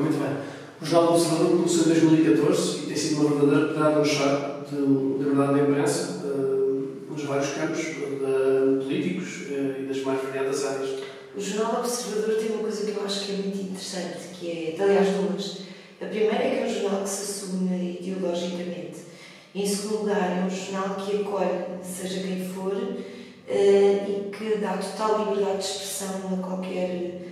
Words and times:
muito 0.00 0.18
bem. 0.18 0.36
O 0.80 0.84
Jornal 0.84 1.12
do 1.12 1.18
Observador 1.18 1.56
começou 1.56 1.84
em 1.84 2.00
2014 2.00 2.78
e 2.78 2.86
tem 2.86 2.96
sido 2.96 3.20
uma 3.26 3.40
verdadeira 3.40 3.72
pedada 3.72 3.98
no 3.98 4.04
chá 4.04 4.60
de 4.70 4.76
liberdade 4.76 5.54
da 5.54 5.68
imprensa 5.68 6.22
uh, 6.24 7.10
nos 7.10 7.22
vários 7.22 7.50
campos, 7.52 7.78
de 7.78 8.84
políticos 8.84 9.48
uh, 9.48 9.80
e 9.80 9.86
das 9.88 10.02
mais 10.02 10.22
variadas 10.22 10.66
áreas. 10.66 10.90
O 11.34 11.40
Jornal 11.40 11.72
do 11.72 11.78
Observador 11.78 12.36
tem 12.36 12.50
uma 12.50 12.62
coisa 12.62 12.90
que 12.90 12.96
eu 12.96 13.04
acho 13.04 13.24
que 13.24 13.32
é 13.32 13.36
muito 13.36 13.58
interessante, 13.58 14.28
que 14.34 14.50
é, 14.50 14.82
aliás, 14.82 15.08
duas. 15.16 15.58
A 16.00 16.06
primeira 16.06 16.36
é 16.36 16.50
que 16.50 16.62
é 16.62 16.66
um 16.66 16.82
jornal 16.82 17.02
que 17.02 17.08
se 17.08 17.22
assume 17.22 17.98
ideologicamente. 18.00 18.96
Em 19.54 19.66
segundo 19.66 20.00
lugar, 20.00 20.30
é 20.30 20.44
um 20.44 20.50
jornal 20.50 20.96
que 20.96 21.22
acolhe, 21.22 21.64
seja 21.82 22.20
quem 22.20 22.46
for, 22.48 22.72
uh, 22.72 23.00
e 23.48 24.30
que 24.30 24.58
dá 24.58 24.76
total 24.76 25.30
liberdade 25.30 25.58
de 25.58 25.64
expressão 25.64 26.38
a 26.38 26.46
qualquer 26.46 27.25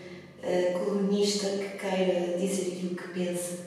uh, 0.45 0.79
colunista 0.79 1.49
que 1.49 1.79
queira 1.79 2.39
dizer 2.39 2.73
aquilo 2.73 2.95
que 2.95 3.09
pensa 3.09 3.65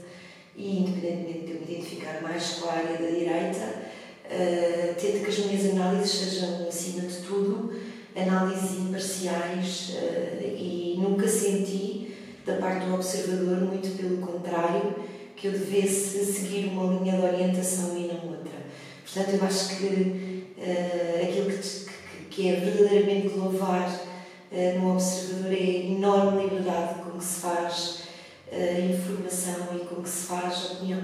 e, 0.56 0.80
independentemente 0.80 1.46
de 1.46 1.52
eu 1.52 1.60
me 1.60 1.66
identificar 1.66 2.22
mais 2.22 2.54
com 2.54 2.70
a 2.70 2.74
área 2.74 2.98
da 2.98 3.08
direita, 3.08 3.84
uh, 4.26 4.96
tento 5.00 5.24
que 5.24 5.30
as 5.30 5.40
minhas 5.40 5.72
análises 5.72 6.12
sejam, 6.12 6.68
acima 6.68 7.02
de 7.02 7.18
tudo, 7.18 7.74
análises 8.16 8.80
imparciais 8.80 9.90
uh, 9.90 10.44
e 10.44 10.96
nunca 10.98 11.28
senti, 11.28 12.16
da 12.46 12.56
parte 12.56 12.86
do 12.86 12.96
observador, 12.96 13.62
muito 13.62 13.96
pelo 13.98 14.18
contrário, 14.18 14.96
que 15.36 15.48
eu 15.48 15.52
devesse 15.52 16.26
seguir 16.26 16.70
uma 16.70 16.94
linha 16.94 17.18
de 17.18 17.26
orientação 17.26 17.96
e 17.98 18.08
não 18.08 18.32
outra. 18.32 18.58
Portanto, 19.04 19.36
eu 19.36 19.46
acho 19.46 19.78
que 19.78 20.46
uh, 20.58 21.24
aquilo 21.24 21.52
que, 21.52 21.58
que, 21.58 22.26
que, 22.32 22.50
é 22.50 22.56
verdadeiramente 22.60 23.36
louvar 23.36 24.07
no 24.52 24.94
observador 24.94 25.52
é 25.52 25.56
a 25.56 25.86
enorme 25.92 26.44
liberdade 26.44 27.02
com 27.04 27.18
que 27.18 27.24
se 27.24 27.42
faz 27.42 28.04
uh, 28.52 28.92
informação 28.92 29.76
e 29.76 29.80
com 29.86 30.02
que 30.02 30.10
se 30.10 30.28
faz 30.28 30.72
opinião. 30.72 31.02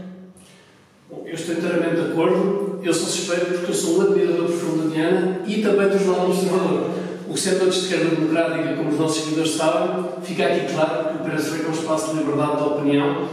Bom, 1.09 1.23
eu 1.25 1.33
estou 1.33 1.55
inteiramente 1.55 1.95
de 1.95 2.11
acordo. 2.11 2.79
Eu 2.81 2.93
sou 2.93 3.07
suspeito 3.07 3.45
porque 3.45 3.71
eu 3.71 3.75
sou 3.75 3.99
um 3.99 4.01
admirador 4.01 4.45
profundo 4.45 4.89
da 4.89 4.95
Diana 4.95 5.41
e 5.45 5.61
também 5.61 5.89
do 5.89 5.99
Jornal 5.99 6.29
Observador. 6.29 6.91
O 7.29 7.37
setor 7.37 7.69
de 7.69 7.77
esquerda 7.79 8.15
democrática, 8.15 8.75
como 8.75 8.89
os 8.89 8.99
nossos 8.99 9.23
seguidores 9.23 9.51
sabem, 9.51 10.05
fica 10.21 10.45
aqui 10.45 10.73
claro 10.73 11.09
que 11.09 11.15
o 11.15 11.25
Perestroika 11.25 11.65
é 11.65 11.69
um 11.69 11.73
espaço 11.73 12.11
de 12.11 12.19
liberdade 12.19 12.57
de 12.57 12.63
opinião 12.63 13.29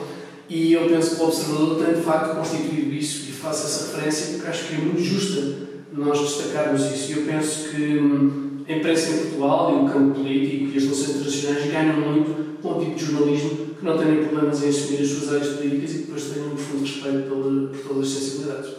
e 0.48 0.72
eu 0.72 0.88
penso 0.88 1.16
que 1.16 1.22
o 1.22 1.26
Observador 1.26 1.84
tem 1.84 1.94
de 1.94 2.00
facto 2.00 2.36
constituído 2.36 2.94
isso 2.94 3.28
e 3.28 3.32
faço 3.32 3.66
essa 3.66 3.86
referência 3.86 4.34
porque 4.34 4.48
acho 4.48 4.66
que 4.66 4.74
é 4.74 4.78
muito 4.78 5.00
justa 5.00 5.68
nós 5.92 6.18
destacarmos 6.18 6.82
isso. 6.92 7.12
Eu 7.12 7.26
penso 7.26 7.68
que 7.70 7.98
hum, 7.98 8.49
a 8.70 8.76
imprensa 8.76 9.10
em 9.10 9.18
Portugal 9.18 9.72
e 9.72 9.84
o 9.84 9.92
campo 9.92 10.14
político 10.14 10.70
e 10.72 10.76
as 10.76 10.84
relações 10.84 11.08
internacionais 11.10 11.72
ganham 11.72 12.00
muito 12.00 12.62
com 12.62 12.68
o 12.68 12.84
tipo 12.84 12.94
de 12.94 13.04
jornalismo 13.04 13.74
que 13.74 13.84
não 13.84 13.98
tenham 13.98 14.24
problemas 14.28 14.62
em 14.62 14.68
assumir 14.68 15.02
as 15.02 15.08
suas 15.08 15.32
áreas 15.34 15.56
políticas 15.56 15.90
e 15.90 15.94
que 15.94 16.02
depois 16.04 16.24
tenham 16.24 16.46
um 16.46 16.50
profundo 16.50 16.80
respeito 16.80 17.28
por, 17.28 17.78
por 17.78 17.88
todas 17.88 18.06
as 18.06 18.12
sensibilidades. 18.12 18.70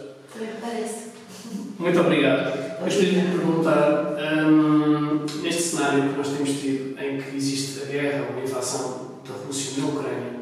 Parece. 0.60 1.12
Muito 1.78 2.00
obrigado. 2.00 2.78
Eu 2.78 2.84
gostaria 2.84 3.20
de 3.20 3.36
perguntar, 3.36 4.16
hum, 4.48 5.26
neste 5.42 5.62
cenário 5.62 6.10
que 6.10 6.16
nós 6.16 6.28
temos 6.28 6.50
tido, 6.60 6.98
em 6.98 7.20
que 7.20 7.36
existe 7.36 7.82
a 7.82 7.86
guerra 7.86 8.28
ou 8.30 8.40
a 8.40 8.44
invasão 8.44 9.20
da 9.28 9.46
Rússia 9.46 9.82
na 9.82 9.88
Ucrânia, 9.88 10.32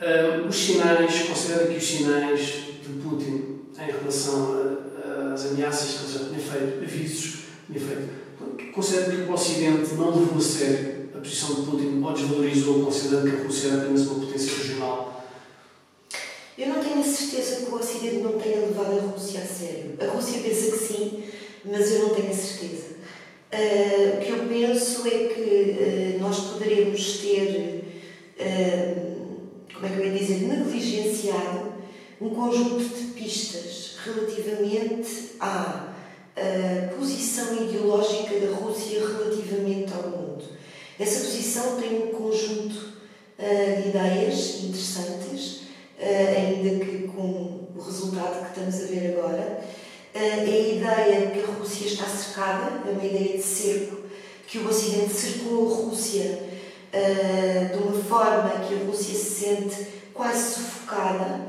hum, 0.00 0.48
os 0.48 0.56
sinais, 0.56 1.22
considera 1.22 1.66
que 1.66 1.76
os 1.76 1.84
sinais 1.84 2.40
de 2.82 2.88
Putin 3.02 3.58
em 3.78 3.90
relação 3.90 4.78
às 5.34 5.46
ameaças 5.46 5.98
que 5.98 6.04
ele 6.04 6.12
já 6.12 6.30
tinha 6.30 6.38
feito, 6.38 6.84
avisos 6.84 7.34
que 7.66 7.72
tinha 7.72 7.86
feito, 7.86 8.21
considera 8.72 9.10
que 9.10 9.30
o 9.30 9.32
Ocidente 9.32 9.94
não 9.94 10.10
levou 10.10 10.38
a 10.38 10.40
sério 10.40 11.02
a 11.14 11.18
posição 11.18 11.54
de 11.54 11.70
Putin 11.70 12.02
ou 12.02 12.12
desvalorizou, 12.12 12.84
considerando 12.84 13.30
que 13.30 13.36
a 13.36 13.44
Rússia 13.44 13.68
era 13.68 13.82
apenas 13.82 14.06
uma 14.06 14.26
potência 14.26 14.56
regional? 14.56 15.24
Eu 16.56 16.68
não 16.68 16.82
tenho 16.82 17.00
a 17.00 17.04
certeza 17.04 17.64
que 17.64 17.70
o 17.70 17.74
Ocidente 17.76 18.16
não 18.16 18.32
tenha 18.32 18.60
levado 18.60 18.98
a 18.98 19.02
Rússia 19.02 19.40
a 19.40 19.46
sério. 19.46 19.94
A 20.00 20.06
Rússia 20.06 20.40
pensa 20.42 20.70
que 20.70 20.78
sim, 20.78 21.24
mas 21.64 21.92
eu 21.92 22.08
não 22.08 22.14
tenho 22.14 22.30
a 22.30 22.34
certeza. 22.34 22.92
Uh, 23.52 24.16
o 24.16 24.24
que 24.24 24.30
eu 24.30 24.48
penso 24.48 25.06
é 25.06 25.28
que 25.28 26.16
uh, 26.16 26.20
nós 26.20 26.52
poderemos 26.52 27.18
ter, 27.18 27.84
uh, 28.38 29.74
como 29.74 29.86
é 29.86 29.88
que 29.90 29.98
eu 29.98 30.06
ia 30.06 30.18
dizer, 30.18 30.42
negligenciado 30.42 31.72
um 32.20 32.30
conjunto 32.30 32.84
de 32.84 33.12
pistas 33.12 33.96
relativamente 34.04 35.32
à 35.38 35.91
posição 36.98 37.54
ideológica 37.62 38.38
da 38.40 38.56
Rússia 38.56 39.00
relativamente 39.00 39.92
ao 39.92 40.10
mundo. 40.10 40.44
Essa 40.98 41.20
posição 41.20 41.80
tem 41.80 42.04
um 42.04 42.06
conjunto 42.08 42.92
de 43.38 43.88
ideias 43.88 44.62
interessantes, 44.62 45.62
ainda 45.98 46.84
que 46.84 47.08
com 47.08 47.68
o 47.74 47.80
resultado 47.80 48.44
que 48.44 48.58
estamos 48.58 48.74
a 48.82 48.86
ver 48.86 49.16
agora 49.16 49.64
é 50.14 50.32
a 50.32 50.46
ideia 50.46 51.26
de 51.26 51.32
que 51.32 51.40
a 51.40 51.54
Rússia 51.54 51.86
está 51.86 52.04
cercada, 52.04 52.82
é 52.86 52.90
uma 52.90 53.04
ideia 53.04 53.36
de 53.36 53.42
cerco, 53.42 54.02
que 54.46 54.58
o 54.58 54.68
Ocidente 54.68 55.14
cercou 55.14 55.66
a 55.66 55.76
Rússia 55.76 56.38
de 56.92 57.78
uma 57.78 58.02
forma 58.04 58.66
que 58.68 58.74
a 58.74 58.84
Rússia 58.84 59.14
se 59.14 59.44
sente 59.44 59.86
quase 60.12 60.54
sufocada. 60.54 61.40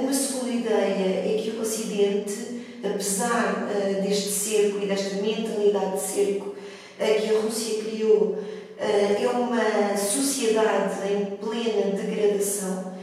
Uma 0.00 0.12
segunda 0.12 0.50
ideia 0.50 1.36
é 1.36 1.40
que 1.42 1.50
o 1.50 1.60
Ocidente, 1.60 2.53
apesar 2.86 3.68
uh, 3.68 4.02
deste 4.02 4.30
cerco 4.30 4.78
e 4.82 4.86
desta 4.86 5.16
mentalidade 5.16 5.92
de 5.92 6.00
cerco 6.00 6.54
que 6.96 7.34
a 7.34 7.40
Rússia 7.40 7.82
criou, 7.82 8.38
é 8.78 9.28
uma 9.28 9.96
sociedade 9.96 10.94
em 11.10 11.36
plena 11.36 11.96
degradação 11.96 12.94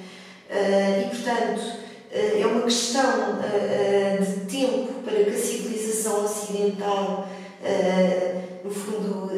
e, 0.50 1.10
portanto, 1.10 1.62
é 2.10 2.46
uma 2.46 2.62
questão 2.62 3.40
de 4.20 4.46
tempo 4.50 4.94
para 5.04 5.24
que 5.26 5.30
a 5.30 5.38
civilização 5.38 6.24
ocidental, 6.24 7.28
no 8.64 8.72
fundo, 8.72 9.30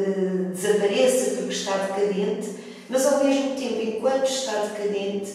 desapareça 0.54 1.36
porque 1.36 1.52
está 1.52 1.78
decadente, 1.78 2.50
mas 2.88 3.06
ao 3.06 3.24
mesmo 3.24 3.56
tempo, 3.56 3.80
enquanto 3.82 4.26
está 4.26 4.66
decadente, 4.66 5.32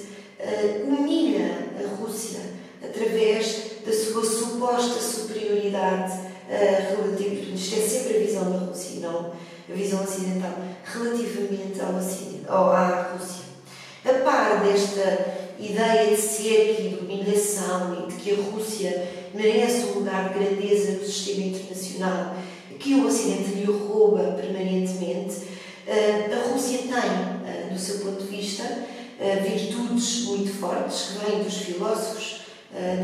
humilha 0.88 1.52
a 1.78 1.96
Rússia 2.02 2.40
através 2.84 3.56
da 3.86 3.94
sua 3.94 4.24
suposta 4.24 5.00
superioridade 5.00 6.30
relativa. 6.50 7.56
Isto 7.56 7.76
é 7.76 7.82
sempre 7.82 8.18
a 8.18 8.20
visão 8.20 8.52
da 8.52 8.58
Rússia 8.60 8.96
e 8.96 9.00
não 9.00 9.32
a 9.70 9.74
visão 9.74 10.04
ocidental 10.04 10.54
relativamente 10.84 11.80
ao 11.80 11.96
Ocidente, 11.96 12.46
à 12.48 13.14
Rússia. 13.14 13.44
A 14.06 14.14
par 14.24 14.64
desta 14.64 15.50
ideia 15.60 16.16
de 16.16 16.22
ser 16.22 16.80
e 16.80 16.90
de 16.90 16.96
humilhação 16.96 18.04
e 18.04 18.12
de 18.12 18.18
que 18.18 18.32
a 18.32 18.44
Rússia 18.52 19.08
merece 19.34 19.88
um 19.88 20.00
lugar 20.00 20.30
de 20.30 20.40
grandeza 20.40 20.94
no 20.94 21.06
sistema 21.06 21.48
internacional 21.48 22.36
que 22.80 22.96
o 22.96 23.08
Ocidente 23.08 23.52
lhe 23.52 23.66
rouba 23.66 24.38
permanentemente, 24.42 25.36
eh, 25.86 26.30
a 26.32 26.50
Rússia 26.50 26.78
tem, 26.78 26.92
eh, 26.94 27.70
do 27.72 27.78
seu 27.78 28.00
ponto 28.00 28.24
de 28.24 28.38
vista, 28.38 28.64
virtudes 29.44 30.24
muito 30.28 30.50
fortes 30.50 31.10
que 31.10 31.26
vêm 31.26 31.44
dos 31.44 31.58
filósofos 31.58 32.40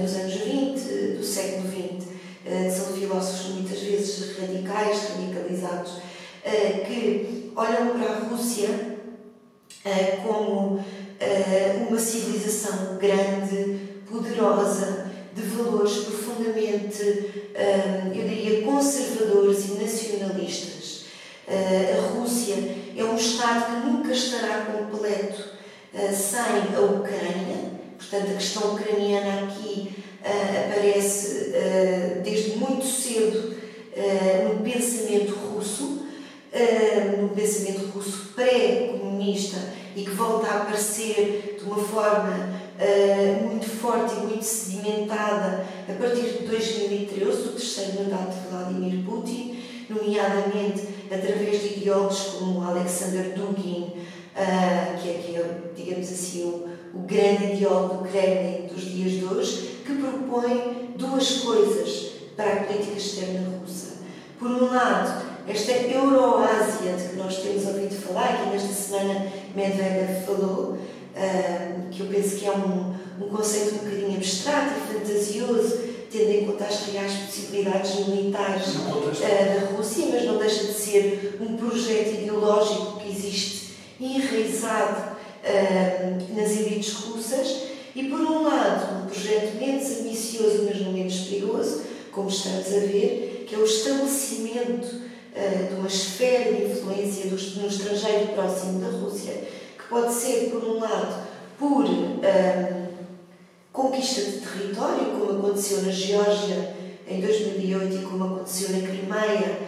dos 0.02 0.16
anos 0.16 0.34
20, 0.34 1.18
do 1.18 1.24
século 1.24 1.68
XX, 1.68 2.08
que 2.44 2.72
são 2.72 2.94
filósofos 2.94 3.56
muitas 3.56 3.80
vezes 3.80 4.38
radicais, 4.38 5.10
radicalizados, 5.10 5.94
que 6.88 7.52
olham 7.56 7.98
para 7.98 8.12
a 8.12 8.20
Rússia 8.20 8.70
como 10.24 10.84
uma 11.90 12.00
civilização 12.00 12.98
grande, 12.98 13.80
poderosa, 14.10 15.12
de 15.34 15.42
valores 15.42 15.98
profundamente, 15.98 17.04
eu 18.16 18.28
diria, 18.28 18.62
conservadores 18.62 19.66
e 19.66 19.72
nacionalistas. 19.74 21.06
A 21.48 22.18
Rússia 22.18 22.56
é 22.96 23.04
um 23.04 23.16
Estado 23.16 23.66
que 23.66 23.88
nunca 23.88 24.12
estará 24.14 24.66
completo 24.66 25.44
sem 26.14 26.76
a 26.76 26.80
Ucrânia, 26.80 27.75
portanto, 28.10 28.32
a 28.32 28.36
questão 28.36 28.74
ucraniana 28.74 29.48
aqui 29.48 29.92
aparece 30.24 31.54
desde 32.24 32.58
muito 32.58 32.86
cedo 32.86 33.56
no 34.50 34.64
pensamento 34.64 35.34
russo 35.34 36.06
uh, 36.56 37.22
no 37.22 37.30
pensamento 37.30 37.92
russo 37.94 38.32
pré-comunista 38.34 39.58
e 39.96 40.04
que 40.04 40.12
volta 40.12 40.48
a 40.48 40.62
aparecer 40.62 41.58
de 41.60 41.66
uma 41.66 41.78
forma 41.78 42.50
uh, 42.80 43.50
muito 43.50 43.70
forte 43.70 44.16
e 44.16 44.20
muito 44.20 44.44
sedimentada 44.44 45.66
a 45.88 45.94
partir 45.94 46.40
de 46.40 46.48
2013, 46.48 47.26
o 47.26 47.52
terceiro 47.52 48.04
mandato 48.04 48.42
de 48.42 48.48
Vladimir 48.50 49.06
Putin, 49.06 49.60
nomeadamente 49.90 50.88
através 51.12 51.62
de 51.62 51.78
ideólogos 51.78 52.20
como 52.40 52.64
Alexander 52.64 53.34
Dugin, 53.34 53.94
uh, 54.36 55.02
que, 55.02 55.10
é, 55.10 55.24
que 55.26 55.36
é, 55.36 55.58
digamos 55.76 56.12
assim, 56.12 56.44
o, 56.44 56.75
o 56.96 57.00
grande 57.00 57.54
ideólogo 57.54 58.04
do 58.04 58.10
Kremlin 58.10 58.68
dos 58.68 58.84
dias 58.84 59.12
de 59.12 59.26
hoje, 59.26 59.82
que 59.86 59.94
propõe 59.94 60.94
duas 60.96 61.40
coisas 61.40 62.12
para 62.36 62.54
a 62.54 62.64
política 62.64 62.98
externa 62.98 63.60
russa. 63.60 63.96
Por 64.40 64.50
um 64.50 64.74
lado, 64.74 65.26
esta 65.48 65.72
Euroásia 65.74 66.94
de 66.94 67.10
que 67.10 67.16
nós 67.18 67.38
temos 67.38 67.66
ouvido 67.68 67.96
falar, 67.96 68.44
que 68.44 68.50
nesta 68.50 68.74
semana 68.74 69.32
Medvedev 69.56 70.26
falou, 70.26 70.78
que 71.92 72.02
eu 72.02 72.08
penso 72.08 72.38
que 72.38 72.46
é 72.46 72.52
um, 72.52 72.94
um 73.24 73.30
conceito 73.30 73.76
um 73.76 73.78
bocadinho 73.80 74.18
abstrato 74.18 74.74
e 74.78 74.94
fantasioso, 74.94 75.80
tendo 76.12 76.32
em 76.32 76.46
conta 76.46 76.66
as 76.66 76.88
reais 76.88 77.14
possibilidades 77.14 78.08
militares 78.08 78.68
uh, 78.68 79.20
da 79.20 79.76
Rússia, 79.76 80.08
mas 80.12 80.26
não 80.26 80.38
deixa 80.38 80.66
de 80.66 80.74
ser 80.74 81.38
um 81.42 81.58
projeto 81.58 82.22
ideológico 82.22 83.00
que 83.00 83.10
existe 83.10 83.76
enraizado 84.00 85.15
nas 86.36 86.52
elites 86.52 86.94
russas, 86.94 87.64
e 87.96 88.04
por 88.06 88.20
um 88.20 88.44
lado, 88.44 89.04
um 89.04 89.06
projeto 89.06 89.56
menos 89.58 90.00
ambicioso, 90.00 90.64
mas 90.66 90.82
não 90.82 90.92
menos 90.92 91.16
perigoso, 91.22 91.84
como 92.12 92.30
estamos 92.30 92.68
a 92.68 92.80
ver, 92.80 93.46
que 93.48 93.56
é 93.56 93.58
o 93.58 93.64
estabelecimento 93.64 94.86
uh, 94.86 95.68
de 95.70 95.76
uma 95.76 95.88
esfera 95.88 96.52
de 96.52 96.64
influência 96.64 97.26
no 97.30 97.68
estrangeiro 97.68 98.34
próximo 98.34 98.80
da 98.80 98.98
Rússia, 98.98 99.34
que 99.78 99.88
pode 99.90 100.14
ser, 100.14 100.50
por 100.50 100.64
um 100.64 100.80
lado, 100.80 101.26
por 101.58 101.86
conquista 103.72 104.22
de 104.22 104.40
território, 104.40 105.06
como 105.20 105.40
aconteceu 105.40 105.82
na 105.84 105.92
Geórgia 105.92 106.76
em 107.08 107.22
2008 107.22 107.96
e 107.96 108.06
como 108.06 108.26
aconteceu 108.26 108.70
na 108.70 108.88
Crimeia 108.88 109.60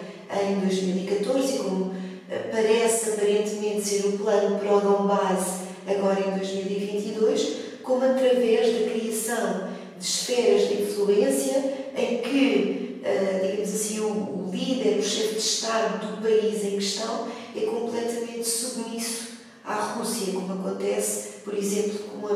em 0.43 0.59
2014, 0.59 1.55
e 1.55 1.57
como 1.59 1.93
eh, 2.29 2.49
parece 2.51 3.11
aparentemente 3.11 3.81
ser 3.81 4.07
o 4.07 4.17
plano 4.17 4.57
para 4.59 4.75
o 4.75 4.81
Donbass 4.81 5.66
agora 5.87 6.19
em 6.19 6.37
2022, 6.37 7.57
como 7.81 8.03
através 8.03 8.73
da 8.73 8.89
criação 8.89 9.69
de 9.97 10.05
esferas 10.05 10.67
de 10.67 10.83
influência 10.83 11.63
em 11.95 12.17
que, 12.17 13.01
eh, 13.03 13.39
digamos 13.43 13.73
assim, 13.73 13.99
o 14.01 14.49
líder, 14.51 14.99
o 14.99 15.03
chefe 15.03 15.35
de 15.35 15.39
Estado 15.39 16.05
do 16.05 16.21
país 16.21 16.63
em 16.63 16.71
questão 16.71 17.27
é 17.55 17.61
completamente 17.61 18.43
submisso 18.43 19.37
à 19.63 19.75
Rússia, 19.75 20.33
como 20.33 20.53
acontece, 20.53 21.39
por 21.43 21.57
exemplo, 21.57 21.99
com 22.21 22.27
a 22.27 22.33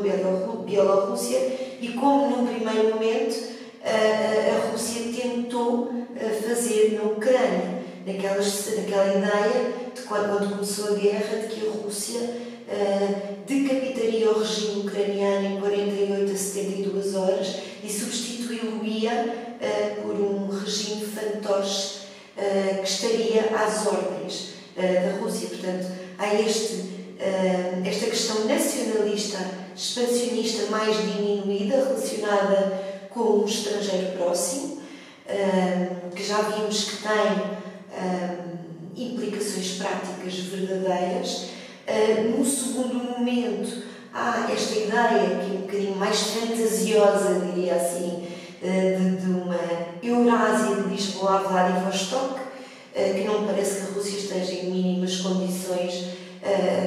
Bielorrússia 0.64 1.38
e 1.80 1.88
como, 1.98 2.36
num 2.36 2.46
primeiro 2.46 2.94
momento, 2.94 3.52
a 3.84 4.70
Rússia 4.70 5.12
tentou 5.12 5.92
fazer 6.46 6.94
na 6.94 7.10
Ucrânia, 7.10 7.82
naquela, 8.06 8.40
ideia 8.40 9.72
de 9.94 10.02
quando 10.02 10.50
começou 10.50 10.94
a 10.94 10.98
guerra, 10.98 11.38
de 11.38 11.54
que 11.54 11.66
a 11.66 11.70
Rússia 11.70 12.20
decapitaria 13.46 14.30
o 14.30 14.38
regime 14.38 14.80
ucraniano 14.80 15.46
em 15.46 15.60
48 15.60 16.32
a 16.32 16.36
72 16.36 17.14
horas 17.14 17.56
e 17.82 17.88
substituí-lo-ia 17.88 19.56
por 20.02 20.14
um 20.14 20.48
regime 20.48 21.04
fantoche 21.04 22.02
que 22.80 22.88
estaria 22.88 23.42
às 23.56 23.86
ordens 23.86 24.54
da 24.76 25.18
Rússia. 25.20 25.48
Portanto, 25.48 25.86
há 26.18 26.34
este 26.34 26.92
esta 27.84 28.06
questão 28.06 28.46
nacionalista, 28.46 29.38
expansionista 29.76 30.70
mais 30.70 30.96
diminuída, 30.96 31.76
relacionada 31.76 32.82
com 33.10 33.20
o 33.20 33.44
estrangeiro 33.44 34.12
próximo, 34.18 34.82
que 36.16 36.24
já 36.24 36.42
vimos 36.42 36.84
que 36.84 36.96
tem 36.96 37.62
implicações 38.96 39.76
práticas 39.78 40.34
verdadeiras. 40.34 41.51
No 42.36 42.44
segundo 42.44 42.94
momento, 42.94 43.82
há 44.12 44.48
esta 44.52 44.74
ideia, 44.78 45.40
que 45.40 45.50
é 45.50 45.58
um 45.58 45.60
bocadinho 45.62 45.96
mais 45.96 46.20
fantasiosa, 46.20 47.40
diria 47.52 47.74
assim, 47.74 48.26
de, 48.60 49.16
de 49.16 49.30
uma 49.30 49.58
Eurásia 50.02 50.76
de 50.76 51.26
a 51.26 51.38
Vladivostok, 51.38 52.40
que 52.94 53.24
não 53.24 53.46
parece 53.46 53.80
que 53.80 53.92
a 53.92 53.94
Rússia 53.94 54.18
esteja 54.18 54.52
em 54.52 54.70
mínimas 54.70 55.16
condições 55.16 55.92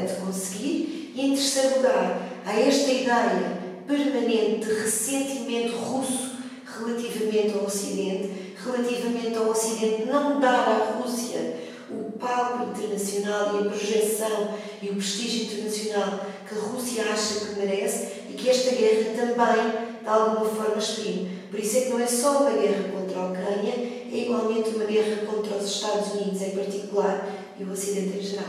de 0.07 0.13
conseguir. 0.24 1.12
E 1.15 1.21
em 1.21 1.33
terceiro 1.33 1.77
lugar, 1.77 2.21
há 2.45 2.59
esta 2.59 2.92
ideia 2.92 3.57
permanente 3.88 4.65
de 4.65 4.74
ressentimento 4.74 5.77
russo 5.77 6.36
relativamente 6.77 7.57
ao 7.57 7.65
Ocidente, 7.65 8.56
relativamente 8.63 9.38
ao 9.38 9.50
Ocidente 9.50 10.06
não 10.06 10.39
dar 10.39 10.68
à 10.68 10.97
Rússia 10.97 11.65
o 11.90 12.12
palco 12.18 12.70
internacional 12.70 13.56
e 13.56 13.68
a 13.68 13.70
projeção 13.70 14.56
e 14.82 14.90
o 14.90 14.96
prestígio 14.96 15.46
internacional 15.46 16.20
que 16.48 16.56
a 16.56 16.60
Rússia 16.60 17.04
acha 17.12 17.46
que 17.46 17.60
merece 17.60 18.24
e 18.30 18.34
que 18.34 18.50
esta 18.50 18.76
guerra 18.76 19.12
também, 19.16 19.72
de 20.02 20.08
alguma 20.08 20.46
forma, 20.46 20.78
exprime. 20.78 21.40
Por 21.50 21.60
isso 21.60 21.78
é 21.78 21.82
que 21.82 21.90
não 21.90 22.00
é 22.00 22.08
só 22.08 22.42
uma 22.42 22.52
guerra 22.52 22.90
contra 22.92 23.20
a 23.20 23.28
Ucrânia, 23.28 23.74
é 23.74 24.18
igualmente 24.18 24.70
uma 24.70 24.86
guerra 24.86 25.26
contra 25.26 25.58
os 25.58 25.66
Estados 25.66 26.14
Unidos 26.14 26.42
em 26.42 26.52
particular 26.52 27.28
e 27.60 27.64
o 27.64 27.72
Ocidente 27.72 28.18
em 28.18 28.22
geral. 28.22 28.46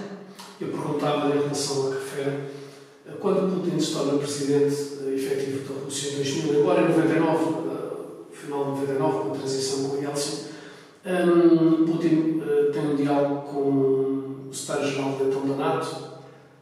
Eu 0.61 0.69
perguntava 0.69 1.29
em 1.35 1.39
relação 1.39 1.91
que 1.91 1.99
refere, 1.99 2.39
quando 3.21 3.62
Putin 3.62 3.79
se 3.79 3.93
torna 3.93 4.19
presidente 4.19 4.75
eh, 5.06 5.15
efetivo 5.15 5.73
da 5.73 5.85
Rússia 5.85 6.12
em 6.12 6.17
2000, 6.17 6.61
agora 6.61 6.82
em 6.82 6.89
99, 6.89 7.44
eh, 7.44 8.35
final 8.35 8.65
de 8.65 8.71
99, 8.71 9.19
com 9.19 9.35
a 9.35 9.39
transição 9.39 9.91
com 9.91 9.97
Yeltsin, 9.97 10.56
um, 11.06 11.85
Putin 11.87 12.41
uh, 12.41 12.73
tem 12.73 12.82
um 12.82 12.97
diálogo 12.97 13.43
com 13.43 14.49
o 14.49 14.50
secretário-geral 14.53 15.12
da 15.12 15.25
então 15.25 15.47
da 15.47 15.56
NATO, 15.56 15.97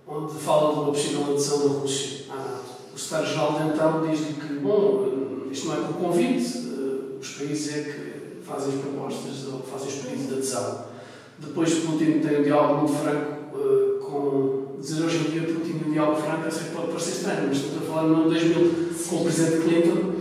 onde 0.07 0.35
fala 0.35 0.73
de 0.73 0.81
uma 0.81 0.93
possível 0.93 1.25
adesão 1.31 1.69
da 1.69 1.75
Rússia 1.81 2.25
à 2.31 2.37
NATO. 2.37 2.65
O 2.95 2.99
secretário-geral 2.99 3.53
da 3.53 3.67
então 3.67 4.07
diz-lhe 4.09 4.35
que, 4.35 4.55
bom, 4.55 5.09
isto 5.51 5.69
não 5.69 5.75
é 5.75 5.87
por 5.87 5.95
convite, 5.97 6.59
uh, 6.59 7.19
os 7.21 7.29
países 7.31 7.77
é 7.77 7.83
que 7.83 8.45
fazem 8.45 8.75
as 8.75 8.81
propostas 8.81 9.53
ou 9.53 9.61
fazem 9.61 9.89
os 9.89 9.95
pedidos 9.95 10.27
de 10.27 10.35
adesão. 10.35 10.85
Depois 11.39 11.75
Putin 11.75 12.21
tem 12.21 12.41
um 12.41 12.43
diálogo 12.43 12.83
muito 12.83 12.93
franco 13.03 13.57
uh, 13.57 13.99
com 14.05 14.77
dizer 14.81 15.03
hoje 15.05 15.17
em 15.17 15.31
dia 15.31 15.43
Putin 15.43 15.81
um 15.87 15.93
diálogo 15.93 16.21
franco, 16.21 16.45
eu 16.45 16.51
sei 16.51 16.65
que 16.65 16.75
pode 16.75 16.89
parecer 16.89 17.11
estranho, 17.13 17.49
mas 17.49 17.57
estamos 17.57 17.83
a 17.83 17.87
falar 17.87 18.03
no 18.03 18.15
ano 18.15 18.31
2000 18.31 18.95
com 19.09 19.17
o 19.17 19.25
Presidente 19.25 19.63
Clinton 19.63 20.13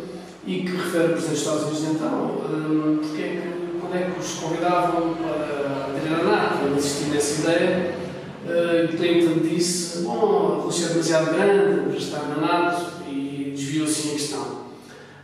e 0.45 0.61
que 0.61 0.71
refere 0.71 1.03
ao 1.03 1.09
Presidente 1.09 1.29
dos 1.29 1.39
Estados 1.39 1.63
Unidos 1.63 1.83
então, 1.83 2.23
um, 2.23 2.97
porque 2.97 3.21
é 3.21 3.41
que, 3.41 3.62
quando 3.93 4.01
é 4.01 4.09
que 4.09 4.19
os 4.19 4.33
convidavam 4.39 5.15
para 5.15 6.23
NATO, 6.23 6.65
ele 6.65 6.77
insistir 6.77 7.11
nessa 7.11 7.41
ideia, 7.41 7.95
uh, 8.43 8.97
Clinton 8.97 9.47
disse, 9.47 9.99
bom, 9.99 10.57
a 10.59 10.63
Rússia 10.63 10.85
é 10.85 10.89
demasiado 10.89 11.33
grande 11.33 11.89
para 11.89 11.97
estar 11.97 12.21
na 12.23 12.37
NATO 12.37 12.85
e 13.07 13.53
desviou-se 13.55 14.07
em 14.07 14.11
questão. 14.13 14.63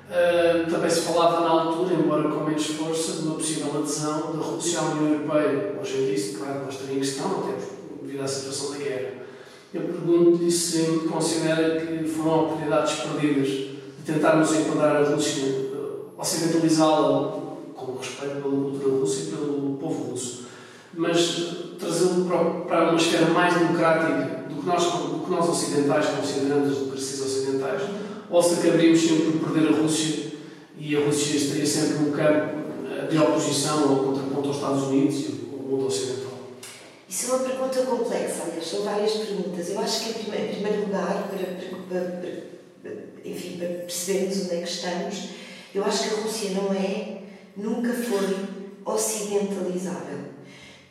Uh, 0.09 0.69
também 0.69 0.89
se 0.89 1.01
falava 1.01 1.41
na 1.41 1.49
altura, 1.49 1.95
embora 1.95 2.29
com 2.29 2.43
menos 2.43 2.67
força, 2.67 3.13
de 3.13 3.27
uma 3.27 3.35
possível 3.35 3.71
adesão 3.75 4.37
da 4.37 4.43
Rússia 4.43 4.79
à 4.79 4.83
União 4.83 5.13
Europeia. 5.13 5.75
Hoje 5.81 5.97
em 5.97 6.13
dia, 6.13 6.37
claro, 6.37 6.59
não 6.61 6.69
estaria 6.69 6.95
em 6.95 6.99
questão, 6.99 7.25
até 7.25 7.53
devido 8.03 8.23
à 8.23 8.27
situação 8.27 8.71
da 8.71 8.77
guerra. 8.77 9.13
Eu 9.73 9.81
pergunto-lhe 9.81 10.51
se 10.51 11.07
considera 11.11 11.81
que 11.81 12.07
foram 12.07 12.45
oportunidades 12.45 12.93
perdidas 12.99 13.47
de 13.47 13.79
tentarmos 14.05 14.53
enquadrar 14.53 14.97
a 14.97 15.09
Rússia, 15.09 15.69
ocidentalizá-la 16.17 17.38
respeito 17.99 18.41
pela 18.41 18.55
cultura 18.55 18.97
russa 18.99 19.21
e 19.21 19.25
pelo 19.25 19.77
povo 19.79 20.11
russo, 20.11 20.45
mas 20.93 21.75
trazê-lo 21.79 22.25
para 22.67 22.89
uma 22.89 22.95
esfera 22.95 23.27
mais 23.27 23.53
democrática 23.53 24.49
do 24.49 24.61
que 24.61 24.65
nós, 24.65 24.83
do 24.83 25.23
que 25.23 25.31
nós 25.31 25.49
ocidentais 25.49 26.05
consideramos 26.07 26.71
as 26.71 26.77
democracias 26.77 27.21
ocidentais 27.21 27.81
ou 28.29 28.43
se 28.43 28.59
acabaríamos 28.59 28.99
sempre 28.99 29.31
por 29.31 29.51
perder 29.51 29.69
a 29.69 29.77
Rússia 29.77 30.31
e 30.77 30.95
a 30.95 30.99
Rússia 30.99 31.37
estaria 31.37 31.65
sempre 31.65 31.99
num 31.99 32.11
campo 32.11 32.59
eh, 32.89 33.07
de 33.07 33.17
oposição 33.17 33.91
ou 33.91 34.05
contraponto 34.05 34.47
aos 34.47 34.57
Estados 34.57 34.83
Unidos 34.83 35.19
e 35.19 35.49
ao 35.51 35.59
mundo 35.59 35.87
ocidental? 35.87 36.29
Isso 37.09 37.31
é 37.31 37.35
uma 37.35 37.49
pergunta 37.49 37.81
complexa, 37.81 38.43
aliás, 38.43 38.67
são 38.67 38.83
várias 38.83 39.13
perguntas. 39.13 39.69
Eu 39.69 39.79
acho 39.79 40.03
que, 40.03 40.09
em 40.19 40.47
primeiro 40.53 40.81
lugar, 40.81 41.27
para, 41.27 41.89
para, 41.89 42.21
para, 42.83 42.93
enfim, 43.25 43.57
para 43.57 43.67
percebermos 43.67 44.45
onde 44.45 44.55
é 44.55 44.61
que 44.61 44.69
estamos, 44.69 45.29
eu 45.73 45.83
acho 45.83 46.03
que 46.03 46.15
a 46.15 46.17
Rússia 46.21 46.51
não 46.51 46.71
é, 46.71 47.18
nunca 47.55 47.93
foi 47.93 48.35
ocidentalizável. 48.85 50.19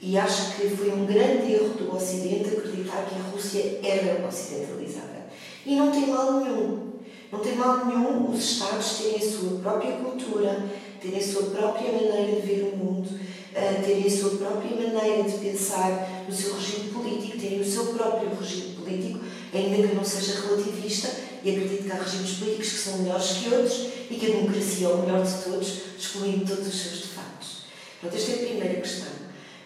E 0.01 0.17
acho 0.17 0.57
que 0.57 0.69
foi 0.69 0.91
um 0.93 1.07
grande 1.07 1.53
erro 1.53 1.71
do 1.71 1.97
Ocidente 1.97 2.51
acreditar 2.51 3.05
que 3.07 3.17
a 3.17 3.31
Rússia 3.33 3.81
era 3.83 4.27
ocidentalizável. 4.27 5.23
E 5.67 5.75
não 5.75 5.91
tem 5.91 6.07
mal 6.07 6.41
nenhum. 6.41 6.89
Não 7.33 7.41
tem 7.41 7.57
mal 7.57 7.85
nenhum 7.85 8.31
os 8.31 8.39
Estados 8.39 8.99
terem 8.99 9.17
a 9.17 9.31
sua 9.31 9.59
própria 9.59 9.93
cultura, 9.97 10.65
terem 11.01 11.19
a 11.19 11.23
sua 11.23 11.43
própria 11.51 11.93
maneira 11.93 12.41
de 12.41 12.47
ver 12.47 12.73
o 12.73 12.77
mundo, 12.77 13.09
uh, 13.09 13.85
terem 13.85 14.07
a 14.07 14.11
sua 14.11 14.31
própria 14.31 14.71
maneira 14.71 15.29
de 15.29 15.37
pensar 15.39 16.25
no 16.27 16.35
seu 16.35 16.55
regime 16.55 16.91
político, 16.91 17.39
terem 17.39 17.61
o 17.61 17.65
seu 17.65 17.87
próprio 17.87 18.31
regime 18.35 18.77
político, 18.77 19.21
ainda 19.53 19.89
que 19.89 19.95
não 19.95 20.05
seja 20.05 20.41
relativista, 20.41 21.09
e 21.45 21.51
acredito 21.51 21.85
que 21.85 21.93
há 21.93 22.03
regimes 22.03 22.31
políticos 22.39 22.69
que 22.69 22.79
são 22.79 22.99
melhores 22.99 23.27
que 23.33 23.55
outros 23.55 23.89
e 24.11 24.15
que 24.15 24.27
a 24.27 24.37
democracia 24.37 24.87
é 24.87 24.91
o 24.91 24.99
melhor 24.99 25.25
de 25.25 25.45
todos, 25.45 25.73
excluindo 25.99 26.47
todos 26.47 26.67
os 26.67 26.81
seus 26.81 26.95
defeitos. 27.01 27.63
Pronto, 28.01 28.17
esta 28.17 28.33
é 28.33 28.35
a 28.35 28.39
primeira 28.39 28.81
questão. 28.81 29.09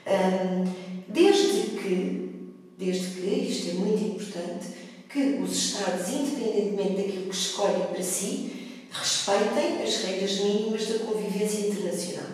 Um, 0.06 0.72
desde 1.08 1.70
que, 1.78 2.30
desde 2.78 3.06
que, 3.08 3.26
isto 3.26 3.70
é 3.70 3.74
muito 3.74 4.04
importante, 4.04 4.68
que 5.08 5.40
os 5.42 5.52
Estados, 5.52 6.08
independentemente 6.08 7.02
daquilo 7.02 7.28
que 7.28 7.36
escolhem 7.36 7.86
para 7.92 8.02
si, 8.02 8.52
respeitem 8.90 9.82
as 9.82 9.96
regras 10.04 10.38
mínimas 10.40 10.86
da 10.86 10.98
convivência 11.00 11.66
internacional, 11.66 12.30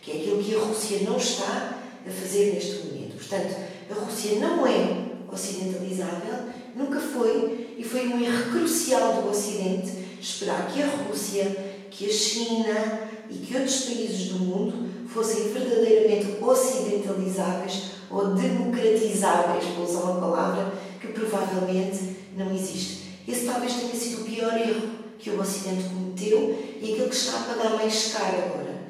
que 0.00 0.12
é 0.12 0.14
aquilo 0.16 0.42
que 0.42 0.54
a 0.54 0.58
Rússia 0.58 1.00
não 1.00 1.16
está 1.16 1.78
a 2.06 2.10
fazer 2.10 2.54
neste 2.54 2.86
momento. 2.86 3.16
Portanto, 3.16 3.56
a 3.90 3.94
Rússia 3.94 4.38
não 4.38 4.66
é 4.66 5.12
ocidentalizável, 5.30 6.48
nunca 6.74 7.00
foi, 7.00 7.61
e 7.76 7.84
foi 7.84 8.08
um 8.08 8.22
erro 8.22 8.50
crucial 8.50 9.22
do 9.22 9.30
Ocidente 9.30 9.92
esperar 10.20 10.68
que 10.72 10.82
a 10.82 10.86
Rússia, 10.86 11.44
que 11.90 12.06
a 12.06 12.12
China 12.12 13.08
e 13.28 13.34
que 13.38 13.56
outros 13.56 13.80
países 13.82 14.28
do 14.28 14.38
mundo 14.40 15.08
fossem 15.08 15.52
verdadeiramente 15.52 16.42
ocidentalizáveis 16.42 17.92
ou 18.10 18.34
democratizáveis, 18.34 19.64
vou 19.76 19.84
usar 19.84 20.00
uma 20.00 20.20
palavra 20.20 20.72
que 21.00 21.08
provavelmente 21.08 22.16
não 22.36 22.54
existe. 22.54 23.02
Esse 23.26 23.46
talvez 23.46 23.74
tenha 23.74 23.94
sido 23.94 24.22
o 24.22 24.24
pior 24.24 24.54
erro 24.56 24.90
que 25.18 25.30
o 25.30 25.40
Ocidente 25.40 25.84
cometeu 25.84 26.58
e 26.80 26.92
aquilo 26.92 27.08
que 27.08 27.14
está 27.14 27.38
a 27.38 27.42
pagar 27.42 27.76
mais 27.76 28.12
caro 28.12 28.36
agora. 28.38 28.82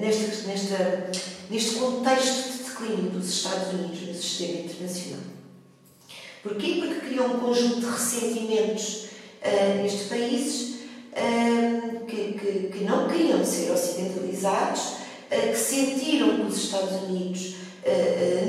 Nesta, 0.00 0.46
nesta, 0.46 1.10
neste 1.50 1.74
contexto 1.76 2.52
de 2.52 2.62
declínio 2.64 3.10
dos 3.10 3.28
Estados 3.28 3.72
Unidos 3.74 4.00
no 4.02 4.14
sistema 4.14 4.60
internacional. 4.60 5.41
Porquê? 6.42 6.80
Porque 6.80 7.06
criou 7.06 7.26
um 7.26 7.38
conjunto 7.38 7.80
de 7.80 7.86
ressentimentos 7.86 9.04
uh, 9.42 9.82
nestes 9.82 10.08
países 10.08 10.80
uh, 11.12 12.04
que, 12.04 12.32
que, 12.32 12.68
que, 12.72 12.84
não 12.84 13.08
queriam 13.08 13.44
ser 13.44 13.70
ocidentalizados, 13.70 14.80
uh, 14.80 15.52
que 15.52 15.56
sentiram 15.56 16.36
que 16.36 16.42
os 16.42 16.64
Estados 16.64 17.02
Unidos 17.02 17.54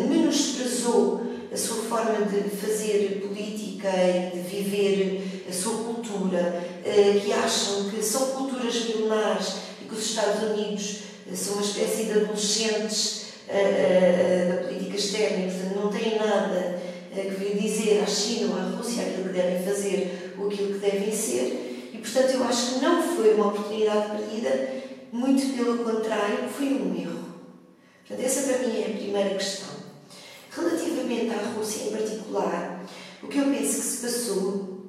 menosprezou 0.09 1.23
a 1.51 1.57
sua 1.57 1.83
forma 1.85 2.23
de 2.25 2.51
fazer 2.51 3.27
política 3.27 3.89
e 3.89 4.37
de 4.37 4.41
viver 4.41 5.43
a 5.49 5.51
sua 5.51 5.85
cultura, 5.85 6.63
que 6.83 7.33
acham 7.33 7.89
que 7.89 8.03
são 8.03 8.27
culturas 8.27 8.85
milenares 8.85 9.53
e 9.81 9.85
que 9.85 9.95
os 9.95 10.05
Estados 10.05 10.51
Unidos 10.51 10.99
são 11.33 11.53
uma 11.53 11.63
espécie 11.63 12.03
de 12.03 12.11
adolescentes 12.11 13.23
da 13.47 14.67
política 14.67 14.95
externa 14.95 15.47
e, 15.47 15.51
portanto, 15.51 15.79
não 15.79 15.89
têm 15.89 16.19
nada 16.19 16.82
que 17.21 17.35
vir 17.35 17.57
dizer 17.57 18.01
à 18.01 18.05
China 18.05 18.53
ou 18.53 18.59
à 18.59 18.77
Rússia 18.77 19.03
aquilo 19.03 19.29
que 19.29 19.33
devem 19.33 19.63
fazer 19.63 20.33
ou 20.37 20.47
aquilo 20.47 20.73
que 20.73 20.79
devem 20.79 21.11
ser 21.11 21.73
portanto, 22.03 22.33
eu 22.35 22.43
acho 22.43 22.73
que 22.73 22.85
não 22.85 23.01
foi 23.01 23.33
uma 23.33 23.47
oportunidade 23.47 24.17
perdida, 24.17 24.83
muito 25.11 25.55
pelo 25.55 25.83
contrário, 25.83 26.49
foi 26.49 26.67
um 26.67 26.95
erro. 26.95 27.23
Portanto, 28.05 28.25
essa 28.25 28.53
para 28.53 28.67
mim 28.67 28.81
é 28.81 28.87
a 28.87 28.97
primeira 28.97 29.35
questão. 29.35 29.69
Relativamente 30.51 31.31
à 31.31 31.55
Rússia 31.55 31.87
em 31.87 31.91
particular, 31.91 32.85
o 33.23 33.27
que 33.27 33.37
eu 33.37 33.45
penso 33.45 33.79
que 33.79 33.87
se 33.87 34.01
passou 34.05 34.83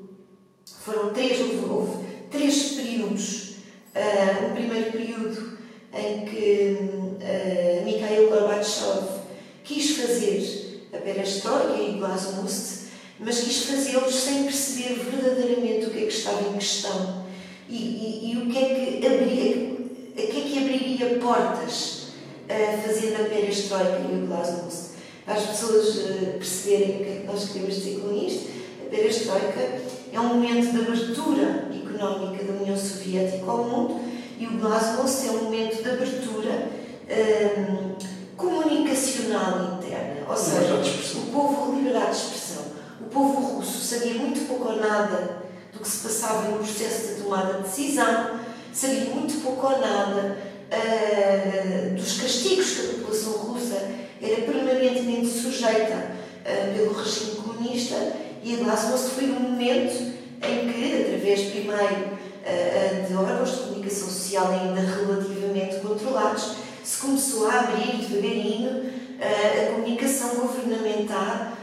foram 0.81 1.12
três, 1.14 1.38
houve 1.40 2.04
três 2.31 2.73
períodos. 2.73 3.54
Uh, 3.95 4.52
primeiro 4.54 4.90
período 4.90 5.57
em 5.93 6.25
que 6.25 6.76
uh, 6.81 7.85
Mikhail 7.85 8.28
Gorbachev 8.28 9.21
quis 9.62 9.97
fazer 9.97 10.63
perestroika 11.04 11.80
e 11.80 11.99
glasnost 11.99 12.84
mas 13.18 13.40
quis 13.40 13.64
fazê-los 13.64 14.14
sem 14.14 14.44
perceber 14.44 14.94
verdadeiramente 14.94 15.87
o 15.87 15.90
que 15.90 15.99
é 15.99 16.06
que 16.06 16.12
estava 16.12 16.49
em 16.49 16.54
questão 16.54 17.25
e, 17.68 17.76
e, 17.76 18.32
e 18.32 18.37
o 18.38 18.50
que 18.50 18.58
é 18.58 18.99
que 19.00 19.06
abria, 19.06 19.76
a 20.12 20.32
que 20.32 20.38
é 20.38 20.44
que 20.44 20.58
abriria 20.58 21.18
portas 21.20 22.08
uh, 22.49 22.82
fazendo 22.87 23.23
a 23.23 23.28
perestroika 23.28 24.00
e 24.11 24.16
o 24.16 24.26
glasnost. 24.26 24.94
Para 25.25 25.34
as 25.34 25.46
pessoas 25.46 25.96
uh, 25.96 26.38
perceberem 26.38 26.96
o 26.96 26.99
que 26.99 27.11
é 27.11 27.20
que 27.20 27.26
nós 27.26 27.49
queremos 27.49 27.75
dizer 27.76 28.00
com 28.00 28.14
isto, 28.14 28.50
a 28.84 28.90
perestroika 28.90 29.80
é 30.12 30.20
um 30.20 30.28
momento 30.28 30.73
de 30.73 30.78
abertura 30.80 31.68
económica 31.75 32.44
da 32.44 32.61
União 32.61 32.76
Soviética 32.76 33.50
ao 33.50 33.64
mundo 33.64 34.00
e 34.38 34.46
o 34.46 34.58
glasnost 34.58 35.26
é 35.26 35.30
um 35.30 35.44
momento 35.44 35.82
de 35.82 35.88
abertura 35.88 36.68
um, 37.08 38.24
comunicacional 38.36 39.78
interna, 39.78 40.26
ou 40.28 40.36
seja, 40.36 40.74
o 40.74 41.32
povo 41.32 41.76
liberdade 41.76 42.10
de 42.10 42.16
expressão. 42.16 42.64
O 43.00 43.04
povo 43.04 43.56
russo 43.56 43.78
sabia 43.78 44.14
muito 44.14 44.46
pouco 44.46 44.70
ou 44.70 44.76
nada 44.76 45.42
do 45.72 45.80
que 45.80 45.88
se 45.88 46.06
passava 46.06 46.48
no 46.48 46.58
processo 46.58 47.14
de 47.14 47.22
tomada 47.22 47.54
de 47.54 47.62
decisão, 47.62 48.40
sabia 48.72 49.04
muito 49.06 49.42
pouco 49.42 49.66
ou 49.66 49.80
nada 49.80 50.38
uh, 50.70 51.94
dos 51.94 52.20
castigos 52.20 52.70
que 52.70 52.86
a 52.86 52.92
população 52.94 53.32
russa 53.32 53.90
era 54.22 54.42
permanentemente 54.42 55.28
sujeita 55.28 56.12
uh, 56.40 56.76
pelo 56.76 56.92
regime 56.92 57.36
comunista 57.36 57.96
e 58.42 58.54
a 58.54 58.56
Glasnost 58.64 59.10
foi 59.10 59.24
um 59.24 59.40
momento 59.40 60.14
em 60.42 60.72
que, 60.72 61.02
através 61.02 61.50
primeiro 61.50 62.18
uh, 62.44 63.06
de 63.06 63.14
órgãos 63.14 63.50
de 63.50 63.56
comunicação 63.56 64.08
social 64.08 64.48
ainda 64.48 64.80
relativamente 64.80 65.80
controlados, 65.80 66.63
se 66.84 66.98
começou 66.98 67.48
a 67.48 67.60
abrir 67.60 67.96
devagarinho 67.96 68.92
a 69.20 69.72
comunicação 69.72 70.34
governamental 70.36 71.56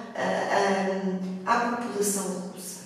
à 1.46 1.60
população 1.78 2.24
russa. 2.24 2.82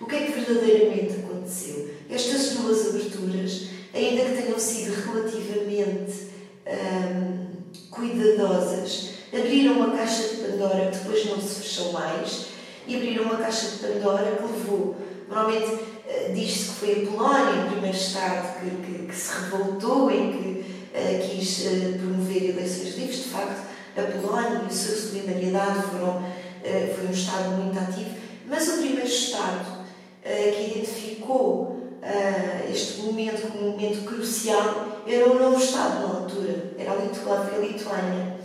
O 0.00 0.06
que 0.06 0.16
é 0.16 0.20
que 0.26 0.32
verdadeiramente 0.32 1.14
aconteceu? 1.24 1.94
Estas 2.08 2.50
duas 2.50 2.88
aberturas, 2.88 3.68
ainda 3.94 4.24
que 4.24 4.42
tenham 4.42 4.58
sido 4.58 4.94
relativamente 4.94 6.28
cuidadosas, 7.90 9.10
abriram 9.32 9.74
uma 9.74 9.96
caixa 9.96 10.28
de 10.28 10.36
Pandora 10.36 10.90
que 10.90 10.98
depois 10.98 11.26
não 11.26 11.40
se 11.40 11.60
fechou 11.60 11.92
mais 11.92 12.46
e 12.86 12.96
abriram 12.96 13.24
uma 13.24 13.36
caixa 13.36 13.68
de 13.68 13.76
Pandora 13.78 14.36
que 14.36 14.42
levou, 14.42 14.96
normalmente 15.28 15.78
diz-se 16.34 16.70
que 16.70 16.74
foi 16.74 16.92
a 16.92 17.10
Polónia, 17.10 17.64
o 17.64 17.70
primeiro 17.70 17.96
Estado 17.96 18.60
que, 18.60 18.70
que, 18.70 19.06
que 19.06 19.14
se 19.14 19.32
revoltou 19.32 20.10
e 20.10 20.32
que 20.32 20.59
quis 20.92 21.66
uh, 21.66 21.98
promover 21.98 22.50
eleições 22.50 22.96
livres. 22.96 23.24
De 23.24 23.28
facto, 23.30 23.70
a 23.96 24.02
Polónia 24.02 24.62
e 24.64 24.66
a 24.66 24.70
sua 24.70 24.96
solidariedade 24.96 25.82
foram 25.82 26.22
eh, 26.62 26.94
foi 26.94 27.08
um 27.08 27.10
Estado 27.10 27.50
muito 27.56 27.78
ativo, 27.78 28.10
mas 28.46 28.68
o 28.68 28.78
primeiro 28.78 29.06
Estado 29.06 29.84
eh, 30.22 30.54
que 30.54 30.78
identificou 30.78 31.80
eh, 32.02 32.70
este 32.70 33.00
momento 33.00 33.50
como 33.50 33.66
um 33.66 33.70
momento 33.72 34.04
crucial 34.04 35.02
era 35.06 35.30
o 35.30 35.38
novo 35.38 35.62
Estado 35.62 36.06
na 36.06 36.14
altura, 36.20 36.72
era 36.78 36.92
a 36.92 37.58
Lituânia. 37.58 38.40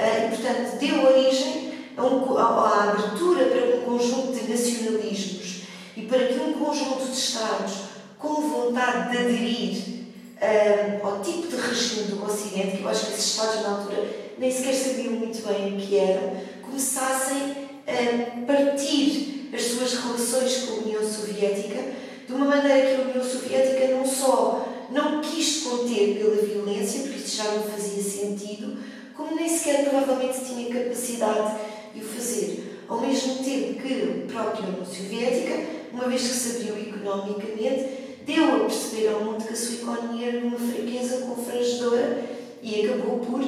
E, 0.00 0.28
portanto, 0.28 0.78
deu 0.78 1.04
origem 1.04 1.72
a, 1.96 2.42
à 2.42 2.90
abertura 2.90 3.46
para 3.46 3.76
um 3.76 3.80
conjunto 3.80 4.32
de 4.32 4.48
nacionalismos 4.48 5.62
e 5.96 6.02
para 6.02 6.28
que 6.28 6.38
um 6.38 6.52
conjunto 6.52 7.04
de 7.04 7.18
Estados 7.18 7.74
com 8.16 8.48
vontade 8.48 9.10
de 9.10 9.18
aderir 9.18 9.97
um, 10.40 11.06
ao 11.06 11.20
tipo 11.20 11.48
de 11.48 11.56
regime 11.56 12.04
do 12.04 12.24
Ocidente, 12.24 12.76
que 12.76 12.82
eu 12.82 12.88
acho 12.88 13.06
que 13.06 13.12
esses 13.12 13.26
Estados 13.26 13.62
na 13.62 13.78
altura 13.78 14.08
nem 14.38 14.50
sequer 14.50 14.74
sabiam 14.74 15.14
muito 15.14 15.46
bem 15.46 15.76
o 15.76 15.80
que 15.80 15.96
eram, 15.96 16.36
começassem 16.62 17.68
a 17.86 18.46
partir 18.46 19.50
as 19.52 19.62
suas 19.62 19.94
relações 19.94 20.56
com 20.64 20.74
a 20.74 20.76
União 20.78 21.02
Soviética 21.02 21.82
de 22.26 22.32
uma 22.32 22.44
maneira 22.44 22.88
que 22.88 23.00
a 23.00 23.04
União 23.04 23.24
Soviética 23.24 23.88
não 23.88 24.06
só 24.06 24.68
não 24.90 25.20
quis 25.20 25.62
conter 25.64 26.18
pela 26.18 26.36
violência, 26.36 27.02
porque 27.02 27.18
isso 27.18 27.36
já 27.36 27.44
não 27.44 27.62
fazia 27.62 28.02
sentido, 28.02 28.78
como 29.14 29.34
nem 29.34 29.48
sequer 29.48 29.88
provavelmente 29.88 30.44
tinha 30.44 30.72
capacidade 30.72 31.56
de 31.94 32.00
o 32.00 32.04
fazer. 32.04 32.84
Ao 32.88 33.00
mesmo 33.00 33.42
tempo 33.44 33.82
que 33.82 34.26
a 34.28 34.32
própria 34.32 34.68
União 34.68 34.84
Soviética, 34.84 35.66
uma 35.92 36.08
vez 36.08 36.22
que 36.22 36.28
se 36.28 36.56
abriu 36.56 36.78
economicamente, 36.78 38.07
deu 38.28 38.56
a 38.56 38.58
perceber 38.60 39.08
ao 39.08 39.24
mundo 39.24 39.42
que 39.42 39.54
a 39.54 39.56
sua 39.56 39.76
economia 39.76 40.28
era 40.28 40.46
uma 40.46 40.58
fraqueza 40.58 41.26
confrangedora 41.26 42.22
e 42.62 42.84
acabou 42.84 43.20
por 43.20 43.40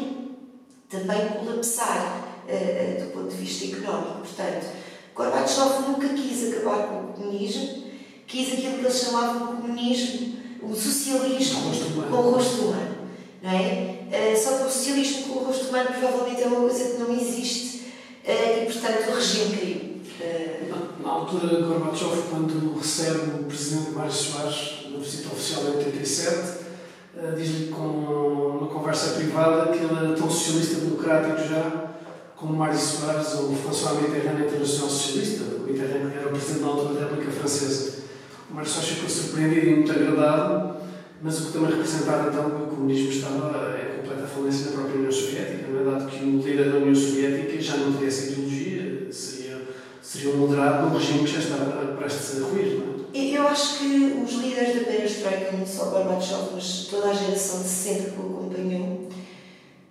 também 0.88 1.28
colapsar 1.38 2.24
uh, 2.48 3.04
do 3.04 3.12
ponto 3.12 3.28
de 3.28 3.36
vista 3.36 3.66
económico. 3.66 4.20
Portanto, 4.20 4.66
Gorbachev 5.14 5.82
nunca 5.86 6.08
quis 6.08 6.50
acabar 6.50 6.88
com 6.88 6.94
o 6.94 7.12
comunismo, 7.12 7.84
quis 8.26 8.54
aquilo 8.54 8.78
que 8.78 8.84
eles 8.86 8.98
chamavam 8.98 9.56
de 9.56 9.62
comunismo, 9.62 10.36
o 10.62 10.74
socialismo 10.74 11.74
com 12.08 12.16
o 12.16 12.30
rosto 12.30 12.62
humano. 12.62 12.96
Não 13.42 13.50
é? 13.50 13.98
Uh, 14.10 14.42
só 14.42 14.56
que 14.56 14.64
o 14.64 14.70
socialismo 14.70 15.22
com 15.24 15.40
o 15.40 15.44
rosto 15.44 15.68
humano 15.68 15.90
provavelmente 15.90 16.42
é 16.42 16.46
uma 16.46 16.60
coisa 16.60 16.90
que 16.90 16.98
não 16.98 17.12
existe 17.12 17.84
uh, 18.24 18.62
e, 18.62 18.64
portanto, 18.64 19.10
o 19.10 19.14
regime 19.14 19.56
caiu. 19.56 19.89
Na, 20.68 21.02
na 21.02 21.10
altura, 21.10 21.62
Gorbachev, 21.62 22.22
quando 22.28 22.78
recebe 22.78 23.40
o 23.40 23.44
presidente 23.44 23.92
Mário 23.92 24.12
Soares 24.12 24.86
na 24.90 24.98
visita 24.98 25.28
oficial 25.28 25.62
em 25.62 25.76
87, 25.78 26.36
uh, 27.16 27.36
diz-lhe 27.36 27.68
com 27.68 27.82
uma 28.60 28.66
conversa 28.66 29.14
privada 29.14 29.72
que 29.72 29.78
ele 29.78 30.12
é 30.12 30.14
tão 30.14 30.30
socialista 30.30 30.80
democrático 30.80 31.48
já 31.48 31.90
como 32.36 32.54
Mário 32.54 32.78
Soares 32.78 33.34
ou 33.34 33.54
François 33.54 34.00
Mitterrand 34.02 34.44
Internacional 34.44 34.90
Socialista, 34.90 35.44
o 35.56 35.60
Mitterrand 35.60 36.10
era 36.14 36.28
o 36.28 36.30
presidente 36.30 36.60
da 36.60 36.66
altura 36.66 36.94
da 36.94 37.00
República 37.00 37.32
Francesa. 37.32 38.00
O 38.50 38.54
Mário 38.54 38.70
Soares 38.70 38.90
ficou 38.90 39.08
surpreendido 39.08 39.66
e 39.66 39.74
muito 39.76 39.92
agradado, 39.92 40.76
mas 41.22 41.40
o 41.40 41.46
que 41.46 41.52
também 41.52 41.70
representava 41.70 42.28
então 42.28 42.50
que 42.50 42.62
o 42.62 42.66
comunismo 42.66 43.10
estava 43.10 43.78
em 43.78 44.00
completa 44.00 44.26
falência 44.26 44.70
na 44.70 44.72
própria 44.72 44.96
União 44.96 45.12
Soviética, 45.12 45.66
não 45.68 45.80
é? 45.80 45.84
dado 45.84 46.10
que 46.10 46.24
o 46.24 46.38
líder 46.38 46.70
da 46.70 46.78
União 46.78 46.94
Soviética 46.94 47.60
já 47.60 47.76
não 47.76 47.92
teria 47.92 48.08
essa 48.08 48.32
ideologia, 48.32 48.59
seria, 50.10 50.10
seria 50.10 50.30
um 50.30 50.38
moderado 50.38 50.88
num 50.88 50.98
regime 50.98 51.20
que 51.20 51.32
já 51.32 51.38
estava 51.38 51.96
prestes 51.96 52.42
a 52.42 52.46
ruir. 52.46 52.78
Não 52.78 52.94
é? 53.14 53.18
Eu 53.20 53.46
acho 53.46 53.78
que 53.78 54.22
os 54.24 54.32
líderes 54.32 54.74
da 54.74 54.84
Perestroika, 54.84 55.52
não 55.52 55.66
só 55.66 55.86
Gorbachev, 55.86 56.50
mas 56.54 56.88
toda 56.90 57.10
a 57.10 57.14
geração 57.14 57.62
de 57.62 57.68
60 57.68 58.10
que 58.10 58.20
o 58.20 58.36
acompanhou, 58.36 59.08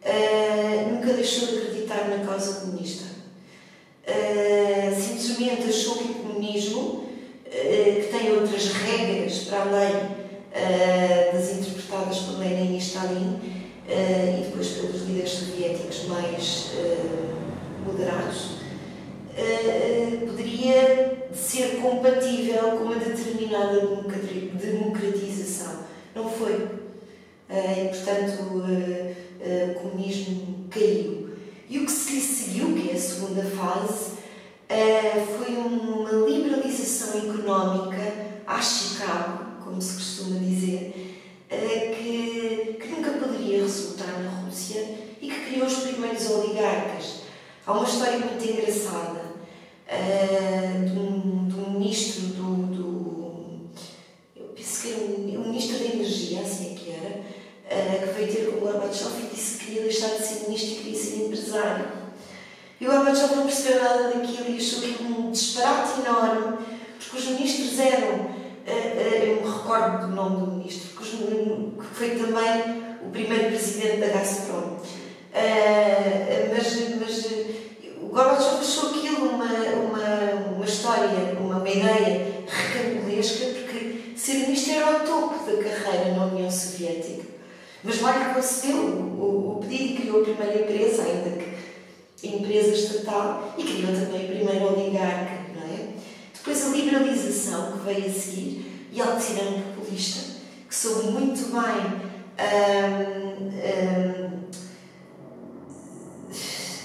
uh, 0.06 0.92
nunca 0.92 1.14
deixou 1.14 1.48
de 1.48 1.58
acreditar 1.58 2.10
na 2.10 2.26
causa 2.26 2.62
comunista. 2.62 3.06
Uh, 4.08 5.02
simplesmente 5.02 5.70
achou 5.70 5.96
que 5.96 6.12
o 6.12 6.14
comunismo, 6.16 6.80
uh, 6.80 7.06
que 7.46 8.10
tem 8.12 8.32
outras 8.34 8.74
regras 8.74 9.40
para 9.40 9.62
além 9.62 10.20
das 11.32 11.52
interpretadas 11.52 12.18
por 12.20 12.40
Lenin 12.40 12.76
e 12.76 12.80
Stalin, 12.80 13.40
e 13.88 14.44
depois 14.46 14.68
pelos 14.70 15.04
líderes 15.04 15.30
soviéticos 15.30 16.06
mais 16.06 16.72
moderados, 17.86 18.59
poderia 20.28 21.30
ser 21.34 21.80
compatível 21.82 22.72
com 22.72 22.86
uma 22.86 22.96
determinada 22.96 23.80
democratização. 24.54 25.84
Não 26.16 26.30
foi. 26.30 26.68
e, 27.50 27.90
portanto, 27.90 28.44
uh, 28.44 29.72
o 29.72 29.76
comunismo 29.76 30.68
caiu. 30.70 31.30
E 31.70 31.80
o 31.80 31.86
que 31.86 31.92
se 31.92 32.16
lhe 32.16 32.22
seguiu, 32.22 32.74
que 32.74 32.90
é 32.90 32.94
a 32.94 33.00
segunda 33.00 33.44
fase, 33.44 34.18
foi 35.38 35.56
uma 35.56 36.12
liberalização 36.28 37.18
económica 37.18 37.98
à 38.46 38.62
Chicago, 38.62 39.64
como 39.64 39.82
se 39.82 39.94
costuma 39.96 40.40
dizer, 40.40 41.18
que, 41.50 42.78
que 42.80 42.88
nunca 42.88 43.12
poderia 43.12 43.62
resultar 43.62 44.20
na 44.24 44.30
Rússia 44.42 44.84
e 45.22 45.30
que 45.30 45.46
criou 45.46 45.68
os 45.68 45.78
primeiros 45.78 46.30
oligarcas. 46.30 47.22
Há 47.66 47.74
uma 47.74 47.88
história 47.88 48.18
muito 48.18 48.44
engraçada 48.44 49.19
de 49.90 51.00
um, 51.00 51.48
de, 51.48 51.56
um, 51.56 51.72
ministro 51.72 52.22
do, 52.28 52.56
do. 52.68 53.70
Eu 54.36 54.46
penso 54.56 54.82
que 54.82 54.94
era 54.94 55.02
um, 55.02 55.42
um 55.42 55.48
ministro 55.52 55.80
da 55.80 55.86
Energia, 55.86 56.42
assim 56.42 56.74
é 56.74 56.78
que 56.78 56.92
era, 56.92 57.20
uh, 57.20 58.08
que 58.08 58.14
veio 58.14 58.34
ter 58.34 58.52
com 58.52 58.58
o 58.58 58.60
Gorbachev 58.60 59.12
e 59.20 59.36
disse 59.36 59.58
que 59.58 59.66
queria 59.66 59.84
deixar 59.84 60.10
de 60.10 60.24
ser 60.24 60.46
ministro 60.46 60.72
e 60.72 60.76
queria 60.76 61.00
ser 61.00 61.16
empresário. 61.26 61.86
E 62.80 62.88
o 62.88 62.92
Gorbachev 62.92 63.36
não 63.36 63.46
percebeu 63.46 63.84
nada 63.84 64.04
daquilo 64.10 64.50
e 64.50 64.58
achou 64.58 64.82
que 64.82 65.04
um 65.04 65.32
disparate 65.32 66.02
enorme, 66.02 66.66
porque 67.00 67.18
os 67.18 67.26
ministros 67.26 67.80
eram, 67.80 68.16
uh, 68.16 68.20
uh, 68.20 69.24
eu 69.26 69.42
me 69.42 69.52
recordo 69.52 70.08
do 70.08 70.16
nome 70.16 70.46
do 70.46 70.52
ministro, 70.52 71.02
os, 71.02 71.10
que 71.10 71.96
foi 71.96 72.10
também 72.12 72.84
o 73.02 73.10
primeiro 73.10 73.48
presidente 73.48 73.98
da 73.98 74.08
Gazprom. 74.08 74.78
mas, 76.54 77.00
mas 77.00 77.26
o 78.02 78.12
Gorbachev 78.12 78.60
achou 78.60 78.90
aquilo 78.90 79.30
uma, 79.30 79.46
uma, 79.46 80.54
uma 80.56 80.66
história, 80.66 81.36
uma, 81.70 81.92
ideia 81.92 82.46
recambulesca, 82.48 83.46
porque 83.46 84.14
ser 84.16 84.34
ministro 84.40 84.74
era 84.74 84.98
o 84.98 85.00
topo 85.06 85.46
da 85.46 85.64
carreira 85.64 86.16
na 86.16 86.26
União 86.26 86.50
Soviética. 86.50 87.24
Mas 87.84 88.02
Marco 88.02 88.36
concedeu 88.36 88.78
o, 88.78 89.58
o, 89.58 89.60
pedido 89.62 89.84
e 89.84 89.96
criou 89.96 90.22
a 90.22 90.24
primeira 90.24 90.62
empresa, 90.62 91.04
ainda 91.04 91.30
que 91.30 92.28
empresa 92.28 92.70
estatal, 92.70 93.54
e 93.58 93.64
criou 93.64 93.94
também 93.94 94.26
a 94.26 94.36
primeira 94.36 94.66
oligarca, 94.66 95.46
não 95.56 95.64
é? 95.64 95.90
Depois 96.34 96.66
a 96.66 96.70
liberalização 96.70 97.72
que 97.74 97.86
veio 97.86 98.08
a 98.08 98.14
seguir 98.14 98.90
e 98.92 99.02
a 99.02 99.16
tirano 99.16 99.64
populista, 99.76 100.40
que 100.68 100.76
soube 100.76 101.12
muito 101.12 101.52
bem 101.52 102.10
hum, 102.40 103.52
hum, 103.56 104.40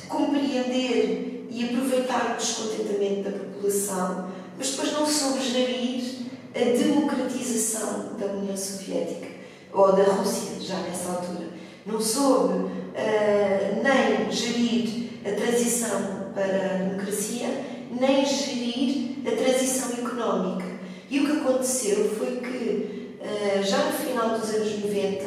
compreender 0.09 1.47
e 1.51 1.65
aproveitar 1.65 2.35
o 2.35 2.37
descontentamento 2.37 3.31
da 3.31 3.39
população, 3.39 4.31
mas 4.57 4.71
depois 4.71 4.93
não 4.93 5.07
soube 5.07 5.43
gerir 5.43 6.25
a 6.55 6.59
democratização 6.59 8.15
da 8.19 8.27
União 8.27 8.57
Soviética 8.57 9.29
ou 9.73 9.93
da 9.93 10.05
Rússia, 10.05 10.61
já 10.61 10.77
nessa 10.79 11.11
altura, 11.11 11.49
não 11.85 12.01
soube 12.01 12.55
uh, 12.55 13.83
nem 13.83 14.31
gerir 14.31 15.11
a 15.25 15.33
transição 15.33 16.31
para 16.33 16.45
a 16.45 16.79
democracia, 16.79 17.49
nem 17.91 18.25
gerir 18.25 19.17
a 19.27 19.37
transição 19.37 19.91
económica. 19.93 20.65
E 21.11 21.21
o 21.21 21.27
que 21.27 21.33
aconteceu 21.39 22.15
foi 22.17 22.37
que, 22.37 23.17
uh, 23.21 23.63
já 23.63 23.79
no 23.79 23.93
final 23.93 24.39
dos 24.39 24.49
anos 24.51 24.79
90, 24.81 25.25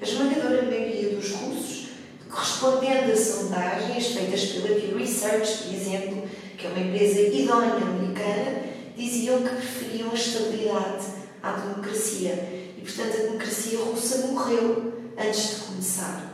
a 0.00 0.04
esmagadora 0.04 0.62
maioria 0.62 1.14
dos 1.14 1.30
russos, 1.32 1.88
correspondendo 2.30 3.12
a 3.12 3.16
sondagens 3.16 4.06
feitas 4.06 4.44
pela 4.46 4.80
Pew 4.80 4.96
Research, 4.96 5.64
por 5.64 5.74
exemplo, 5.74 6.22
que 6.56 6.66
é 6.66 6.70
uma 6.70 6.80
empresa 6.80 7.20
idónea 7.20 7.74
americana, 7.74 8.69
diziam 9.00 9.42
que 9.42 9.48
preferiam 9.48 10.10
a 10.10 10.14
estabilidade 10.14 11.06
à 11.42 11.52
democracia. 11.52 12.32
E, 12.76 12.82
portanto, 12.82 13.14
a 13.14 13.22
democracia 13.22 13.78
russa 13.78 14.26
morreu 14.28 14.92
antes 15.16 15.50
de 15.50 15.56
começar. 15.66 16.30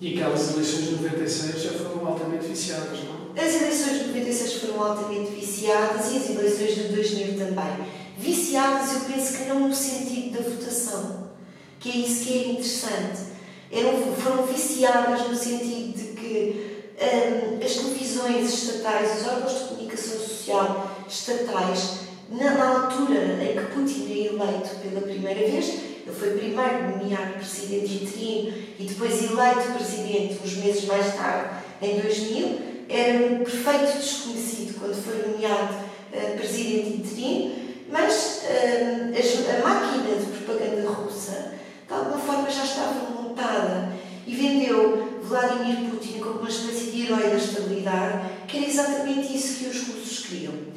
E 0.00 0.14
aquelas 0.14 0.52
eleições 0.52 0.84
de 0.86 0.92
96 1.02 1.62
já 1.62 1.72
foram 1.72 2.06
altamente 2.06 2.46
viciadas, 2.46 2.98
não? 3.04 3.32
As 3.36 3.54
eleições 3.54 3.98
de 3.98 4.06
96 4.06 4.54
foram 4.54 4.82
altamente 4.82 5.30
viciadas 5.30 6.10
e 6.12 6.16
as 6.16 6.30
eleições 6.30 6.74
de 6.74 6.82
2000 6.94 7.38
também. 7.38 7.86
Viciadas, 8.16 8.94
eu 8.94 9.00
penso 9.00 9.36
que 9.36 9.44
não 9.44 9.68
no 9.68 9.74
sentido 9.74 10.38
da 10.38 10.48
votação, 10.48 11.30
que 11.78 11.90
é 11.90 11.96
isso 11.96 12.24
que 12.24 12.32
é 12.32 12.48
interessante. 12.52 13.30
Eram, 13.70 14.14
foram 14.16 14.46
viciadas 14.46 15.28
no 15.28 15.36
sentido 15.36 15.96
de 15.96 16.04
que 16.18 16.86
hum, 16.98 17.64
as 17.64 17.74
televisões 17.74 18.52
estatais, 18.52 19.20
os 19.20 19.28
órgãos 19.28 19.52
de 19.52 19.68
comunicação 19.68 20.18
social 20.18 20.89
estatais, 21.10 22.00
na, 22.30 22.64
altura 22.64 23.42
em 23.42 23.56
que 23.56 23.74
Putin 23.74 24.06
é 24.08 24.26
eleito 24.26 24.76
pela 24.76 25.00
primeira 25.00 25.40
vez, 25.40 25.68
ele 26.06 26.16
foi 26.16 26.30
primeiro 26.30 26.98
nomeado 26.98 27.34
presidente 27.34 28.04
interino 28.04 28.56
e 28.78 28.84
depois 28.84 29.22
eleito 29.22 29.72
presidente 29.76 30.38
uns 30.44 30.56
meses 30.56 30.84
mais 30.84 31.14
tarde, 31.14 31.50
em 31.82 32.00
2000, 32.00 32.58
era 32.88 33.34
um 33.34 33.44
perfeito 33.44 33.98
desconhecido 33.98 34.78
quando 34.78 34.94
foi 34.94 35.22
nomeado 35.26 35.74
uh, 35.74 36.36
presidente 36.36 36.98
interino, 36.98 37.54
mas 37.90 38.42
uh, 38.44 39.56
a 39.56 39.68
máquina 39.68 40.16
de 40.16 40.26
propaganda 40.26 40.88
russa, 40.88 41.54
de 41.86 41.92
alguma 41.92 42.18
forma, 42.18 42.50
já 42.50 42.64
estava 42.64 43.10
montada 43.10 43.92
e 44.26 44.34
vendeu 44.36 45.20
Vladimir 45.22 45.90
Putin 45.90 46.18
como 46.20 46.40
uma 46.40 46.48
espécie 46.48 46.90
de 46.90 47.06
herói 47.06 47.30
da 47.30 47.36
estabilidade, 47.36 48.30
que 48.46 48.58
era 48.58 48.66
exatamente 48.66 49.36
isso 49.36 49.58
que 49.58 49.68
os 49.68 49.88
russos 49.88 50.26
queriam. 50.26 50.69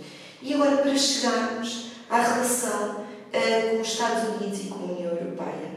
E 0.45 0.53
agora, 0.55 0.75
para 0.75 0.97
chegarmos 0.97 1.85
à 2.09 2.21
relação 2.21 2.97
uh, 2.97 3.75
com 3.75 3.81
os 3.81 3.87
Estados 3.87 4.23
Unidos 4.35 4.59
e 4.59 4.63
com 4.67 4.75
a 4.75 4.91
União 4.91 5.11
Europeia. 5.11 5.71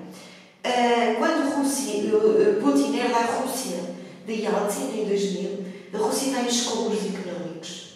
Uh, 0.64 1.18
quando 1.18 1.54
Rússia, 1.54 2.02
uh, 2.12 2.60
Putin 2.60 2.98
era 2.98 3.16
a 3.16 3.26
Rússia 3.26 3.94
de 4.26 4.32
Yeltsin, 4.32 5.02
em 5.02 5.04
2000, 5.06 5.64
a 5.94 5.98
Rússia 5.98 6.26
está 6.26 6.42
em 6.42 6.48
escombros 6.48 6.98
económicos. 6.98 7.92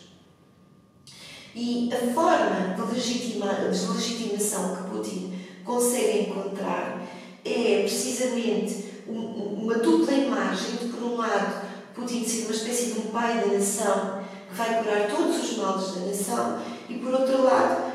E 1.56 1.90
a 1.92 2.14
forma 2.14 2.76
de, 2.76 2.94
legitima, 2.94 3.52
de 3.52 3.92
legitimação 3.92 4.76
que 4.76 4.90
Putin 4.90 5.35
consegue 5.64 6.30
encontrar 6.30 7.04
é 7.44 7.80
precisamente 7.83 8.85
uma 9.09 9.74
dupla 9.74 10.14
imagem 10.14 10.76
de, 10.76 10.85
por 10.85 11.02
um 11.02 11.16
lado, 11.16 11.66
Putin 11.96 12.24
ser 12.24 12.44
uma 12.44 12.54
espécie 12.54 12.92
de 12.92 13.00
um 13.00 13.11
pai 13.11 13.40
da 13.40 13.59
nação 13.59 14.19
vai 14.53 14.83
curar 14.83 15.09
todos 15.09 15.43
os 15.43 15.57
males 15.57 15.95
da 15.95 16.07
nação, 16.07 16.59
e 16.89 16.95
por 16.95 17.15
outro 17.15 17.43
lado, 17.43 17.93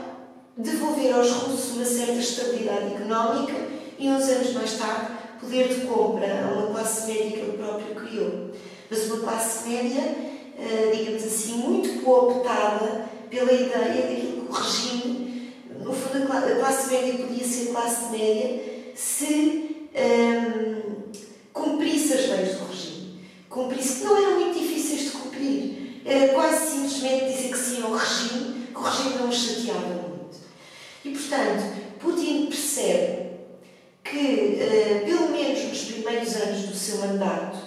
devolver 0.58 1.13
aos 1.13 1.30
russos 1.32 1.76
uma 1.76 1.86
certa 1.86 2.13
estabilidade 2.13 2.96
económica 2.96 3.54
e, 4.00 4.08
uns 4.10 4.24
anos 4.24 4.54
mais 4.54 4.78
tarde, 4.78 5.08
poder 5.39 5.68
de 5.68 5.82
compra 5.82 6.46
a 6.46 6.54
uma 6.54 6.68
classe 6.68 7.08
média 7.08 7.32
que 7.32 7.39
ele 7.39 7.58
próprio 7.58 7.96
criou. 7.96 8.52
Mas 8.89 9.06
uma 9.06 9.20
classe 9.20 9.70
média, 9.70 10.02
eh, 10.58 10.91
digamos 10.96 11.24
assim, 11.24 11.54
muito 11.58 12.04
cooptada 12.04 13.06
pela 13.30 13.52
ideia 13.52 14.08
de 14.08 14.22
que 14.22 14.44
o 14.48 14.52
regime, 14.52 15.54
no 15.82 15.91
fundo, 15.94 16.32
a 16.32 16.56
classe 16.56 16.94
média 16.94 17.26
podia 17.26 17.46
ser 17.46 17.72
classe 17.72 18.12
média 18.12 18.63
se 18.96 19.88
um, 19.94 20.00
ehm, 20.00 20.82
cumprisse 21.52 22.13
as 22.13 22.30
leis 22.30 22.56
do 22.56 22.65
regime. 22.65 23.20
Cumprisse, 23.50 24.00
que 24.00 24.06
não 24.06 24.18
eram 24.18 24.39
muito 24.39 24.60
difíceis 24.60 25.02
de 25.02 25.10
quase 26.34 26.72
simplesmente 26.72 27.34
dizer 27.34 27.52
que 27.52 27.58
sim 27.58 27.82
ao 27.82 27.96
regime, 27.96 28.68
que 28.68 28.80
o 28.80 28.84
regime 28.84 29.15
não 29.15 29.30
os 29.30 29.36
chateava 29.36 29.88
muito. 29.88 30.38
E, 31.04 31.10
portanto, 31.10 31.63
Putin 32.00 32.46
percebe 32.46 33.32
que, 34.04 34.18
uh, 34.18 35.06
pelo 35.06 35.30
menos 35.32 35.63
nos 35.63 35.86
primeiros 35.86 36.36
anos 36.36 36.62
do 36.68 36.76
seu 36.76 37.00
mandato, 37.00 37.58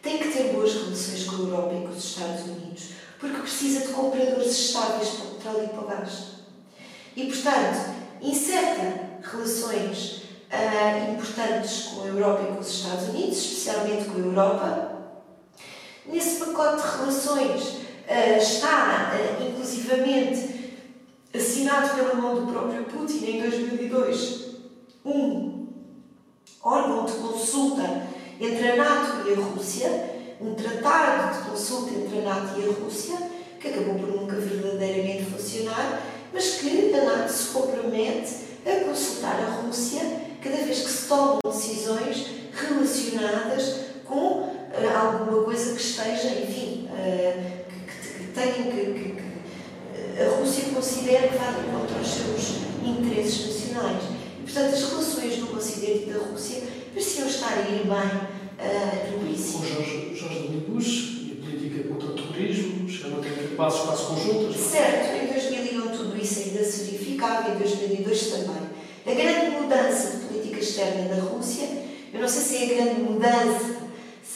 tem 0.00 0.18
que 0.18 0.28
ter 0.28 0.52
boas 0.52 0.72
relações 0.72 1.24
com 1.24 1.36
a 1.36 1.38
Europa 1.40 1.74
e 1.74 1.86
com 1.86 1.92
os 1.92 2.04
Estados 2.04 2.42
Unidos, 2.42 2.84
porque 3.18 3.40
precisa 3.40 3.86
de 3.86 3.92
compradores 3.92 4.52
estáveis 4.52 5.08
para 5.08 5.24
o 5.24 5.34
petróleo 5.34 5.64
e 5.64 5.68
para 5.68 5.80
o 5.80 5.86
gás. 5.86 6.12
E, 7.16 7.26
portanto, 7.26 7.94
inserta 8.22 9.20
relações 9.22 10.22
uh, 10.52 11.12
importantes 11.12 11.82
com 11.88 12.02
a 12.02 12.06
Europa 12.06 12.42
e 12.42 12.54
com 12.54 12.60
os 12.60 12.68
Estados 12.68 13.08
Unidos, 13.08 13.36
especialmente 13.36 14.04
com 14.04 14.14
a 14.14 14.24
Europa. 14.24 14.89
Nesse 16.06 16.44
pacote 16.44 16.82
de 16.82 16.96
relações 16.98 17.62
uh, 17.62 18.38
está, 18.38 19.12
uh, 19.14 19.48
inclusivamente, 19.48 20.78
assinado 21.34 21.94
pela 21.94 22.14
mão 22.14 22.34
do 22.34 22.52
próprio 22.52 22.84
Putin 22.84 23.24
em 23.24 23.42
2002, 23.42 24.50
um 25.04 25.66
órgão 26.62 27.04
de 27.04 27.12
consulta 27.12 28.06
entre 28.40 28.70
a 28.70 28.76
NATO 28.76 29.28
e 29.28 29.34
a 29.34 29.36
Rússia, 29.36 30.10
um 30.40 30.54
tratado 30.54 31.38
de 31.38 31.50
consulta 31.50 31.94
entre 31.94 32.18
a 32.20 32.22
NATO 32.22 32.60
e 32.60 32.68
a 32.68 32.72
Rússia, 32.72 33.16
que 33.60 33.68
acabou 33.68 33.94
por 33.96 34.08
nunca 34.08 34.36
verdadeiramente 34.36 35.30
funcionar, 35.30 36.02
mas 36.32 36.54
que 36.54 36.94
a 36.94 37.04
NATO 37.04 37.30
se 37.30 37.48
compromete 37.48 38.34
a 38.66 38.84
consultar 38.84 39.40
a 39.40 39.62
Rússia 39.62 40.00
cada 40.42 40.56
vez 40.56 40.80
que 40.80 40.90
se 40.90 41.06
tomam 41.06 41.38
decisões 41.44 42.26
relacionadas 42.52 43.76
com 44.06 44.59
alguma 44.96 45.42
coisa 45.44 45.74
que 45.74 45.80
esteja, 45.80 46.28
enfim, 46.28 46.88
uh, 46.90 47.64
que, 47.68 48.24
que, 48.24 48.32
tenha 48.32 48.70
que, 48.70 48.92
que, 48.92 49.14
que, 49.14 50.22
a 50.22 50.36
Rússia 50.36 50.64
considere 50.74 51.28
que 51.28 51.38
vai 51.38 51.54
contra 51.72 51.98
os 51.98 52.08
seus 52.08 52.60
interesses 52.84 53.46
nacionais. 53.46 54.02
E, 54.38 54.42
portanto, 54.42 54.74
as 54.74 54.82
relações 54.90 55.36
do 55.36 55.56
Ocidente 55.56 56.10
da 56.10 56.18
Rússia 56.18 56.62
pareciam 56.92 57.28
estar 57.28 57.54
a 57.54 57.60
ir 57.60 57.84
bem 57.84 57.90
uh, 57.90 59.18
no 59.20 59.26
início. 59.26 59.58
Com 59.58 59.64
Jorge, 59.64 60.14
Jorge 60.14 60.38
W. 60.40 60.60
Bush 60.68 61.20
e 61.22 61.38
a 61.38 61.44
política 61.44 61.88
contra 61.88 62.08
o 62.08 62.14
terrorismo, 62.14 62.88
chegaram 62.88 63.18
a 63.18 63.20
ter 63.22 63.56
passos, 63.56 63.86
passos 63.86 64.06
conjuntos. 64.06 64.56
Certo, 64.56 65.24
em 65.24 65.32
2001 65.32 65.96
tudo 65.96 66.16
isso 66.22 66.40
ainda 66.40 66.64
se 66.64 66.84
verificava, 66.84 67.50
em 67.50 67.58
2002 67.58 68.26
também. 68.26 68.70
A 69.06 69.14
grande 69.14 69.50
mudança 69.56 70.10
de 70.10 70.26
política 70.26 70.60
externa 70.60 71.14
da 71.14 71.22
Rússia, 71.22 71.66
eu 72.12 72.20
não 72.20 72.28
sei 72.28 72.42
se 72.42 72.56
é 72.56 72.64
a 72.64 72.84
grande 72.84 73.00
mudança, 73.00 73.79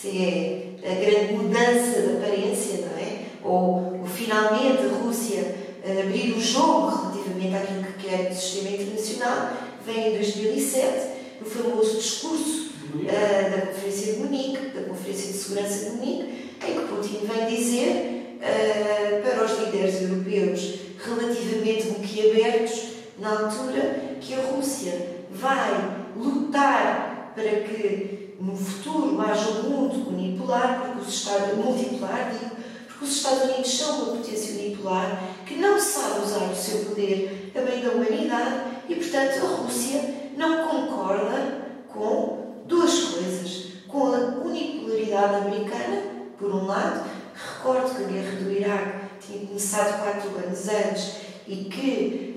se 0.05 0.19
é 0.19 0.75
a 0.85 0.95
grande 0.95 1.33
mudança 1.33 2.03
de 2.03 2.17
aparência, 2.17 2.87
não 2.87 2.99
é? 2.99 3.21
Ou, 3.43 4.01
ou 4.01 4.07
finalmente 4.07 4.83
a 4.83 5.03
Rússia 5.03 5.55
abrir 5.83 6.35
o 6.35 6.41
jogo 6.41 7.13
relativamente 7.13 7.57
àquilo 7.57 7.85
que 7.85 8.09
quer 8.09 8.29
do 8.29 8.35
sistema 8.35 8.71
internacional, 8.71 9.51
vem 9.87 10.09
em 10.09 10.17
2007, 10.19 11.09
no 11.41 11.47
famoso 11.47 11.97
discurso 11.97 12.71
uh, 12.95 13.51
da 13.51 13.67
Conferência 13.67 14.13
de 14.13 14.19
Munique, 14.19 14.69
da 14.75 14.83
Conferência 14.83 15.33
de 15.33 15.39
Segurança 15.39 15.85
de 15.85 15.97
Munique, 15.97 16.51
em 16.67 16.75
que 16.75 16.87
Putin 16.87 17.21
vem 17.23 17.57
dizer 17.57 18.39
uh, 18.39 19.23
para 19.23 19.45
os 19.45 19.59
líderes 19.59 20.03
europeus 20.03 20.75
relativamente 21.03 21.87
boquiabertos 21.89 22.83
na 23.19 23.31
altura 23.31 24.17
que 24.21 24.35
a 24.35 24.41
Rússia 24.41 24.93
vai 25.31 26.05
lutar 26.17 27.33
para 27.35 27.51
que 27.61 28.24
no 28.41 28.57
futuro 28.57 29.21
haja 29.21 29.49
um 29.51 29.71
mundo 29.71 30.09
unipolar, 30.09 30.83
porque 30.83 31.09
os 31.09 31.15
Estados, 31.15 31.57
multipolar, 31.57 32.33
digo, 32.33 32.57
porque 32.87 33.05
os 33.05 33.17
Estados 33.17 33.43
Unidos 33.45 33.79
são 33.79 34.03
uma 34.03 34.17
potência 34.17 34.55
unipolar 34.55 35.23
que 35.47 35.55
não 35.57 35.79
sabe 35.81 36.21
usar 36.25 36.51
o 36.51 36.55
seu 36.55 36.85
poder 36.87 37.53
a 37.55 37.61
bem 37.61 37.83
da 37.83 37.91
humanidade 37.91 38.61
e, 38.89 38.95
portanto, 38.95 39.45
a 39.45 39.57
Rússia 39.57 40.15
não 40.37 40.67
concorda 40.67 41.65
com 41.89 42.63
duas 42.67 42.93
coisas. 43.05 43.65
Com 43.89 44.07
a 44.09 44.19
unipolaridade 44.45 45.47
americana, 45.47 46.03
por 46.37 46.53
um 46.53 46.67
lado, 46.67 47.09
recordo 47.35 47.95
que 47.95 48.03
a 48.03 48.07
guerra 48.09 48.41
do 48.41 48.51
Iraque 48.51 49.05
tinha 49.21 49.47
começado 49.47 50.03
quatro 50.03 50.31
anos 50.37 50.69
antes 50.69 51.13
e 51.47 51.57
que 51.67 52.35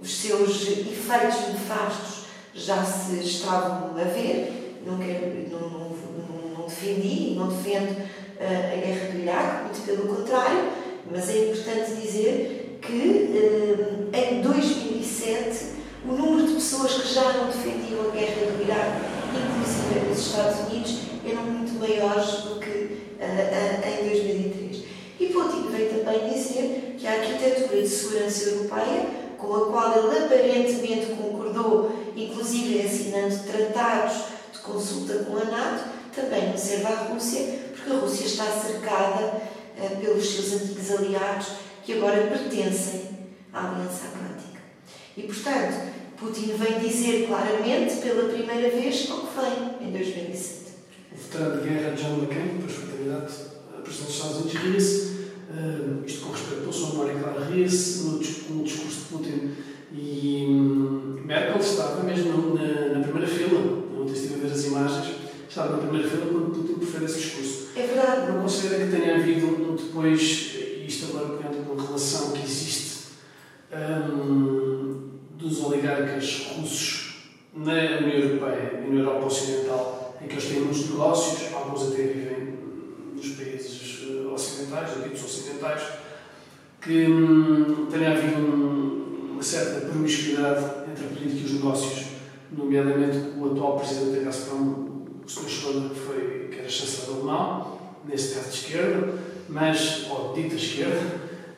os 0.00 0.14
seus 0.16 0.62
efeitos 0.62 1.48
nefastos 1.48 2.24
já 2.54 2.82
se 2.84 3.16
estavam 3.20 3.90
a 3.90 4.04
ver. 4.04 4.63
Não, 4.86 4.98
quero, 4.98 5.48
não, 5.50 5.68
não, 5.70 6.58
não 6.58 6.66
defendi, 6.66 7.34
não 7.34 7.48
defendo 7.48 7.92
uh, 7.92 8.72
a 8.72 8.76
guerra 8.76 9.12
do 9.12 9.18
Iraque, 9.18 9.64
muito 9.64 9.86
pelo 9.86 10.14
contrário, 10.14 10.70
mas 11.10 11.30
é 11.30 11.50
importante 11.50 12.00
dizer 12.00 12.78
que 12.82 12.92
uh, 12.92 14.16
em 14.16 14.42
2007 14.42 15.74
o 16.06 16.12
número 16.12 16.48
de 16.48 16.54
pessoas 16.54 16.92
que 16.92 17.14
já 17.14 17.32
não 17.32 17.46
defendiam 17.46 18.08
a 18.08 18.10
guerra 18.10 18.52
do 18.52 18.62
Iraque, 18.62 19.00
inclusive 19.34 20.08
nos 20.10 20.18
Estados 20.18 20.60
Unidos, 20.68 20.98
eram 21.26 21.42
muito 21.44 21.72
maiores 21.80 22.42
do 22.42 22.60
que 22.60 22.68
uh, 22.68 24.02
em 24.02 24.08
2003. 24.10 24.84
E 25.18 25.26
Putin 25.26 25.68
veio 25.70 25.94
também 25.94 26.28
dizer 26.28 26.96
que 26.98 27.06
a 27.06 27.12
arquitetura 27.12 27.80
de 27.80 27.88
segurança 27.88 28.50
europeia 28.50 29.24
com 29.38 29.54
a 29.54 29.66
qual 29.70 29.98
ele 29.98 30.24
aparentemente 30.24 31.06
concordou, 31.06 31.90
inclusive 32.16 32.80
assinando 32.80 33.38
tratados 33.44 34.33
consulta 34.64 35.24
com 35.24 35.36
a 35.36 35.44
NATO, 35.44 35.84
também 36.14 36.48
não 36.48 36.56
serve 36.56 36.86
à 36.86 36.94
Rússia, 37.04 37.58
porque 37.74 37.92
a 37.92 37.96
Rússia 37.96 38.26
está 38.26 38.44
cercada 38.46 39.42
uh, 39.78 39.96
pelos 40.00 40.26
seus 40.26 40.62
antigos 40.62 40.90
aliados 40.90 41.48
que 41.84 41.94
agora 41.94 42.26
pertencem 42.26 43.02
à 43.52 43.68
Aliança 43.68 44.06
Atlântica. 44.06 44.60
E, 45.16 45.22
portanto, 45.22 45.92
Putin 46.16 46.54
vem 46.56 46.78
dizer 46.78 47.26
claramente, 47.26 47.96
pela 47.96 48.32
primeira 48.32 48.70
vez, 48.70 49.08
ao 49.10 49.20
que 49.20 49.40
vem 49.40 49.88
em 49.88 49.92
2007. 49.92 50.64
O 51.12 51.16
veterano 51.16 51.60
de 51.60 51.68
guerra 51.68 51.94
John 51.94 52.18
McCain, 52.18 52.56
depois 52.56 52.72
foi 52.72 52.88
candidato 52.88 53.32
a 53.76 53.82
presidente 53.82 54.06
dos 54.06 54.16
Estados 54.16 54.36
Unidos, 54.38 54.62
ria-se 54.62 55.14
uh, 55.50 56.04
isto 56.06 56.24
com 56.24 56.32
respeito 56.32 56.60
pela 56.60 56.72
sua 56.72 56.88
memória, 56.90 57.14
claro, 57.14 57.52
ria-se 57.52 58.02
no, 58.04 58.18
discurso 58.18 59.00
de 59.00 59.04
Putin 59.10 59.50
e 59.92 60.46
um, 60.48 61.22
Merkel 61.24 61.60
estava 61.60 62.02
mesmo 62.02 62.54
na, 62.54 62.98
na 62.98 63.00
primeira 63.00 63.28
fila, 63.28 63.53
ver 64.44 64.52
as 64.52 64.64
imagens, 64.64 65.16
estava 65.48 65.76
na 65.76 65.78
primeira 65.78 66.08
fila 66.08 66.26
quando 66.26 66.54
Putin 66.54 66.74
profere 66.74 67.04
esse 67.06 67.18
discurso. 67.18 67.68
É 67.76 67.86
verdade. 67.86 68.32
Não 68.32 68.42
considera 68.42 68.84
que 68.84 68.96
tenha 68.96 69.16
havido 69.16 69.76
depois, 69.76 70.54
isto 70.86 71.16
agora 71.16 71.38
com 71.38 71.72
uma 71.72 71.82
relação 71.82 72.32
que 72.32 72.44
existe 72.44 72.94
um, 73.72 75.10
dos 75.36 75.64
oligarcas 75.64 76.46
russos 76.56 77.30
na 77.54 77.72
União 77.72 78.18
Europeia 78.18 78.84
e 78.86 78.90
na 78.90 79.00
Europa 79.00 79.26
Ocidental, 79.26 80.18
em 80.22 80.26
que 80.26 80.34
eles 80.34 80.44
têm 80.44 80.60
muitos 80.60 80.90
negócios, 80.90 81.52
alguns 81.54 81.92
até 81.92 82.02
vivem 82.02 82.54
nos 83.14 83.28
países 83.30 84.02
ocidentais, 84.32 84.90
ditos 85.04 85.24
ocidentais, 85.24 85.82
que 86.80 87.06
hum, 87.06 87.86
tenha 87.90 88.10
havido 88.10 88.40
um, 88.40 89.30
uma 89.32 89.42
certa 89.42 89.86
promiscuidade 89.86 90.64
entre 90.90 91.06
a 91.06 91.08
política 91.08 91.40
e 91.40 91.44
os 91.44 91.52
negócios, 91.52 92.13
nomeadamente 92.50 93.18
o 93.38 93.46
atual 93.46 93.78
presidente 93.78 94.18
da 94.18 94.24
Gazprom, 94.24 95.04
o 95.24 95.28
Sr. 95.28 95.48
Schroeder, 95.48 95.90
que, 95.90 96.00
foi, 96.00 96.48
que 96.50 96.58
era 96.58 96.68
chanceler 96.68 97.16
alemão, 97.16 97.78
nesse 98.06 98.34
caso 98.34 98.50
de 98.50 98.56
esquerda, 98.56 99.14
mas, 99.48 100.06
ou 100.10 100.34
dita 100.34 100.54
esquerda, 100.54 101.00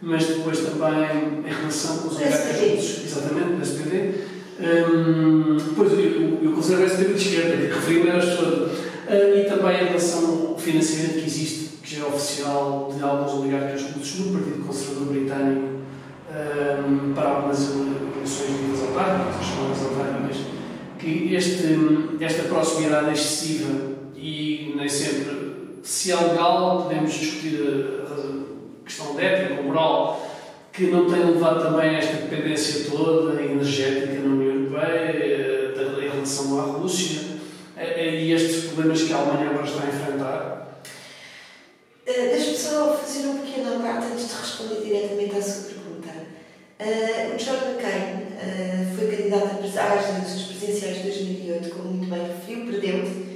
mas 0.00 0.26
depois 0.26 0.60
também 0.60 1.44
em 1.44 1.52
relação 1.52 1.98
com 1.98 2.08
os 2.08 2.16
oligarcas 2.16 3.04
exatamente, 3.04 3.56
do 3.56 3.62
SPD, 3.62 4.36
um, 4.58 5.56
depois 5.56 5.92
eu, 5.92 6.38
eu, 6.42 6.52
considero 6.52 6.82
o 6.82 6.86
SPD 6.86 7.14
de 7.14 7.28
esquerda, 7.28 7.56
que 7.56 7.74
referi-me 7.74 8.10
a 8.10 8.20
Schroeder, 8.20 8.68
uh, 8.68 9.38
e 9.38 9.44
também 9.44 9.82
em 9.82 9.86
relação 9.88 10.48
ao 10.48 10.58
financiamento 10.58 11.20
que 11.20 11.26
existe 11.26 11.66
que 11.86 12.00
é 12.00 12.04
oficial 12.04 12.92
de 12.96 13.00
alguns 13.00 13.32
oligarcas 13.34 13.82
russos 13.92 14.26
no 14.26 14.32
Partido 14.32 14.66
Conservador 14.66 15.06
Britânico 15.06 15.76
um, 16.28 17.14
para 17.14 17.28
algumas 17.28 17.70
eleições 17.70 18.60
ditas 18.60 18.88
autárquicas, 18.88 19.36
as 19.40 19.46
chamadas 19.46 19.82
autárquicas, 19.82 20.36
que 20.98 21.34
este, 21.34 21.64
esta 22.20 22.44
proximidade 22.44 23.12
excessiva 23.12 23.96
e 24.14 24.74
nem 24.76 24.88
sempre, 24.88 25.78
se 25.82 26.12
é 26.12 26.16
legal, 26.16 26.82
podemos 26.82 27.12
discutir 27.12 27.60
a, 28.10 28.84
questão 28.84 29.16
de 29.16 29.24
ética 29.24 29.62
moral, 29.62 30.24
que 30.72 30.86
não 30.86 31.10
tem 31.10 31.24
levado 31.24 31.62
também 31.62 31.96
a 31.96 31.98
esta 31.98 32.16
dependência 32.18 32.88
toda 32.90 33.42
energética 33.42 34.20
na 34.20 34.34
União 34.34 34.54
Europeia, 34.54 35.74
em 36.04 36.08
relação 36.08 36.60
à 36.60 36.62
Rússia, 36.62 37.22
e 37.76 38.32
estes 38.32 38.66
problemas 38.66 39.02
que 39.02 39.12
a 39.12 39.16
Alemanha 39.16 39.50
agora 39.50 39.66
está 39.66 39.82
a 39.82 39.88
enfrentar 39.88 40.56
Uh, 42.06 42.30
Deixa-me 42.30 42.56
só 42.56 42.94
fazer 42.94 43.26
um 43.26 43.38
pequeno 43.38 43.82
parte 43.82 44.06
antes 44.12 44.28
de 44.28 44.34
responder 44.36 44.80
diretamente 44.80 45.36
à 45.36 45.42
sua 45.42 45.64
pergunta. 45.64 45.85
Uh, 46.78 47.34
o 47.34 47.36
John 47.38 47.56
McCain 47.70 48.26
uh, 48.36 48.96
foi 48.96 49.16
candidato 49.16 49.64
às 49.64 50.10
eleições 50.10 50.42
presidenciais 50.42 50.96
de 50.98 51.02
2008, 51.04 51.70
como 51.70 51.88
muito 51.88 52.10
bem 52.10 52.26
referiu, 52.26 52.66
perdeu. 52.66 53.26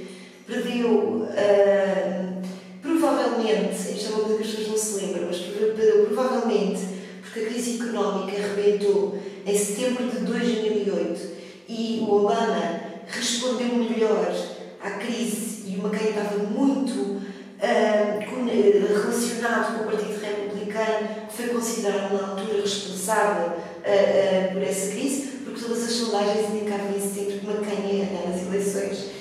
Perdeu, 0.45 0.89
uh, 1.23 2.41
provavelmente, 2.83 3.73
isto 3.73 4.13
é 4.13 4.15
uma 4.15 4.25
coisa 4.25 4.37
que 4.37 4.43
as 4.43 4.49
pessoas 4.49 4.67
não 4.67 4.77
se 4.77 5.05
lembram, 5.05 5.25
mas 5.25 5.37
perdeu 5.37 6.05
provavelmente 6.05 6.81
porque 7.21 7.39
a 7.39 7.45
crise 7.47 7.81
económica 7.81 8.37
arrebentou 8.37 9.17
em 9.43 9.57
setembro 9.57 10.07
de 10.07 10.19
2008 10.19 11.31
e 11.67 11.99
o 12.01 12.13
Obama 12.13 12.81
respondeu 13.07 13.75
melhor 13.75 14.35
à 14.83 14.91
crise 14.91 15.67
e 15.67 15.77
o 15.77 15.87
McCain 15.87 16.09
estava 16.09 16.37
muito 16.37 16.99
uh, 16.99 17.21
relacionado 19.01 19.79
com 19.79 19.83
o 19.83 19.87
Partido 19.87 20.19
Republicano, 20.19 20.50
que 20.71 21.35
foi 21.35 21.47
considerado 21.47 22.13
na 22.13 22.27
altura 22.29 22.61
responsável 22.61 23.47
uh, 23.47 23.51
uh, 23.51 24.53
por 24.53 24.63
essa 24.63 24.91
crise, 24.91 25.21
porque 25.43 25.61
todas 25.61 25.83
as 25.83 25.91
sondagens 25.91 26.49
indicavam 26.49 26.91
isso 26.97 27.13
sempre 27.13 27.39
que 27.39 27.47
McCain 27.47 27.97
ia 27.97 28.05
ganhar 28.05 28.33
as 28.33 28.41
eleições. 28.41 29.11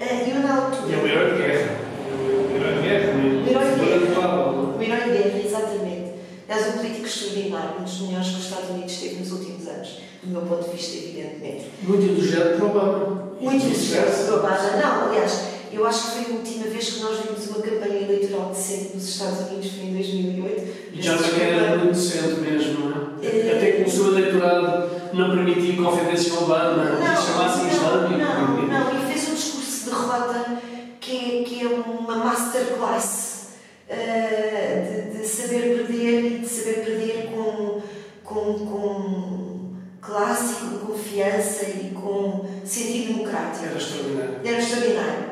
eu, 0.00 0.40
na 0.40 0.64
altura. 0.64 0.88
E 0.88 0.94
é 0.94 0.98
o 0.98 1.06
herói 1.06 1.32
de 1.32 1.42
guerra. 1.42 1.76
O 2.10 2.56
herói 2.56 2.74
de 2.74 2.88
guerra. 2.88 3.12
O 3.14 3.50
herói 3.50 3.70
de 3.72 3.80
guerra. 3.84 4.76
O 4.76 4.82
herói 4.82 5.00
de 5.00 5.22
guerra, 5.22 5.38
exatamente. 5.44 6.08
És 6.48 6.66
um 6.66 6.78
político 6.78 7.06
extraordinário, 7.06 7.80
um 7.80 7.84
dos 7.84 8.00
melhores 8.00 8.28
que 8.28 8.34
os 8.36 8.44
Estados 8.44 8.70
Unidos 8.70 8.96
teve 8.96 9.16
nos 9.16 9.32
últimos 9.32 9.68
anos, 9.68 10.00
do 10.22 10.30
meu 10.30 10.40
ponto 10.42 10.64
de 10.64 10.76
vista, 10.76 10.96
evidentemente. 10.96 11.66
Muito 11.82 12.06
elogiado 12.06 12.58
por 12.58 12.70
Obama. 12.70 13.32
Muito 13.38 13.66
elogiado 13.66 14.24
por 14.24 14.34
Obama. 14.38 14.56
Não, 14.82 15.08
aliás, 15.08 15.40
eu 15.70 15.86
acho 15.86 16.04
que 16.04 16.24
foi 16.24 16.32
a 16.32 16.36
última 16.38 16.66
vez 16.68 16.88
que 16.88 17.00
nós 17.00 17.18
vimos 17.20 17.46
uma 17.48 17.60
campanha 17.60 18.00
eleitoral 18.00 18.48
decente 18.48 18.94
nos 18.94 19.06
Estados 19.06 19.50
Unidos, 19.50 19.72
foi 19.72 19.84
em 19.84 19.92
2008. 19.92 20.67
E 20.92 21.02
já 21.02 21.16
que 21.16 21.40
era 21.40 21.76
muito 21.76 21.94
decente 21.94 22.40
mesmo, 22.40 22.90
não 22.90 23.18
é? 23.22 23.26
é? 23.26 23.56
Até 23.56 23.72
que 23.72 23.82
o 23.82 23.90
seu 23.90 24.08
eleitorado 24.08 24.90
não 25.12 25.30
permitia 25.30 25.76
confidência 25.82 26.34
ao 26.34 26.44
Obama, 26.44 26.84
não, 26.84 27.16
chamasse 27.16 27.66
islâmico. 27.68 28.18
Não, 28.18 28.66
não, 28.66 29.02
e 29.02 29.12
fez 29.12 29.28
um 29.28 29.34
discurso 29.34 29.84
de 29.84 29.90
derrota 29.90 30.58
que, 31.00 31.44
que 31.44 31.62
é 31.62 31.68
uma 31.68 32.16
masterclass 32.16 33.48
uh, 33.88 35.12
de, 35.12 35.18
de, 35.18 35.26
saber 35.26 35.86
perder 35.86 36.24
e 36.24 36.38
de 36.40 36.48
saber 36.48 36.84
perder 36.84 37.30
com, 37.34 37.82
com, 38.24 38.66
com 38.66 39.76
classe, 40.00 40.54
com 40.64 40.86
confiança 40.86 41.64
e 41.64 41.90
com 41.94 42.46
sentido 42.64 43.14
democrático. 43.14 43.64
Era 43.66 43.76
extraordinário. 43.76 44.40
Era 44.44 44.58
extraordinário. 44.58 45.28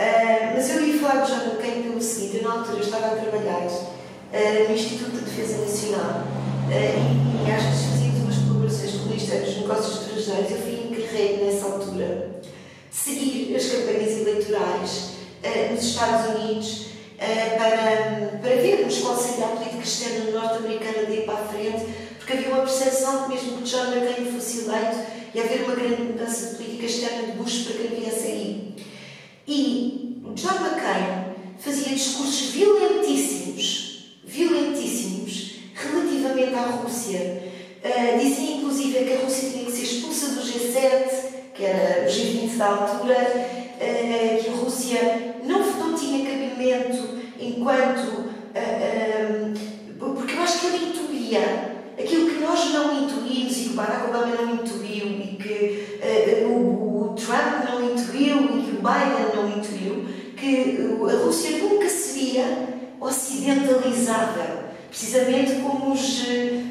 Uh, 0.00 0.54
mas 0.54 0.70
eu 0.70 0.86
ia 0.86 0.98
falar 0.98 1.22
de 1.22 1.32
John 1.32 1.44
McCain 1.44 1.82
pelo 1.82 2.00
seguinte: 2.00 2.38
eu, 2.38 2.48
na 2.48 2.54
altura, 2.54 2.80
estava 2.80 3.06
a 3.06 3.16
trabalhar 3.16 3.66
uh, 4.32 4.68
no 4.68 4.74
Instituto 4.74 5.10
de 5.12 5.24
Defesa 5.24 5.58
Nacional 5.58 6.24
uh, 6.66 6.72
e, 6.72 7.48
e 7.48 7.52
às 7.52 7.62
vezes 7.62 7.86
fazíamos 7.90 8.20
umas 8.20 8.36
colaborações 8.36 8.90
com 8.92 8.98
o 8.98 9.08
Ministério 9.08 9.46
dos 9.46 9.56
Negócios 9.56 10.00
Estrangeiros. 10.00 10.50
Eu 10.50 10.58
fui 10.58 10.90
encarregue 10.90 11.44
nessa 11.44 11.66
altura 11.66 12.30
de 12.90 12.96
seguir 12.96 13.56
as 13.56 13.66
campanhas 13.66 14.20
eleitorais 14.20 15.10
nos 15.70 15.84
Estados 15.84 16.34
Unidos 16.34 16.86
para, 17.18 18.38
para 18.40 18.56
vermos 18.56 18.98
qual 18.98 19.16
seria 19.16 19.46
a 19.46 19.48
política 19.48 19.82
externa 19.82 20.30
norte-americana 20.32 21.08
ir 21.08 21.24
para 21.24 21.34
a 21.34 21.48
frente, 21.48 21.86
porque 22.18 22.32
havia 22.32 22.48
uma 22.48 22.62
percepção 22.62 23.24
que, 23.24 23.34
mesmo 23.34 23.58
que 23.58 23.64
John 23.64 23.86
McCain 23.92 24.32
fosse 24.32 24.64
eleito, 24.64 24.98
ia 25.34 25.44
haver 25.44 25.64
uma 25.64 25.74
grande 25.74 26.02
mudança 26.02 26.50
de 26.50 26.56
política 26.56 26.86
externa 26.86 27.22
de 27.26 27.32
Bush 27.32 27.64
para 27.64 27.74
quem 27.76 28.00
viesse 28.00 28.26
aí. 28.26 28.74
E 29.46 30.22
John 30.34 30.54
McCain 30.54 31.34
fazia 31.58 31.94
discursos 31.94 32.50
violentíssimos, 32.50 33.89
violentíssimos, 34.30 35.56
relativamente 35.74 36.54
à 36.54 36.62
Rússia. 36.62 37.42
Uh, 37.82 38.18
dizia 38.18 38.56
inclusive 38.56 39.04
que 39.04 39.12
a 39.14 39.20
Rússia 39.20 39.50
tinha 39.50 39.64
que 39.64 39.72
ser 39.72 39.82
expulsa 39.82 40.34
do 40.34 40.42
G7, 40.42 41.52
que 41.54 41.64
era 41.64 42.02
o 42.02 42.10
G20 42.10 42.56
da 42.56 42.66
altura, 42.66 43.16
uh, 43.16 44.42
que 44.42 44.48
a 44.48 44.52
Rússia 44.52 45.34
não, 45.44 45.58
não 45.58 45.94
tinha 45.94 46.24
cabimento 46.24 47.18
enquanto. 47.40 48.30
Uh, 48.54 49.54
porque 49.98 50.34
eu 50.34 50.42
acho 50.42 50.60
que 50.60 50.66
ele 50.66 50.86
intuía 50.86 51.76
aquilo 51.98 52.30
que 52.30 52.40
nós 52.40 52.72
não 52.72 53.04
intuímos 53.04 53.56
e 53.56 53.60
que 53.64 53.70
o 53.70 53.74
Barack 53.74 54.08
Obama 54.08 54.34
não 54.36 54.54
intuiu 54.54 55.06
e 55.06 55.36
que 55.36 56.44
o, 56.46 57.10
o 57.10 57.14
Trump 57.14 57.68
não 57.68 57.92
intuiu 57.92 58.60
Biden 58.80 59.36
não 59.36 59.48
intuiu 59.58 60.06
que 60.36 60.78
a 61.08 61.24
Rússia 61.24 61.58
nunca 61.58 61.88
seria 61.88 62.79
ocidentalizável, 63.00 64.64
precisamente 64.88 65.62
como 65.62 65.92
os, 65.92 66.22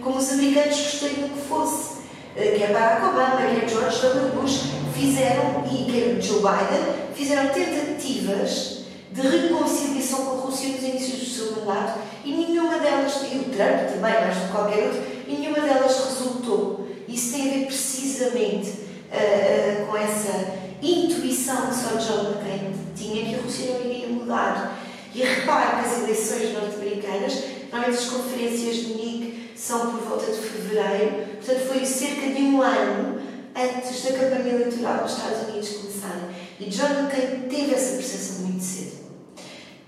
como 0.04 0.18
os 0.18 0.32
americanos 0.32 0.78
gostariam 0.78 1.30
que 1.30 1.42
fosse. 1.48 2.00
Eh, 2.36 2.56
quer 2.58 2.72
Barack 2.72 3.06
Obama, 3.06 3.38
quer 3.38 3.68
George 3.68 4.02
W. 4.02 4.42
Bush 4.42 4.62
fizeram, 4.94 5.64
e 5.66 5.92
quer 5.92 6.22
Joe 6.22 6.38
Biden, 6.38 7.14
fizeram 7.16 7.50
tentativas 7.50 8.84
de 9.12 9.22
reconciliação 9.22 10.26
com 10.26 10.32
a 10.32 10.42
Rússia 10.42 10.70
nos 10.70 10.84
inícios 10.84 11.20
do 11.20 11.26
seu 11.26 11.66
mandato 11.66 12.00
e 12.24 12.32
nenhuma 12.32 12.78
delas, 12.78 13.14
e 13.32 13.38
o 13.38 13.44
Trump 13.46 13.90
também, 13.90 14.02
mais 14.02 14.36
do 14.36 14.46
que 14.46 14.52
qualquer 14.52 14.84
outro, 14.86 15.02
e 15.28 15.34
nenhuma 15.34 15.62
delas 15.62 16.06
resultou. 16.06 16.88
Isso 17.08 17.34
tem 17.34 17.50
a 17.50 17.54
ver 17.54 17.66
precisamente 17.66 18.70
uh, 18.70 19.84
uh, 19.84 19.88
com 19.88 19.98
essa 19.98 20.54
intuição 20.82 21.68
que 21.68 21.76
só 21.76 21.96
John 21.98 22.30
McCain 22.30 22.74
tinha 22.96 23.26
que 23.26 23.36
a 23.36 23.42
Rússia 23.42 23.74
não 23.74 23.86
iria 23.90 24.08
mudar. 24.08 24.79
E 25.14 25.22
repare 25.24 25.82
que 25.82 25.90
as 25.90 25.98
eleições 26.04 26.54
norte-americanas, 26.54 27.44
normalmente 27.72 28.00
as 28.00 28.10
conferências 28.10 28.76
de 28.76 28.88
Munique 28.88 29.52
são 29.56 29.92
por 29.92 30.02
volta 30.02 30.32
de 30.32 30.38
fevereiro, 30.38 31.28
portanto 31.38 31.68
foi 31.68 31.86
cerca 31.86 32.28
de 32.28 32.42
um 32.42 32.62
ano 32.62 33.20
antes 33.56 34.04
da 34.04 34.12
campanha 34.12 34.54
eleitoral 34.54 35.04
dos 35.04 35.14
Estados 35.14 35.50
Unidos 35.50 35.70
começar. 35.70 36.30
E 36.60 36.66
John 36.66 36.88
McCain 36.88 37.50
teve 37.50 37.74
essa 37.74 37.98
percepção 37.98 38.46
muito 38.46 38.64
cedo. 38.64 39.00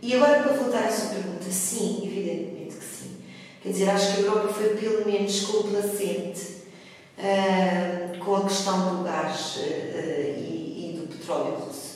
E 0.02 0.16
agora, 0.16 0.42
para 0.42 0.54
voltar 0.54 0.86
à 0.86 0.92
sua 0.92 1.10
pergunta, 1.10 1.52
sim, 1.52 2.02
evidentemente 2.04 2.76
que 2.76 2.84
sim. 2.84 3.18
Quer 3.62 3.70
dizer, 3.70 3.90
acho 3.92 4.16
que 4.16 4.22
a 4.22 4.26
Europa 4.26 4.54
foi 4.54 4.70
pelo 4.70 5.06
menos 5.06 5.42
complacente 5.42 6.42
uh, 7.20 8.18
com 8.18 8.36
a 8.36 8.42
questão 8.46 8.98
do 8.98 9.04
gás 9.04 9.58
uh, 9.58 10.40
e 10.40 10.62
petróleo 11.22 11.56
russo. 11.56 11.90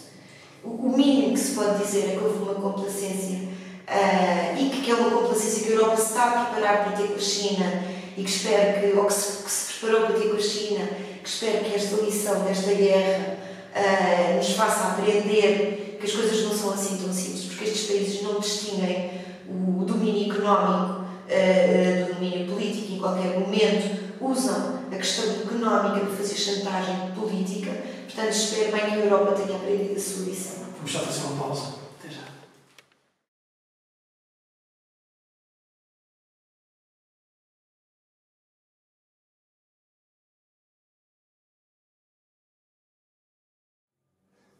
O 0.65 0.89
mínimo 0.97 1.34
que 1.34 1.39
se 1.39 1.54
pode 1.54 1.84
dizer 1.84 2.10
é 2.10 2.17
que 2.17 2.23
houve 2.23 2.39
uma 2.39 2.56
complacência 2.56 3.38
uh, 3.38 4.60
e 4.60 4.69
que 4.69 4.89
é 4.89 4.95
uma 4.95 5.12
complacência 5.12 5.63
que 5.63 5.69
a 5.69 5.75
Europa 5.75 5.97
se 5.97 6.08
está 6.08 6.23
a 6.23 6.45
preparar 6.45 6.84
para 6.86 6.97
ter 6.97 7.08
com 7.10 7.15
a 7.15 7.19
China 7.19 7.84
e 8.17 8.23
que 8.23 8.30
espera 8.30 8.80
que, 8.80 8.97
ou 8.97 9.06
que 9.06 9.13
se, 9.13 9.43
que 9.43 9.51
se 9.51 9.73
preparou 9.73 10.08
para 10.08 10.19
ter 10.19 10.30
com 10.30 10.38
a 10.38 10.41
China, 10.41 10.88
que 11.21 11.30
espera 11.30 11.60
que 11.60 11.75
esta 11.75 12.01
lição 12.01 12.43
desta 12.45 12.73
guerra 12.73 13.38
uh, 13.75 14.38
nos 14.38 14.54
faça 14.54 14.88
aprender 14.88 15.97
que 15.99 16.06
as 16.06 16.12
coisas 16.12 16.43
não 16.43 16.51
são 16.51 16.73
assim 16.73 16.97
tão 16.97 17.13
simples, 17.13 17.45
porque 17.45 17.65
estes 17.65 17.88
países 17.88 18.23
não 18.23 18.39
distinguem 18.39 19.12
o 19.47 19.86
domínio 19.86 20.34
económico 20.34 21.04
uh, 21.04 22.06
do 22.08 22.13
domínio 22.15 22.51
político 22.51 22.93
em 22.93 22.99
qualquer 22.99 23.39
momento, 23.39 24.04
usam 24.19 24.80
a 24.91 24.95
questão 24.95 25.25
económica 25.25 26.06
para 26.06 26.15
fazer 26.15 26.36
chantagem 26.36 27.12
política 27.13 27.71
Portanto, 28.06 28.32
espero 28.32 28.72
bem 28.72 28.86
que 28.86 28.91
a 28.91 28.98
Europa 28.98 29.32
tenha 29.34 29.58
aprendido 29.58 29.96
a 29.96 30.00
sua 30.00 30.26
lição. 30.26 30.65
Vamos 30.76 30.91
já 30.91 31.00
fazer 31.00 31.26
uma 31.26 31.44
pausa. 31.44 31.76
Até 32.00 32.13
já. 32.13 32.22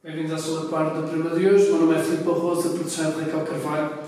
Bem-vindos 0.04 0.34
à 0.34 0.38
segunda 0.40 0.70
parte 0.70 0.96
do 0.98 1.04
programa 1.08 1.40
de 1.40 1.48
hoje. 1.48 1.70
O 1.70 1.78
meu 1.78 1.86
nome 1.86 2.00
é 2.00 2.04
Filipe 2.04 2.24
Barroso, 2.24 2.68
a 2.68 2.74
produção 2.74 3.12
de 3.12 3.20
Raquel 3.22 3.46
Carvalho. 3.46 4.00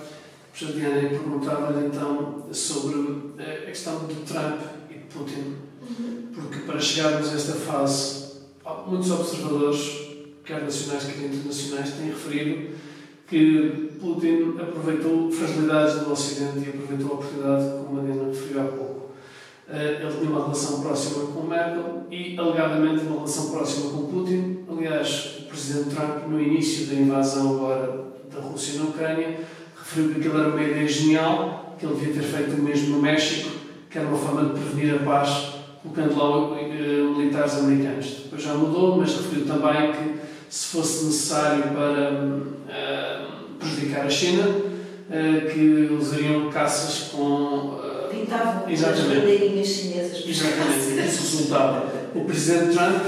A 0.59 0.65
Diana 0.65 1.09
perguntava-lhe 1.09 1.85
então 1.85 2.51
sobre 2.51 3.33
eh, 3.37 3.59
a 3.61 3.65
questão 3.67 4.07
de 4.07 4.15
Trump 4.15 4.59
e 4.89 4.95
de 4.95 5.05
Putin, 5.05 5.55
uhum. 5.83 6.31
porque 6.33 6.61
para 6.61 6.79
chegarmos 6.79 7.29
a 7.29 7.35
esta 7.35 7.53
fase 7.53 8.26
muitos 8.87 9.11
observadores, 9.11 10.07
quer 10.43 10.61
nacionais, 10.61 11.03
quer 11.05 11.25
internacionais, 11.25 11.93
têm 11.93 12.07
referido 12.07 12.75
que 13.27 13.91
Putin 13.99 14.55
aproveitou 14.59 15.29
fragilidades 15.31 15.99
do 15.99 16.11
Ocidente 16.11 16.65
e 16.65 16.69
aproveitou 16.69 17.11
a 17.11 17.13
oportunidade, 17.15 17.85
como 17.85 17.99
a 17.99 18.03
Diana 18.03 18.29
referiu 18.29 18.61
há 18.61 18.63
pouco. 18.65 19.11
Eh, 19.69 19.99
ele 20.01 20.17
tinha 20.17 20.29
uma 20.29 20.43
relação 20.43 20.81
próxima 20.81 21.25
com 21.27 21.41
Merkel 21.41 22.03
e, 22.09 22.37
alegadamente, 22.37 23.03
uma 23.03 23.15
relação 23.15 23.51
próxima 23.51 23.91
com 23.91 24.07
Putin. 24.07 24.59
Aliás, 24.69 25.39
o 25.41 25.43
presidente 25.43 25.93
Trump, 25.93 26.27
no 26.27 26.41
início 26.41 26.87
da 26.87 26.93
invasão 26.93 27.55
agora 27.55 28.05
da 28.33 28.39
Rússia 28.39 28.79
na 28.79 28.85
Ucrânia, 28.85 29.39
referiu 29.77 30.13
que 30.13 30.19
aquilo 30.19 30.39
era 30.39 30.49
uma 30.49 30.63
ideia 30.63 30.87
genial, 30.87 31.75
que 31.77 31.85
ele 31.85 31.95
devia 31.95 32.13
ter 32.13 32.23
feito 32.23 32.53
o 32.53 32.63
mesmo 32.63 32.95
no 32.95 33.01
México, 33.01 33.49
que 33.89 33.97
era 33.97 34.07
uma 34.07 34.17
forma 34.17 34.45
de 34.45 34.59
prevenir 34.59 34.95
a 34.95 34.99
paz 34.99 35.57
colocando 35.83 36.17
lá 36.17 36.37
uh, 36.37 36.55
militares 37.17 37.55
americanos. 37.55 38.05
Depois 38.23 38.41
já 38.41 38.53
mudou, 38.53 38.97
mas 38.97 39.15
referiu 39.15 39.45
também 39.45 39.91
que 39.91 40.19
se 40.49 40.67
fosse 40.67 41.05
necessário 41.05 41.63
para 41.63 42.11
uh, 42.13 43.57
prejudicar 43.59 44.05
a 44.05 44.09
China, 44.09 44.47
uh, 44.47 45.51
que 45.51 45.93
usariam 45.93 46.49
caças 46.49 47.09
com. 47.11 47.79
Pintavam 48.09 48.69
exatamente. 48.69 49.11
as 49.11 49.19
bandeirinhas 49.19 49.67
chinesas. 49.67 50.23
Exatamente, 50.25 51.07
isso 51.07 51.37
resultava. 51.37 51.85
O 52.15 52.23
presidente 52.25 52.75
Trump, 52.75 53.03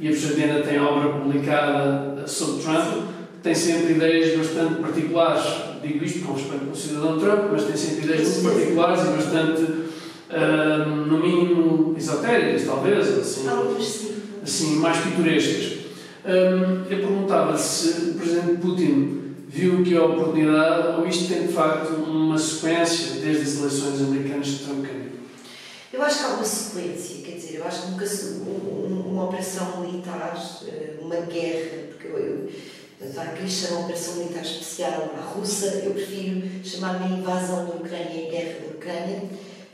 e 0.00 0.08
a 0.08 0.10
Professora 0.10 0.62
tem 0.62 0.80
obra 0.80 1.10
publicada 1.10 2.26
sobre 2.26 2.62
Trump, 2.62 3.04
tem 3.42 3.54
sempre 3.54 3.94
ideias 3.94 4.38
bastante 4.38 4.80
particulares. 4.80 5.44
Digo 5.82 6.04
isto 6.04 6.26
com 6.26 6.32
respeito 6.32 6.68
ao 6.68 6.74
cidadão 6.74 7.18
Trump, 7.18 7.50
mas 7.52 7.64
tem 7.64 7.76
sempre 7.76 8.04
ideias 8.04 8.42
muito 8.42 8.54
particulares 8.54 9.00
e 9.00 9.06
bastante 9.06 9.77
uh, 10.30 10.88
no 10.88 11.18
mínimo 11.18 11.94
esotéricas, 11.96 12.64
talvez, 12.64 13.18
assim, 13.18 13.48
assim 14.42 14.76
mais 14.76 14.98
pitorescas. 14.98 15.78
Um, 16.24 16.84
eu 16.90 16.98
perguntava 16.98 17.56
se 17.56 18.10
o 18.10 18.14
Presidente 18.14 18.60
Putin 18.60 19.34
viu 19.48 19.82
que 19.82 19.96
a 19.96 20.04
oportunidade 20.04 21.00
ou 21.00 21.06
isto 21.08 21.32
tem 21.32 21.46
de 21.46 21.52
facto 21.52 21.94
uma 21.94 22.36
sequência 22.38 23.20
desde 23.20 23.42
as 23.42 23.58
eleições 23.58 24.02
americanas 24.02 24.46
de 24.46 24.58
Trump? 24.58 24.86
Eu 25.90 26.02
acho 26.02 26.18
que 26.18 26.24
há 26.24 26.28
uma 26.28 26.44
sequência, 26.44 27.22
quer 27.24 27.32
dizer, 27.32 27.56
eu 27.56 27.64
acho 27.64 27.82
que 27.82 27.90
nunca 27.92 28.04
uma 29.18 29.24
operação 29.24 29.80
militar, 29.80 30.36
eh, 30.68 30.96
uma 31.00 31.16
guerra, 31.16 31.88
porque 31.88 32.06
eu, 32.08 32.50
eu 33.00 33.20
há 33.20 33.24
quem 33.28 33.48
chama 33.48 33.80
operação 33.80 34.16
militar 34.16 34.42
especial 34.42 35.10
à 35.16 35.22
russa, 35.22 35.82
eu 35.84 35.92
prefiro 35.92 36.46
chamar-me 36.62 37.18
invasão 37.18 37.66
da 37.66 37.74
Ucrânia 37.74 38.28
e 38.28 38.30
guerra 38.30 38.60
da 38.60 38.76
Ucrânia, 38.76 39.22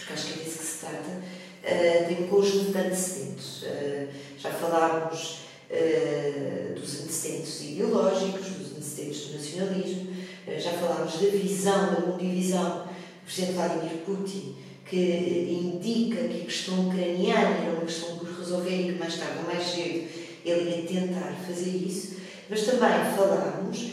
porque 0.04 0.12
acho 0.12 0.26
que 0.26 0.40
é 0.40 0.44
disso 0.44 0.58
que 0.58 0.64
se 0.64 0.78
trata, 0.80 0.98
uh, 0.98 2.08
tem 2.08 2.24
um 2.24 2.28
conjunto 2.28 2.72
de 2.72 2.78
antecedentes. 2.78 3.62
Uh, 3.62 4.08
já 4.38 4.50
falámos 4.50 5.38
uh, 5.70 6.74
dos 6.78 7.02
antecedentes 7.02 7.62
ideológicos, 7.62 8.46
dos 8.48 8.72
antecedentes 8.72 9.26
do 9.28 9.34
nacionalismo, 9.34 10.14
já 10.58 10.72
falámos 10.72 11.14
da 11.14 11.28
visão, 11.30 11.94
da 11.94 12.00
mundivisão 12.00 12.82
do 12.84 13.24
Presidente 13.24 13.54
Vladimir 13.54 13.96
Putin, 14.04 14.56
que 14.84 15.48
indica 15.50 16.28
que 16.28 16.42
a 16.42 16.44
questão 16.44 16.88
ucraniana 16.88 17.64
era 17.64 17.70
uma 17.70 17.86
questão 17.86 18.18
por 18.18 18.28
resolver 18.38 18.74
e 18.78 18.92
que 18.92 18.98
mais 18.98 19.16
tarde 19.16 19.38
ou 19.38 19.44
mais 19.44 19.66
cedo 19.66 20.06
ele 20.44 20.70
ia 20.70 20.86
tentar 20.86 21.34
fazer 21.46 21.70
isso. 21.70 22.16
Mas 22.50 22.60
também 22.64 22.90
falámos, 23.16 23.92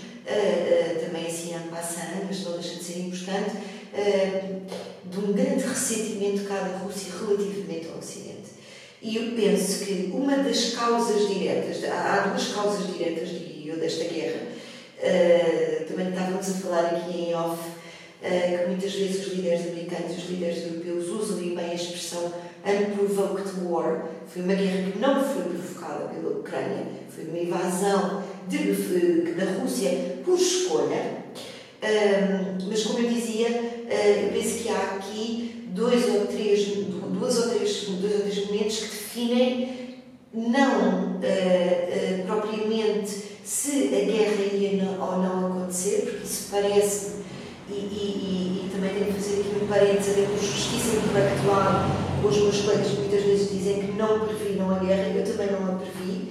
também 1.06 1.26
assim 1.26 1.54
ano 1.54 1.72
passado, 1.72 2.26
mas 2.28 2.44
não 2.44 2.52
deixa 2.60 2.76
de 2.76 2.84
ser 2.84 3.00
importante, 3.00 3.56
de 3.94 5.20
um 5.20 5.34
grande 5.34 5.64
ressentimento 5.64 6.44
cá 6.46 6.60
da 6.60 6.78
Rússia 6.78 7.12
relativamente 7.20 7.90
ao 7.90 8.00
Ocidente. 8.00 8.52
E 9.02 9.16
eu 9.16 9.32
penso 9.36 9.84
que 9.84 10.12
uma 10.14 10.38
das 10.38 10.76
causas 10.76 11.28
diretas, 11.28 11.84
há 11.84 12.28
duas 12.28 12.54
causas 12.54 12.88
diretas, 12.94 13.30
diria 13.30 13.74
eu, 13.74 13.80
desta 13.80 14.04
guerra, 14.06 14.48
também 15.88 16.10
estávamos 16.10 16.50
a 16.50 16.54
falar 16.54 16.86
aqui 16.86 17.18
em 17.18 17.34
off, 17.34 17.60
que 18.22 18.68
muitas 18.68 18.94
vezes 18.94 19.26
os 19.26 19.34
líderes 19.34 19.68
americanos 19.68 20.12
e 20.12 20.18
os 20.18 20.30
líderes 20.30 20.64
europeus 20.64 21.08
usam 21.08 21.38
bem 21.38 21.72
a 21.72 21.74
expressão 21.74 22.32
unprovoked 22.64 23.66
war. 23.66 24.06
Foi 24.28 24.44
uma 24.44 24.54
guerra 24.54 24.92
que 24.92 25.00
não 25.00 25.24
foi 25.24 25.44
provocada 25.44 26.06
pela 26.10 26.38
Ucrânia, 26.38 26.86
foi 27.10 27.24
uma 27.26 27.40
invasão 27.40 28.24
de, 28.48 28.74
da 29.34 29.60
Rússia 29.60 29.90
por 30.24 30.36
escolha. 30.38 31.22
Um, 31.82 32.70
mas, 32.70 32.84
como 32.84 33.00
eu 33.00 33.10
dizia, 33.10 33.50
uh, 33.50 34.26
eu 34.26 34.32
penso 34.32 34.64
que 34.64 34.70
há 34.70 34.98
aqui 34.98 35.66
dois 35.70 36.08
ou 36.14 36.28
três, 36.28 36.68
duas 36.68 37.38
ou 37.40 37.50
três, 37.50 37.86
dois 37.86 38.14
ou 38.14 38.22
três 38.22 38.46
momentos 38.46 38.78
que 38.78 38.86
definem 38.86 39.82
não 40.32 40.80
uh, 40.80 41.18
uh, 41.18 42.26
propriamente 42.28 43.32
se 43.44 43.88
a 43.88 44.06
guerra 44.06 44.44
ia 44.54 44.84
não, 44.84 45.02
ou 45.02 45.18
não 45.24 45.48
acontecer, 45.48 46.02
porque 46.04 46.24
isso 46.24 46.50
parece, 46.52 47.12
e, 47.68 47.74
e, 47.74 47.76
e, 47.76 48.66
e 48.66 48.70
também 48.72 48.94
tenho 48.94 49.06
que 49.08 49.14
fazer 49.14 49.42
aqui 49.42 49.64
um 49.64 49.68
parênteses, 49.68 50.20
a 50.20 50.28
com 50.28 50.38
justiça 50.38 50.98
intelectual, 50.98 51.86
os 52.24 52.38
meus 52.38 52.62
colegas 52.62 52.92
muitas 52.92 53.24
vezes 53.24 53.50
dizem 53.50 53.82
que 53.82 53.92
não 53.94 54.20
previram 54.20 54.70
a 54.70 54.80
guerra, 54.80 55.10
eu 55.16 55.24
também 55.26 55.52
não 55.52 55.66
a 55.66 55.80
previ, 55.80 56.30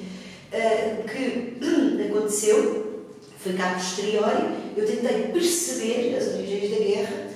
que 1.10 1.58
aconteceu, 2.08 3.04
foi 3.36 3.52
cá 3.54 3.74
posteriori, 3.74 4.59
eu 4.76 4.86
tentei 4.86 5.32
perceber 5.32 6.16
as 6.16 6.28
origens 6.34 6.70
da 6.70 6.84
guerra 6.84 7.26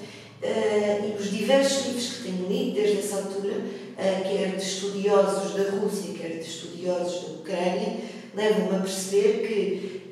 uh, 0.42 1.06
e 1.06 1.18
nos 1.18 1.30
diversos 1.30 1.86
livros 1.86 2.06
que 2.08 2.22
tenho 2.24 2.48
lido 2.48 2.74
desde 2.74 2.98
essa 2.98 3.16
altura, 3.16 3.52
uh, 3.52 3.96
quer 3.96 4.56
de 4.56 4.62
estudiosos 4.62 5.54
da 5.54 5.70
Rússia, 5.70 6.14
quer 6.14 6.38
de 6.38 6.48
estudiosos 6.48 7.22
da 7.22 7.34
Ucrânia, 7.34 7.96
levam-me 8.34 8.76
a 8.76 8.80
perceber 8.80 9.46
que 9.46 10.04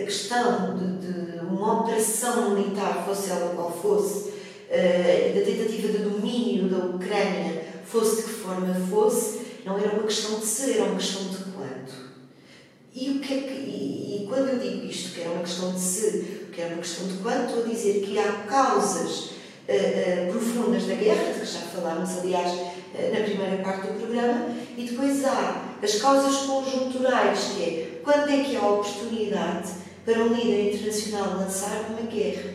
a 0.00 0.04
questão 0.04 0.76
de, 0.76 1.06
de, 1.06 1.38
uma 1.40 1.80
operação 1.80 2.54
militar, 2.54 3.04
fosse 3.06 3.30
ela 3.30 3.54
qual 3.54 3.72
fosse, 3.72 4.32
da 4.68 5.40
tentativa 5.42 5.88
de 5.88 5.98
domínio 5.98 6.68
da 6.68 6.84
Ucrânia, 6.84 7.62
fosse 7.86 8.16
de 8.16 8.22
que 8.24 8.28
forma 8.28 8.74
fosse, 8.90 9.40
não 9.64 9.78
era 9.78 9.92
uma 9.92 10.04
questão 10.04 10.38
de 10.38 10.46
ser, 10.46 10.74
era 10.74 10.84
uma 10.84 10.96
questão 10.96 11.24
de 11.28 11.36
quanto. 11.52 12.06
E, 12.94 13.10
o 13.10 13.18
que 13.20 13.34
é 13.34 13.40
que, 13.42 13.52
e, 13.52 14.22
e, 14.22 14.26
quando 14.26 14.48
eu 14.48 14.58
digo 14.58 14.86
isto, 14.86 15.12
que 15.12 15.20
era 15.20 15.30
uma 15.30 15.42
questão 15.42 15.72
de 15.72 15.80
se, 15.80 16.35
que 16.56 16.62
era 16.62 16.72
uma 16.72 16.82
questão 16.82 17.06
de 17.06 17.18
quanto, 17.18 17.48
estou 17.48 17.64
a 17.64 17.68
dizer 17.68 18.00
que 18.00 18.18
há 18.18 18.32
causas 18.48 19.10
uh, 19.10 19.30
uh, 19.68 20.32
profundas 20.32 20.86
da 20.86 20.94
guerra, 20.94 21.34
de 21.34 21.40
que 21.40 21.46
já 21.46 21.58
falámos, 21.58 22.18
aliás, 22.18 22.50
uh, 22.50 23.12
na 23.12 23.20
primeira 23.24 23.62
parte 23.62 23.88
do 23.88 24.00
programa, 24.00 24.46
e 24.74 24.84
depois 24.84 25.22
há 25.26 25.76
as 25.82 25.94
causas 25.96 26.46
conjunturais, 26.46 27.38
que 27.54 27.62
é 27.62 28.00
quando 28.02 28.30
é 28.30 28.42
que 28.42 28.56
há 28.56 28.66
oportunidade 28.66 29.68
para 30.06 30.18
um 30.18 30.28
líder 30.28 30.72
internacional 30.72 31.36
lançar 31.36 31.90
uma 31.90 32.10
guerra. 32.10 32.54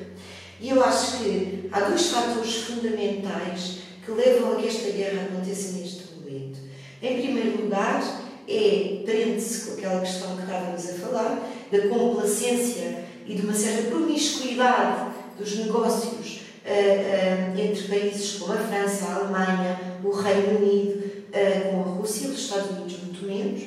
E 0.60 0.70
eu 0.70 0.84
acho 0.84 1.20
que 1.20 1.70
há 1.72 1.82
dois 1.82 2.08
fatores 2.08 2.56
fundamentais 2.56 3.82
que 4.04 4.12
levam 4.12 4.54
a 4.54 4.56
que 4.56 4.68
esta 4.68 4.90
guerra 4.90 5.28
aconteça 5.30 5.78
neste 5.78 6.16
momento. 6.16 6.58
Em 7.04 7.22
primeiro 7.22 7.64
lugar, 7.64 8.02
é, 8.48 9.02
prende-se 9.06 9.68
com 9.68 9.78
aquela 9.78 10.02
questão 10.02 10.36
que 10.36 10.42
estávamos 10.42 10.90
a 10.90 10.94
falar, 10.94 11.52
da 11.72 11.88
complacência 11.88 13.11
e 13.32 13.36
de 13.36 13.46
uma 13.46 13.54
certa 13.54 13.84
promiscuidade 13.90 15.12
dos 15.40 15.56
negócios 15.56 16.42
uh, 16.66 17.56
uh, 17.56 17.60
entre 17.60 17.88
países 17.88 18.40
como 18.40 18.52
a 18.52 18.58
França, 18.58 19.06
a 19.06 19.16
Alemanha, 19.16 19.80
o 20.04 20.12
Reino 20.12 20.58
Unido, 20.58 21.00
uh, 21.30 21.72
com 21.72 21.80
a 21.80 21.94
Rússia, 21.96 22.28
os 22.28 22.40
Estados 22.40 22.72
Unidos 22.72 22.98
muito 23.04 23.26
menos, 23.26 23.62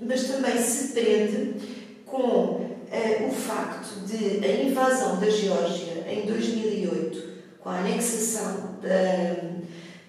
mas 0.00 0.24
também 0.24 0.58
se 0.58 0.92
prende 0.92 1.54
com 2.06 2.72
o 3.28 3.30
facto 3.30 4.06
de 4.06 4.44
a 4.44 4.62
invasão 4.62 5.20
da 5.20 5.30
Geórgia 5.30 6.04
em 6.08 6.26
2008, 6.26 7.22
com 7.60 7.68
a 7.68 7.78
anexação 7.78 8.76
da, 8.82 9.36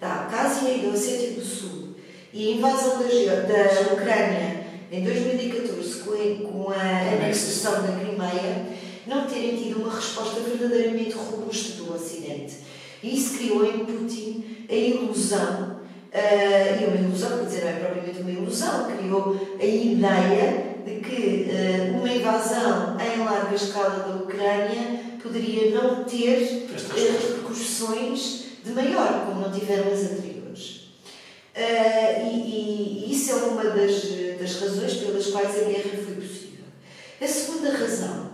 da 0.00 0.22
Abkhazia 0.22 0.76
e 0.76 0.80
da 0.82 0.88
Ossétia 0.88 1.30
do 1.32 1.44
Sul, 1.44 1.94
e 2.32 2.48
a 2.48 2.56
invasão 2.56 2.98
da, 2.98 3.06
da 3.06 3.92
Ucrânia 3.94 4.63
em 4.94 5.02
2014, 5.02 6.02
com 6.42 6.70
a 6.70 7.14
anexação 7.14 7.82
da 7.82 7.92
Crimeia, 7.98 8.66
não 9.06 9.26
terem 9.26 9.56
tido 9.56 9.82
uma 9.82 9.92
resposta 9.92 10.40
verdadeiramente 10.40 11.14
robusta 11.14 11.82
do 11.82 11.92
Ocidente. 11.94 12.58
E 13.02 13.14
isso 13.14 13.36
criou 13.36 13.64
em 13.66 13.84
Putin 13.84 14.66
a 14.70 14.74
ilusão, 14.74 15.80
uh, 16.12 16.80
e 16.80 16.84
uma 16.86 16.96
ilusão, 16.96 17.38
quer 17.38 17.44
dizer, 17.46 17.64
não 17.64 17.70
é 17.70 17.72
propriamente 17.72 18.20
uma 18.20 18.30
ilusão, 18.30 18.86
criou 18.96 19.36
a 19.60 19.64
ideia 19.64 20.76
de 20.86 21.00
que 21.00 21.50
uh, 21.50 21.98
uma 21.98 22.08
invasão 22.08 22.96
em 23.00 23.18
larga 23.24 23.54
escala 23.54 24.08
da 24.08 24.14
Ucrânia 24.14 25.00
poderia 25.20 25.70
não 25.72 26.04
ter 26.04 26.68
uh, 26.70 27.20
repercussões 27.20 28.44
de 28.64 28.70
maior, 28.72 29.26
como 29.26 29.40
não 29.40 29.52
tiveram 29.52 29.92
as 29.92 30.04
anteriores. 30.04 30.33
Uh, 31.56 32.26
e, 32.26 33.06
e, 33.06 33.12
isso 33.12 33.30
é 33.30 33.34
uma 33.44 33.62
das, 33.62 34.02
das 34.40 34.60
razões 34.60 34.94
pelas 34.94 35.26
quais 35.28 35.56
a 35.56 35.64
guerra 35.64 36.02
foi 36.04 36.14
possível. 36.16 36.64
A 37.20 37.26
segunda 37.26 37.70
razão, 37.70 38.30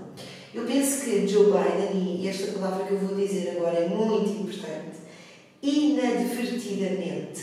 eu 0.54 0.64
penso 0.64 1.04
que 1.04 1.28
Joe 1.28 1.52
Biden, 1.52 2.18
e 2.18 2.26
esta 2.26 2.50
palavra 2.52 2.86
que 2.86 2.92
eu 2.92 2.98
vou 2.98 3.14
dizer 3.14 3.56
agora 3.56 3.76
é 3.76 3.88
muito 3.88 4.30
importante, 4.30 4.96
inadvertidamente 5.62 7.42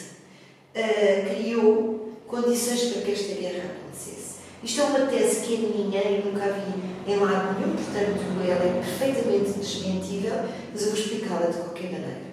uh, 0.75 1.35
criou 1.35 2.13
condições 2.25 2.93
para 2.93 3.03
que 3.03 3.11
esta 3.11 3.35
guerra 3.35 3.69
acontecesse. 3.69 4.37
Isto 4.63 4.81
é 4.81 4.83
uma 4.85 5.05
tese 5.05 5.41
que 5.41 5.53
é 5.53 5.57
minha 5.59 6.01
e 6.01 6.23
nunca 6.25 6.43
a 6.43 6.49
vi 6.53 6.73
em 7.07 7.17
lado 7.17 7.59
nenhum, 7.59 7.75
portanto 7.75 8.19
ela 8.43 8.65
é 8.65 8.81
perfeitamente 8.83 9.59
desmentível, 9.59 10.43
mas 10.73 10.81
eu 10.81 10.89
vou 10.89 10.99
explicá-la 10.99 11.45
de 11.45 11.57
qualquer 11.57 11.91
maneira. 11.91 12.27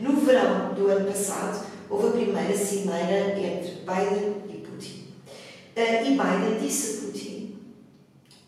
No 0.00 0.16
verão 0.16 0.74
do 0.74 0.88
ano 0.88 1.06
passado, 1.06 1.64
houve 1.90 2.08
a 2.08 2.10
primeira 2.10 2.56
cimeira 2.56 3.38
entre 3.38 3.82
Biden 3.82 4.34
e 4.48 4.58
Putin. 4.58 5.06
Uh, 5.76 6.06
e 6.06 6.10
Biden 6.10 6.60
disse 6.60 6.98
a 6.98 7.06
Putin 7.06 7.56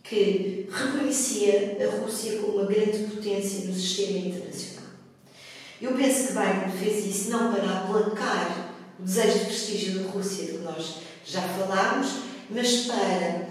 que 0.03 0.69
reconhecia 0.71 1.79
a 1.81 2.01
Rússia 2.01 2.41
como 2.41 2.59
uma 2.59 2.65
grande 2.65 2.99
potência 2.99 3.69
no 3.69 3.75
sistema 3.75 4.19
internacional. 4.19 4.91
Eu 5.81 5.93
penso 5.93 6.27
que 6.27 6.33
Biden 6.33 6.79
fez 6.79 7.07
isso 7.07 7.31
não 7.31 7.53
para 7.53 7.79
aplacar 7.79 8.75
o 8.99 9.03
desejo 9.03 9.39
de 9.39 9.45
prestígio 9.47 10.01
da 10.01 10.11
Rússia, 10.11 10.47
de 10.47 10.53
que 10.53 10.59
nós 10.59 10.97
já 11.25 11.41
falámos, 11.41 12.09
mas 12.51 12.87
para 12.87 13.49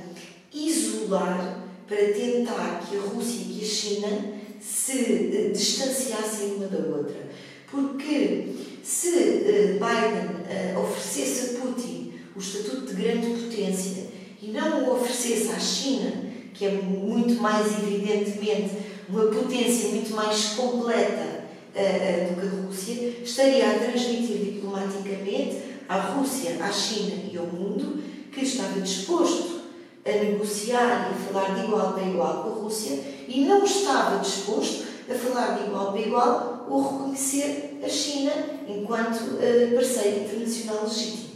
isolar, 0.53 1.63
para 1.87 2.13
tentar 2.13 2.83
que 2.87 2.97
a 2.97 3.01
Rússia 3.01 3.41
e 3.41 3.53
que 3.53 3.65
a 3.65 3.67
China 3.67 4.39
se 4.59 4.91
eh, 4.91 5.49
distanciassem 5.53 6.55
uma 6.55 6.67
da 6.67 6.77
outra. 6.77 7.29
Porque 7.71 8.55
se 8.83 9.09
uh, 9.09 9.73
Biden 9.73 10.75
uh, 10.75 10.79
oferecesse 10.81 11.55
a 11.55 11.59
Putin 11.59 12.13
o 12.35 12.39
estatuto 12.39 12.93
de 12.93 13.01
grande 13.01 13.27
potência 13.27 14.07
e 14.41 14.47
não 14.47 14.85
o 14.85 14.95
oferecesse 14.95 15.49
à 15.49 15.59
China, 15.59 16.11
que 16.53 16.65
é 16.65 16.71
muito 16.71 17.41
mais 17.41 17.67
evidentemente 17.83 18.71
uma 19.07 19.25
potência 19.25 19.89
muito 19.89 20.13
mais 20.15 20.45
completa 20.49 21.45
uh, 21.75 22.33
do 22.33 22.41
que 22.41 22.47
a 22.47 22.65
Rússia, 22.65 23.13
estaria 23.23 23.69
a 23.69 23.79
transmitir 23.79 24.37
diplomaticamente 24.37 25.57
à 25.87 25.99
Rússia, 25.99 26.57
à 26.63 26.71
China 26.71 27.15
e 27.31 27.37
ao 27.37 27.45
mundo 27.45 28.01
que 28.31 28.41
estava 28.41 28.79
disposto 28.81 29.59
a 30.05 30.11
negociar 30.11 31.11
e 31.11 31.13
a 31.13 31.27
falar 31.27 31.55
de 31.55 31.65
igual 31.65 31.93
para 31.93 32.03
igual 32.03 32.43
com 32.43 32.49
a 32.49 32.63
Rússia 32.63 32.99
e 33.27 33.41
não 33.45 33.63
estava 33.63 34.19
disposto 34.19 34.85
a 35.09 35.13
falar 35.13 35.57
de 35.57 35.67
igual 35.67 35.91
para 35.91 36.01
igual 36.01 36.58
ou 36.69 36.81
reconhecer 36.81 37.79
a 37.83 37.89
China 37.89 38.31
enquanto 38.67 39.21
uh, 39.21 39.75
parceiro 39.75 40.23
internacional 40.23 40.83
legítimo. 40.83 41.29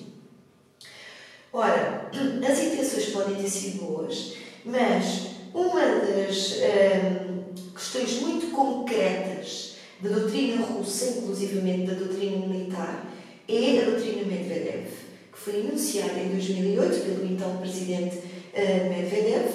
Ora, 1.51 2.09
as 2.49 2.59
intenções 2.59 3.05
podem 3.07 3.35
ter 3.35 3.49
sido 3.49 3.85
boas, 3.85 4.33
mas 4.65 5.27
uma 5.53 5.81
das 5.81 6.53
uh, 6.53 7.43
questões 7.73 8.21
muito 8.21 8.51
concretas 8.51 9.75
da 9.99 10.09
doutrina 10.09 10.63
russa, 10.65 11.19
inclusivamente 11.19 11.87
da 11.87 11.93
doutrina 11.93 12.45
militar, 12.45 13.05
é 13.47 13.81
a 13.81 13.85
doutrina 13.85 14.23
Medvedev, 14.23 14.87
que 15.31 15.39
foi 15.39 15.59
enunciada 15.59 16.19
em 16.19 16.29
2008 16.29 17.05
pelo 17.05 17.25
então 17.25 17.57
presidente 17.57 18.17
uh, 18.17 18.89
Medvedev, 18.89 19.49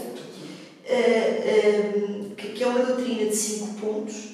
uh, 0.84 2.34
que 2.36 2.62
é 2.62 2.66
uma 2.66 2.84
doutrina 2.84 3.28
de 3.28 3.36
cinco 3.36 3.74
pontos 3.74 4.27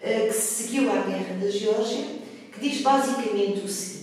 que 0.00 0.32
se 0.32 0.62
seguiu 0.62 0.90
à 0.90 1.02
guerra 1.02 1.38
da 1.40 1.50
Geórgia, 1.50 2.04
que 2.52 2.60
diz 2.60 2.80
basicamente 2.80 3.60
o 3.64 3.68
seguinte: 3.68 4.00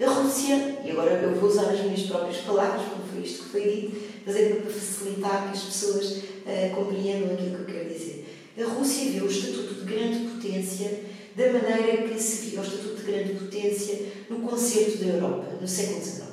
a 0.00 0.10
Rússia, 0.10 0.80
e 0.84 0.90
agora 0.90 1.12
eu 1.12 1.34
vou 1.34 1.48
usar 1.48 1.70
as 1.70 1.80
minhas 1.80 2.02
próprias 2.02 2.38
palavras, 2.38 2.82
porque 2.88 3.10
foi 3.12 3.22
isto 3.22 3.44
que 3.44 3.50
foi 3.50 3.62
dito, 3.62 4.02
mas 4.26 4.36
é 4.36 4.48
para 4.48 4.70
facilitar 4.70 5.44
que 5.44 5.56
as 5.56 5.64
pessoas 5.64 6.06
uh, 6.16 6.74
compreendam 6.74 7.32
aquilo 7.32 7.56
que 7.56 7.70
eu 7.70 7.74
quero 7.74 7.88
dizer. 7.88 8.26
A 8.58 8.64
Rússia 8.64 9.10
viu 9.10 9.24
o 9.24 9.30
estatuto 9.30 9.74
de 9.74 9.92
grande 9.92 10.30
potência 10.30 11.00
da 11.36 11.52
maneira 11.52 12.08
que 12.08 12.20
se 12.20 12.46
viu 12.46 12.60
o 12.60 12.64
estatuto 12.64 12.96
de 12.96 13.02
grande 13.02 13.34
potência 13.34 14.06
no 14.30 14.40
concerto 14.40 14.98
da 14.98 15.06
Europa, 15.06 15.58
no 15.60 15.68
século 15.68 16.02
XIX. 16.02 16.24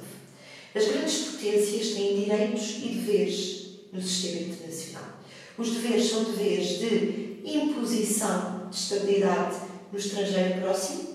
As 0.73 0.87
grandes 0.87 1.17
potências 1.17 1.89
têm 1.89 2.23
direitos 2.23 2.77
e 2.77 2.89
deveres 2.89 3.61
no 3.91 4.01
sistema 4.01 4.41
internacional. 4.41 5.19
Os 5.57 5.69
deveres 5.71 6.09
são 6.09 6.23
deveres 6.23 6.79
de 6.79 7.30
imposição 7.45 8.67
de 8.69 8.75
estabilidade 8.75 9.55
no 9.91 9.97
estrangeiro 9.97 10.61
próximo 10.61 11.11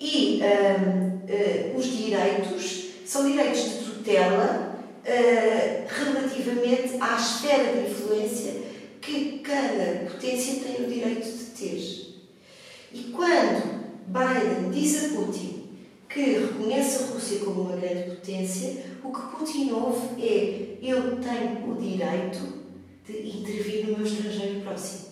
e 0.00 0.40
um, 0.42 1.74
uh, 1.74 1.78
os 1.78 1.84
direitos 1.84 2.90
são 3.04 3.30
direitos 3.30 3.62
de 3.62 3.84
tutela 3.84 4.78
uh, 5.04 5.86
relativamente 5.88 6.94
à 7.00 7.16
esfera 7.16 7.72
de 7.72 7.90
influência 7.90 8.54
que 9.00 9.40
cada 9.40 10.10
potência 10.10 10.60
tem 10.60 10.86
o 10.86 10.88
direito 10.88 11.26
de 11.26 11.44
ter. 11.44 12.10
E 12.92 13.02
quando 13.12 13.80
Biden 14.06 14.70
diz 14.70 15.04
a 15.04 15.08
Putin 15.16 15.68
que 16.08 16.20
reconhece 16.20 17.04
a 17.04 17.06
Rússia 17.06 17.40
como 17.40 17.62
uma 17.62 17.76
grande 17.76 18.10
potência, 18.16 18.82
o 19.04 19.12
que 19.12 19.36
Putin 19.36 19.70
ouve 19.72 20.22
é: 20.22 20.78
eu 20.82 21.18
tenho 21.20 21.70
o 21.70 21.80
direito 21.80 22.60
de 23.06 23.38
intervir 23.38 23.86
no 23.86 23.98
meu 23.98 24.06
estrangeiro 24.06 24.60
próximo. 24.62 25.09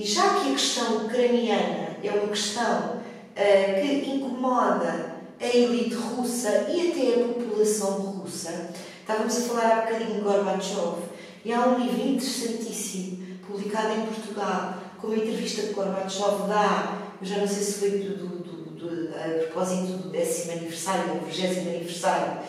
E 0.00 0.06
já 0.06 0.30
que 0.36 0.48
a 0.48 0.52
questão 0.52 1.04
ucraniana 1.04 1.90
é 2.02 2.10
uma 2.10 2.28
questão 2.28 2.94
uh, 2.96 3.80
que 3.82 4.10
incomoda 4.10 5.16
a 5.38 5.46
elite 5.46 5.94
russa 5.94 6.68
e 6.70 6.90
até 6.90 7.20
a 7.20 7.28
população 7.28 7.90
russa, 8.00 8.70
estávamos 8.98 9.36
a 9.36 9.40
falar 9.42 9.72
há 9.72 9.80
bocadinho 9.82 10.14
de 10.14 10.20
Gorbachev, 10.22 11.02
e 11.44 11.52
há 11.52 11.66
um 11.66 11.78
livro 11.78 12.00
interessantíssimo, 12.00 13.36
publicado 13.46 13.92
em 13.92 14.06
Portugal, 14.06 14.78
com 14.96 15.08
uma 15.08 15.16
entrevista 15.16 15.66
que 15.66 15.74
Gorbachev 15.74 16.48
dá, 16.48 16.98
eu 17.20 17.26
já 17.26 17.36
não 17.36 17.46
sei 17.46 17.62
se 17.62 17.72
foi 17.74 17.90
do, 17.90 18.16
do, 18.16 18.70
do, 18.70 19.14
a 19.14 19.48
propósito 19.48 19.98
do 19.98 20.08
décimo 20.08 20.52
aniversário, 20.52 21.12
do 21.12 21.26
20 21.26 21.58
aniversário 21.58 22.38
uh, 22.38 22.40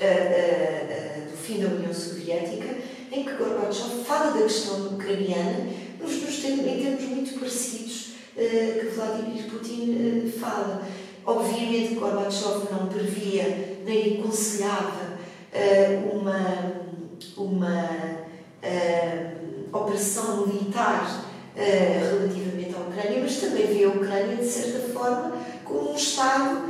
uh, 0.00 1.30
do 1.30 1.36
fim 1.36 1.60
da 1.60 1.68
União 1.68 1.92
Soviética, 1.92 2.78
em 3.12 3.24
que 3.24 3.32
Gorbachev 3.34 4.04
fala 4.06 4.30
da 4.30 4.42
questão 4.44 4.86
ucraniana 4.86 5.87
nos, 6.00 6.22
nos 6.22 6.36
termos, 6.38 6.66
em 6.66 6.82
termos 6.82 7.02
muito 7.02 7.38
parecidos 7.38 8.12
uh, 8.36 8.80
que 8.80 8.86
Vladimir 8.94 9.44
Putin 9.50 10.24
uh, 10.26 10.38
fala. 10.38 10.82
Obviamente, 11.24 11.94
Gorbachev 11.94 12.70
não 12.70 12.86
previa 12.86 13.78
nem 13.84 14.18
aconselhava 14.18 15.18
uh, 15.52 16.16
uma, 16.16 16.72
uma 17.36 17.88
operação 19.72 20.46
militar 20.46 21.24
relativamente 21.54 22.74
à 22.74 22.80
Ucrânia, 22.80 23.20
mas 23.20 23.36
também 23.36 23.66
vê 23.66 23.84
a 23.84 23.88
Ucrânia, 23.88 24.36
de 24.36 24.46
certa 24.46 24.92
forma, 24.92 25.32
como 25.64 25.92
um 25.92 25.96
Estado 25.96 26.68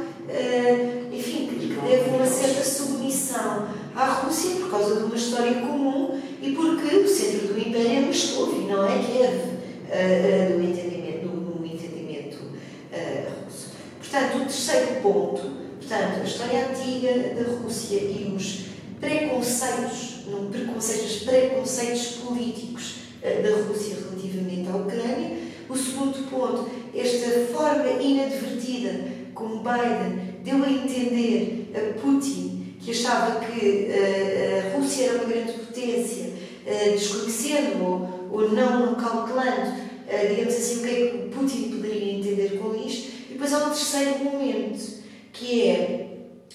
enfim, 1.13 1.47
que 1.47 1.67
deve 1.87 2.11
uma 2.11 2.27
certa 2.27 2.65
submissão 2.65 3.69
à 3.95 4.07
Rússia 4.07 4.57
por 4.57 4.71
causa 4.71 4.97
de 4.97 5.05
uma 5.05 5.17
história 5.17 5.55
comum 5.55 6.21
e 6.41 6.53
porque 6.53 6.97
o 6.97 7.09
centro 7.09 7.49
do 7.49 7.59
Império 7.79 7.97
é 7.97 8.01
Moscou 8.01 8.55
e 8.57 8.65
não 8.65 8.89
é 8.89 8.99
Kiev, 8.99 9.35
uh, 9.35 9.95
uh, 9.95 10.59
do 10.59 10.65
entendimento, 10.65 11.27
no, 11.29 11.65
entendimento 11.65 12.39
uh, 12.43 13.45
russo. 13.45 13.69
Portanto, 14.01 14.37
o 14.37 14.41
terceiro 14.41 15.01
ponto, 15.01 15.43
portanto, 15.79 16.21
a 16.21 16.25
história 16.25 16.69
antiga 16.69 17.35
da 17.35 17.63
Rússia 17.63 17.99
e 17.99 18.35
os 18.37 18.67
preconceitos, 19.01 20.27
não 20.27 20.51
preconceitos, 20.51 21.23
preconceitos 21.23 22.07
políticos 22.17 22.95
da 23.23 23.63
Rússia 23.69 23.97
relativamente 23.97 24.69
à 24.69 24.77
Ucrânia. 24.77 25.37
O 25.69 25.77
segundo 25.77 26.29
ponto, 26.31 26.69
esta 26.95 27.47
forma 27.53 28.03
inadvertida 28.03 29.05
como 29.35 29.63
Biden 29.63 30.43
deu 30.43 30.65
a 30.65 30.71
entender 30.71 31.73
a 31.75 32.01
Putin 32.01 32.59
que 32.81 32.93
achava 32.93 33.45
que 33.45 33.91
uh, 33.91 34.75
a 34.75 34.79
Rússia 34.79 35.05
era 35.05 35.15
uma 35.19 35.25
grande 35.25 35.53
potência, 35.53 36.33
desconhecendo 36.93 37.83
ou, 37.83 38.41
ou 38.43 38.51
não 38.51 38.95
calculando, 38.95 39.71
uh, 39.71 40.29
digamos 40.29 40.55
assim, 40.55 40.81
o 40.81 40.83
que 40.83 40.89
é 40.89 41.11
que 41.11 41.19
Putin 41.35 41.71
poderia 41.71 42.15
entender 42.15 42.59
com 42.59 42.75
isto. 42.75 43.13
E 43.31 43.33
depois 43.33 43.53
há 43.53 43.67
um 43.67 43.71
terceiro 43.71 44.19
momento, 44.19 44.99
que 45.33 45.69
é 45.69 46.09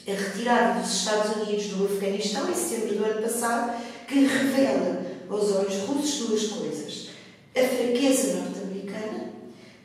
a 0.07 0.11
retirada 0.11 0.81
dos 0.81 0.93
Estados 0.93 1.37
Unidos 1.37 1.65
do 1.67 1.85
Afeganistão, 1.85 2.49
em 2.49 2.53
setembro 2.53 2.95
do 2.95 3.05
ano 3.05 3.21
passado, 3.21 3.81
que 4.07 4.25
revela 4.25 5.01
aos 5.29 5.51
olhos 5.51 5.75
russos 5.87 6.27
duas 6.27 6.47
coisas. 6.47 7.09
A 7.55 7.61
fraqueza 7.61 8.41
norte-americana, 8.41 9.31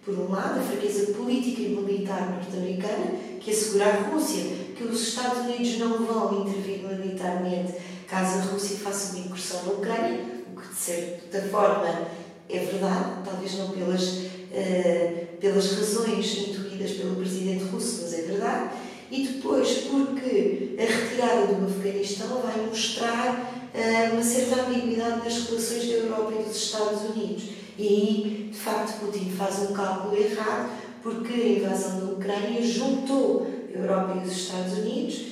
por 0.05 0.19
um 0.19 0.31
lado, 0.31 0.59
a 0.59 0.63
fraqueza 0.63 1.13
política 1.13 1.63
e 1.63 1.69
militar 1.69 2.31
norte-americana, 2.31 3.13
que 3.41 3.51
assegura 3.51 3.87
à 3.87 3.93
Rússia 4.09 4.43
que 4.77 4.85
os 4.85 5.09
Estados 5.09 5.47
Unidos 5.47 5.79
não 5.79 6.05
vão 6.05 6.47
intervir 6.47 6.79
militarmente 6.83 7.75
caso 8.09 8.39
a 8.39 8.43
Rússia 8.53 8.79
faça 8.79 9.15
uma 9.15 9.27
incursão 9.27 9.63
na 9.65 9.73
Ucrânia, 9.73 10.21
o 10.51 10.61
que 10.61 10.69
de 10.69 10.75
certa 10.75 11.43
forma 11.43 12.09
é 12.49 12.59
verdade, 12.59 13.23
talvez 13.25 13.59
não 13.59 13.69
pelas, 13.71 14.09
uh, 14.09 15.27
pelas 15.39 15.73
razões 15.73 16.39
intuídas 16.39 16.93
pelo 16.93 17.17
presidente 17.17 17.65
russo, 17.65 18.01
mas 18.03 18.15
é 18.15 18.23
verdade. 18.23 18.71
E 19.11 19.27
depois, 19.27 19.69
porque 19.91 20.77
a 20.79 20.83
retirada 20.83 21.55
do 21.55 21.67
Afeganistão 21.67 22.41
vai 22.41 22.67
mostrar 22.67 23.71
uh, 23.75 24.13
uma 24.15 24.23
certa 24.23 24.63
ambiguidade 24.63 25.25
nas 25.25 25.47
relações 25.47 25.89
da 25.89 25.95
Europa 25.95 26.33
e 26.41 26.45
dos 26.45 26.57
Estados 26.57 27.03
Unidos. 27.11 27.45
E 27.79 27.87
aí, 27.87 28.51
de 28.51 28.59
facto, 28.59 29.01
Putin 29.01 29.31
faz 29.31 29.59
um 29.71 29.75
cálculo 29.75 30.17
errado, 30.17 30.71
porque 31.03 31.33
a 31.33 31.49
invasão 31.49 32.01
da 32.01 32.13
Ucrânia 32.13 32.63
juntou 32.63 33.47
a 33.73 33.79
Europa 33.79 34.19
e 34.19 34.27
os 34.27 34.37
Estados 34.37 34.73
Unidos, 34.79 35.27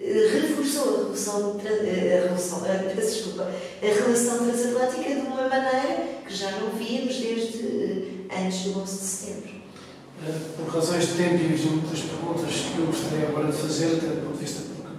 reforçou 0.00 0.94
a 0.94 1.02
relação, 1.04 1.60
a 1.60 2.24
relação, 2.26 2.64
a, 2.64 2.94
desculpa, 2.94 3.50
a 3.82 3.86
relação 3.86 4.38
transatlântica 4.38 5.14
de 5.14 5.20
uma 5.20 5.48
maneira 5.48 6.20
que 6.26 6.34
já 6.34 6.50
não 6.52 6.70
víamos 6.70 7.16
desde 7.16 8.26
antes 8.30 8.60
do 8.64 8.80
11 8.80 8.98
de 8.98 9.04
setembro. 9.04 9.50
Eh, 10.26 10.38
por 10.56 10.74
razões 10.74 11.08
de 11.08 11.14
tempo 11.14 11.34
e 11.34 11.70
muitas 11.70 12.00
perguntas 12.00 12.50
que 12.50 12.78
eu 12.78 12.86
gostaria 12.86 13.28
agora 13.28 13.52
de 13.52 13.58
fazer, 13.58 13.96
até 13.96 14.06
do 14.06 14.26
ponto 14.26 14.38
de 14.38 14.44
vista 14.44 14.62
porque 14.74 14.90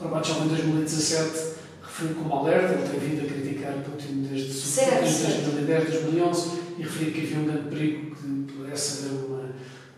Gorbachev 0.00 0.44
em 0.44 0.48
2017 0.48 1.54
referiu 1.82 2.16
como 2.16 2.34
alerta, 2.34 2.74
ele 2.74 2.88
tem 2.88 3.00
vindo 3.00 3.26
a 3.26 3.32
criticar 3.32 3.72
Putin 3.84 4.28
desde, 4.30 4.52
desde 4.52 5.42
2010, 5.42 5.90
2011 5.90 6.50
e 6.78 6.82
referiu 6.82 7.12
que 7.12 7.20
havia 7.20 7.38
um 7.38 7.44
grande 7.44 7.68
perigo 7.68 8.16
que 8.16 8.52
pudesse 8.52 9.06
haver 9.06 9.26
uma 9.26 9.44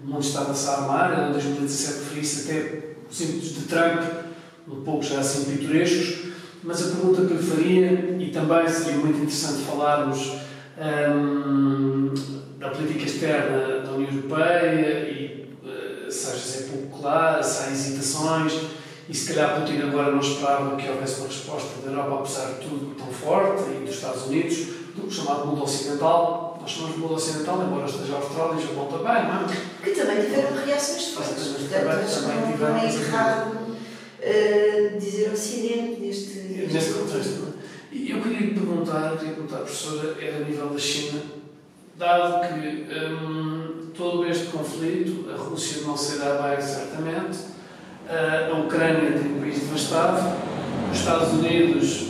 o 0.03 0.07
mundo 0.07 0.21
estava-se 0.21 0.69
a 0.69 0.73
armar, 0.73 1.29
em 1.29 1.33
2017 1.33 1.99
referi-se 2.01 2.51
até 2.51 2.83
os 3.11 3.21
ímpetos 3.21 3.49
de 3.55 3.61
Trump, 3.63 4.26
um 4.69 4.83
pouco 4.83 5.03
já 5.03 5.21
assim 5.21 5.45
pitorescos, 5.45 6.33
mas 6.63 6.83
a 6.83 6.97
pergunta 6.97 7.25
que 7.27 7.35
eu 7.35 7.39
faria, 7.39 8.17
e 8.19 8.31
também 8.33 8.69
seria 8.69 8.99
muito 8.99 9.19
interessante 9.19 9.63
falarmos 9.63 10.33
um, 10.79 12.13
da 12.59 12.71
política 12.71 13.05
externa 13.05 13.81
da 13.81 13.93
União 13.93 14.11
Europeia 14.13 15.09
e 15.09 15.57
uh, 15.63 16.11
se 16.11 16.27
às 16.27 16.33
vezes 16.33 16.63
é 16.63 16.73
pouco 16.73 17.01
claro, 17.01 17.43
se 17.43 17.65
há 17.65 17.71
hesitações, 17.71 18.53
e 19.09 19.15
se 19.15 19.33
calhar 19.33 19.61
Putin 19.61 19.83
agora 19.83 20.11
não 20.11 20.19
esperava 20.19 20.75
que 20.75 20.89
houvesse 20.89 21.21
uma 21.21 21.29
resposta 21.29 21.81
da 21.85 21.93
Europa, 21.93 22.17
apesar 22.17 22.47
de 22.55 22.67
tudo, 22.67 22.95
tão 22.97 23.07
forte, 23.07 23.63
e 23.71 23.85
dos 23.85 23.95
Estados 23.95 24.27
Unidos, 24.27 24.57
do 24.97 25.09
chamado 25.09 25.47
mundo 25.47 25.63
ocidental, 25.63 26.59
nós 26.61 26.71
chamamos 26.71 26.97
de 26.97 27.03
mundo 27.03 27.15
ocidental, 27.15 27.63
embora 27.63 27.87
esteja 27.87 28.15
a 28.15 28.17
Austrália 28.17 28.55
e 28.55 28.57
o 28.57 28.61
Japão 28.63 28.87
também, 28.87 29.25
não 29.29 29.45
é? 29.45 29.85
Que 29.85 29.91
também 29.93 30.21
tiveram 30.23 30.67
reações 30.67 31.09
fortes. 31.11 31.45
Portanto. 31.45 32.59
Não 32.59 32.77
é 32.77 32.93
errado 32.93 33.66
uh, 34.27 34.95
uh, 34.95 34.99
dizer 34.99 35.31
Ocidente 35.33 36.01
neste, 36.01 36.39
neste 36.39 36.93
contexto. 36.95 37.55
E 37.93 38.11
eu 38.11 38.21
queria 38.21 38.53
perguntar, 38.53 39.17
queria 39.17 39.35
perguntar, 39.35 39.59
professora, 39.59 40.17
era 40.21 40.37
a 40.37 40.41
nível 40.41 40.69
da 40.69 40.79
China, 40.79 41.23
dado 41.97 42.47
que 42.47 42.87
um, 42.95 43.91
todo 43.97 44.27
este 44.27 44.47
conflito, 44.47 45.31
a 45.31 45.37
Rússia 45.37 45.83
não 45.87 45.97
será 45.97 46.43
bem, 46.43 46.61
certamente, 46.61 47.39
a 48.09 48.59
Ucrânia 48.59 49.19
tem 49.19 49.33
um 49.33 49.41
país 49.41 49.61
devastado, 49.61 50.37
os 50.93 50.99
Estados 50.99 51.33
Unidos, 51.33 52.03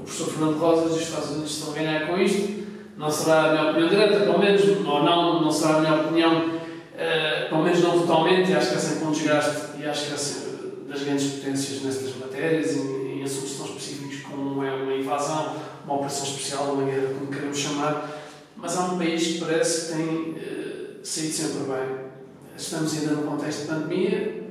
o 0.00 0.02
professor 0.04 0.32
Fernando 0.32 0.58
Rosas 0.58 0.92
os 0.92 1.02
Estados 1.02 1.30
Unidos 1.30 1.50
estão 1.50 1.72
a 1.72 1.74
ganhar 1.76 2.06
com 2.06 2.18
isto, 2.18 2.66
não 2.96 3.10
será 3.10 3.44
a 3.44 3.52
minha 3.52 3.70
opinião 3.70 3.88
direta, 3.88 4.20
pelo 4.20 4.38
menos, 4.38 4.62
ou 4.64 5.02
não, 5.04 5.42
não 5.42 5.50
será 5.52 5.76
a 5.76 5.80
minha 5.80 5.94
opinião, 5.94 6.46
uh, 6.46 7.48
pelo 7.48 7.62
menos 7.62 7.82
não 7.82 8.00
totalmente, 8.00 8.50
e 8.50 8.54
acho 8.54 8.70
que 8.70 8.76
é 8.76 8.78
sempre 8.78 9.04
um 9.04 9.12
desgaste, 9.12 9.78
e 9.78 9.86
acho 9.86 10.06
que 10.06 10.14
é 10.14 10.16
sempre 10.16 10.47
das 10.88 11.02
grandes 11.02 11.32
potências 11.32 11.82
nestas 11.82 12.16
matérias, 12.16 12.76
em, 12.76 13.20
em 13.20 13.22
assuntos 13.22 13.56
tão 13.56 13.66
específicos 13.66 14.22
como 14.22 14.64
é 14.64 14.74
uma 14.74 14.94
invasão, 14.94 15.56
uma 15.84 15.94
operação 15.94 16.24
especial, 16.24 16.72
uma 16.72 16.84
guerra, 16.84 17.12
como 17.18 17.30
queremos 17.30 17.58
chamar, 17.58 18.22
mas 18.56 18.76
há 18.76 18.86
um 18.86 18.98
país 18.98 19.26
que 19.26 19.38
parece 19.38 19.86
que 19.86 19.96
tem 19.96 20.06
uh, 20.06 20.98
saído 21.02 21.32
sempre 21.32 21.58
bem. 21.64 22.08
Estamos 22.56 22.92
ainda 22.94 23.12
num 23.12 23.26
contexto 23.26 23.60
de 23.60 23.66
pandemia, 23.68 24.44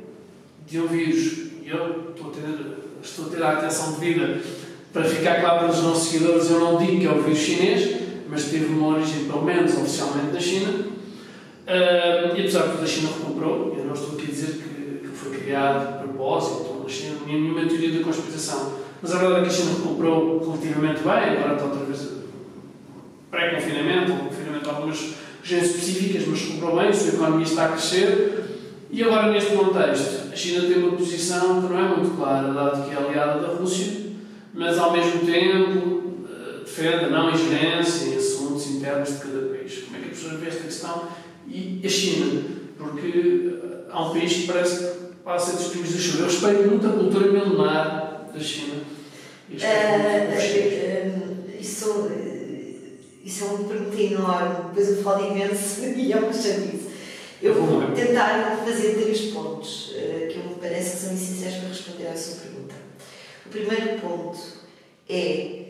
de 0.66 0.80
um 0.80 0.88
vírus, 0.88 1.52
e 1.64 1.70
eu 1.70 2.12
estou 2.12 2.30
a 2.30 2.34
ter, 2.34 2.78
estou 3.04 3.26
a, 3.26 3.30
ter 3.30 3.44
a 3.44 3.52
atenção 3.58 3.94
devida 3.94 4.40
para 4.94 5.04
ficar 5.04 5.42
claro 5.42 5.60
para 5.60 5.70
os 5.70 5.84
nossos 5.84 6.10
seguidores, 6.10 6.50
eu 6.50 6.60
não 6.60 6.78
digo 6.78 7.00
que 7.00 7.06
é 7.06 7.12
o 7.12 7.22
vírus 7.22 7.40
chinês, 7.40 8.02
mas 8.30 8.46
teve 8.46 8.66
uma 8.66 8.96
origem, 8.96 9.26
pelo 9.26 9.44
menos 9.44 9.76
oficialmente, 9.76 10.32
da 10.32 10.40
China. 10.40 10.70
Uh, 10.70 12.36
e 12.36 12.40
apesar 12.40 12.64
de 12.64 12.72
tudo, 12.72 12.84
a 12.84 12.88
China 12.88 13.10
recuperou. 13.10 13.76
Eu 13.78 13.86
não 13.86 13.94
estou 13.94 14.14
aqui 14.14 14.24
a 14.24 14.32
dizer 14.32 14.52
que, 14.54 15.08
que 15.08 15.16
foi 15.16 15.38
criado 15.38 15.97
propósito, 16.28 16.84
na 16.84 16.90
China, 16.90 17.18
nenhuma 17.26 17.66
teoria 17.66 17.98
da 17.98 18.04
conspiração. 18.04 18.74
Mas 19.02 19.12
a 19.14 19.18
verdade 19.20 19.40
é 19.40 19.44
que 19.44 19.50
a 19.50 19.52
China 19.52 19.72
recuperou 19.78 20.40
relativamente 20.40 21.02
bem, 21.02 21.38
agora 21.38 21.54
está 21.54 21.66
outra 21.66 21.86
vez 21.86 22.08
pré-confinamento, 23.32 24.24
confinamento 24.26 24.64
de 24.64 24.70
algumas 24.70 25.14
regiões 25.42 25.66
específicas, 25.66 26.28
mas 26.28 26.42
recuperou 26.42 26.76
bem, 26.78 26.88
a 26.90 26.94
sua 26.94 27.14
economia 27.14 27.46
está 27.46 27.66
a 27.66 27.70
crescer. 27.70 28.44
E 28.90 29.04
agora, 29.04 29.32
neste 29.32 29.56
contexto, 29.56 30.32
a 30.32 30.36
China 30.36 30.68
tem 30.68 30.78
uma 30.84 30.98
posição 30.98 31.62
que 31.62 31.74
não 31.74 31.80
é 31.80 31.96
muito 31.96 32.18
clara, 32.18 32.54
dado 32.54 32.88
que 32.88 32.96
é 32.96 32.98
aliada 32.98 33.42
da 33.42 33.54
Rússia, 33.54 34.08
mas 34.54 34.78
ao 34.78 34.92
mesmo 34.92 35.26
tempo 35.26 36.04
defende 36.66 37.06
a 37.06 37.10
não 37.10 37.32
ingerência 37.32 38.14
em 38.14 38.18
assuntos 38.18 38.68
internos 38.68 39.10
de 39.10 39.16
cada 39.20 39.42
país. 39.48 39.84
Como 39.84 39.96
é 39.96 40.00
que 40.00 40.06
a 40.06 40.10
professora 40.10 40.38
vê 40.38 40.48
esta 40.48 40.64
questão? 40.64 41.08
E 41.48 41.82
a 41.86 41.90
China, 41.90 42.42
porque 42.78 43.56
há 43.90 44.06
um 44.06 44.12
país 44.12 44.34
que 44.34 44.48
parece 44.48 45.07
passa 45.28 45.58
dos 45.58 45.68
primeiros 45.68 45.94
do 45.94 46.02
chão. 46.02 46.22
Eu 46.22 46.28
respeito 46.28 46.70
muito 46.70 46.88
a 46.88 46.92
cultura 46.92 47.30
milenar 47.30 48.30
da 48.34 48.40
China. 48.40 48.82
Uh, 49.50 49.54
uh, 49.54 49.58
isso, 51.60 52.10
isso 53.26 53.44
é 53.44 53.48
uma 53.48 53.68
pergunta 53.68 54.02
enorme, 54.02 54.70
depois 54.70 54.88
eu 54.90 55.04
falo 55.04 55.28
imenso 55.28 55.84
e 56.00 56.14
é 56.14 56.18
uma 56.18 56.32
chatice. 56.32 56.88
Eu 57.42 57.54
vou 57.54 57.92
tentar 57.92 58.64
fazer 58.66 58.94
três 59.04 59.34
pontos 59.34 59.92
que 60.32 60.40
me 60.40 60.56
parece 60.56 60.92
que 60.92 60.98
são 60.98 61.14
essenciais 61.14 61.56
para 61.56 61.68
responder 61.68 62.08
à 62.08 62.16
sua 62.16 62.38
pergunta. 62.38 62.74
O 63.46 63.50
primeiro 63.50 64.00
ponto 64.00 64.40
é 65.08 65.66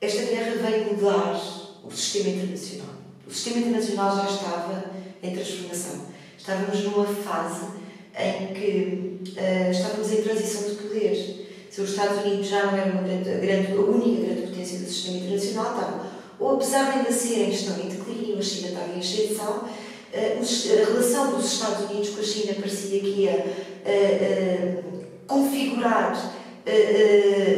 esta 0.00 0.22
guerra 0.22 0.54
veio 0.62 0.94
mudar 0.94 1.38
o 1.84 1.90
sistema 1.90 2.30
internacional. 2.30 2.94
O 3.26 3.30
sistema 3.30 3.58
internacional 3.58 4.16
já 4.16 4.24
estava 4.30 4.84
em 5.22 5.34
transformação. 5.34 6.06
Estávamos 6.38 6.82
numa 6.84 7.04
fase 7.04 7.81
em 8.18 8.52
que 8.54 9.20
uh, 9.30 9.70
estávamos 9.70 10.12
em 10.12 10.22
transição 10.22 10.68
de 10.68 10.76
poder. 10.76 11.48
Se 11.70 11.80
os 11.80 11.90
Estados 11.90 12.24
Unidos 12.24 12.48
já 12.48 12.66
não 12.66 12.78
eram 12.78 12.98
a, 12.98 13.02
grande, 13.02 13.72
a, 13.72 13.80
única 13.80 14.26
grande 14.26 14.42
potência 14.48 14.78
do 14.78 14.84
sistema 14.84 15.18
internacional, 15.18 16.06
ou 16.38 16.56
apesar 16.56 16.90
de 16.90 16.98
ainda 16.98 17.12
serem, 17.12 17.50
estão 17.50 17.78
em 17.80 17.88
declínio, 17.88 18.38
a 18.38 18.42
China 18.42 18.68
estava 18.68 18.92
em 18.94 18.98
ascensão, 18.98 19.56
uh, 19.56 19.68
a 20.12 20.90
relação 20.90 21.32
dos 21.32 21.52
Estados 21.52 21.90
Unidos 21.90 22.10
com 22.10 22.20
a 22.20 22.24
China 22.24 22.54
parecia 22.54 23.00
que 23.00 23.06
ia 23.06 23.46
uh, 23.86 25.02
configurar 25.26 26.40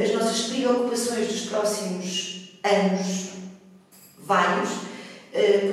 as 0.03 0.15
nossas 0.15 0.47
preocupações 0.47 1.29
dos 1.29 1.41
próximos 1.43 2.53
anos, 2.63 3.33
vários, 4.19 4.71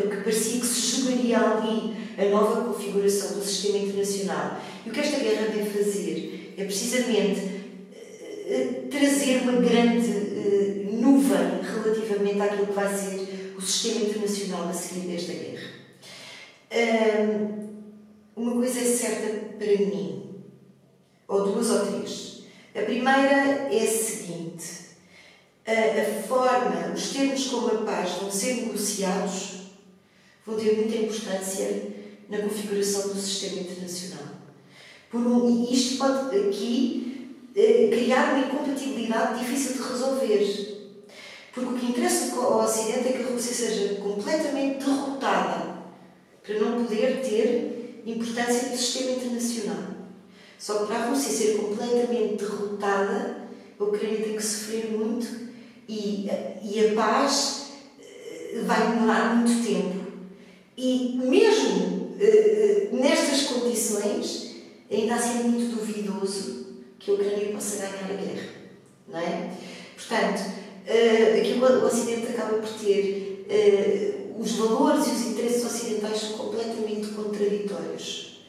porque 0.01 0.17
parecia 0.17 0.59
que 0.59 0.65
se 0.65 1.01
jogaria 1.01 1.39
ali 1.39 2.00
a 2.17 2.25
nova 2.25 2.73
configuração 2.73 3.37
do 3.37 3.43
sistema 3.43 3.79
internacional. 3.79 4.59
E 4.85 4.89
o 4.89 4.93
que 4.93 4.99
esta 4.99 5.19
guerra 5.19 5.47
vem 5.47 5.65
fazer 5.65 6.53
é 6.57 6.63
precisamente 6.63 7.41
eh, 7.93 8.47
eh, 8.47 8.87
trazer 8.89 9.41
uma 9.43 9.53
grande 9.53 10.31
nuvem 10.93 11.61
relativamente 11.61 12.41
àquilo 12.41 12.67
que 12.67 12.73
vai 12.73 12.93
ser 12.93 13.53
o 13.57 13.61
sistema 13.61 14.05
internacional 14.05 14.69
a 14.69 14.73
seguir 14.73 15.07
desta 15.07 15.33
guerra. 15.33 15.81
Uma 18.35 18.53
coisa 18.53 18.79
é 18.79 18.83
certa 18.83 19.55
para 19.57 19.85
mim, 19.85 20.35
ou 21.27 21.51
duas 21.51 21.69
ou 21.69 21.85
três. 21.85 22.43
A 22.73 22.81
primeira 22.81 23.69
é 23.71 23.83
a 23.83 23.87
seguinte 23.87 24.81
a 25.65 26.27
forma, 26.27 26.93
os 26.93 27.11
termos 27.11 27.47
como 27.47 27.67
a 27.67 27.85
paz 27.85 28.11
vão 28.19 28.31
ser 28.31 28.55
negociados 28.55 29.61
vão 30.45 30.57
ter 30.57 30.75
muita 30.75 30.97
importância 30.97 31.87
na 32.31 32.37
configuração 32.37 33.09
do 33.09 33.19
sistema 33.19 33.59
internacional. 33.59 34.23
Por 35.11 35.19
um, 35.19 35.69
isto 35.69 35.97
pode 35.97 36.37
aqui 36.37 37.35
eh, 37.53 37.89
criar 37.91 38.33
uma 38.33 38.45
incompatibilidade 38.45 39.39
difícil 39.39 39.73
de 39.73 39.89
resolver. 39.89 40.71
Porque 41.53 41.69
o 41.69 41.77
que 41.77 41.85
interessa 41.87 42.33
ao 42.33 42.63
Ocidente 42.63 43.09
é 43.09 43.11
que 43.11 43.23
a 43.23 43.27
Rússia 43.27 43.53
seja 43.53 43.95
completamente 43.95 44.85
derrotada 44.85 45.81
para 46.41 46.59
não 46.59 46.85
poder 46.85 47.21
ter 47.21 48.01
importância 48.05 48.69
no 48.69 48.77
sistema 48.77 49.11
internacional. 49.11 49.83
Só 50.57 50.79
que 50.79 50.85
para 50.85 51.03
a 51.03 51.05
Rússia 51.07 51.33
ser 51.33 51.57
completamente 51.57 52.45
derrotada, 52.45 53.49
a 53.77 53.83
Ucrânia 53.83 54.21
tem 54.21 54.37
que 54.37 54.43
sofrer 54.43 54.91
muito 54.91 55.27
e, 55.89 56.29
e 56.63 56.87
a 56.87 56.95
paz 56.95 57.73
eh, 57.99 58.61
vai 58.63 58.91
demorar 58.91 59.35
muito 59.35 59.67
tempo. 59.67 59.99
E 60.77 61.19
mesmo 61.21 62.00
nestas 62.91 63.43
condições, 63.43 64.55
ainda 64.91 65.15
assim 65.15 65.39
é 65.39 65.43
muito 65.43 65.75
duvidoso 65.75 66.67
que 66.99 67.09
a 67.09 67.13
Ucrânia 67.15 67.51
possa 67.51 67.77
ganhar 67.77 68.03
a 68.03 68.13
guerra. 68.13 68.49
Não 69.07 69.19
é? 69.19 69.49
Portanto, 69.95 70.39
uh, 70.87 71.39
aqui 71.39 71.59
o, 71.59 71.85
Ocidente 71.85 72.27
acaba 72.27 72.57
por 72.57 72.69
ter 72.79 74.33
os 74.37 74.51
valores 74.53 75.07
e 75.07 75.11
os 75.11 75.21
interesses 75.27 75.65
ocidentais 75.65 76.21
completamente 76.37 77.07
contraditórios. 77.09 78.45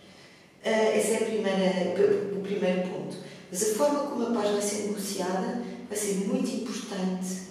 Esse 0.65 1.15
é 1.15 1.19
primeira, 1.19 2.37
o 2.37 2.41
primeiro 2.41 2.89
ponto. 2.89 3.17
Mas 3.51 3.63
a 3.63 3.75
forma 3.75 4.01
como 4.01 4.27
a 4.29 4.31
paz 4.31 4.51
vai 4.53 4.63
ser 4.63 4.83
negociada 4.87 5.63
vai 5.89 5.99
ser 5.99 6.15
muito 6.27 6.49
importante 6.49 7.49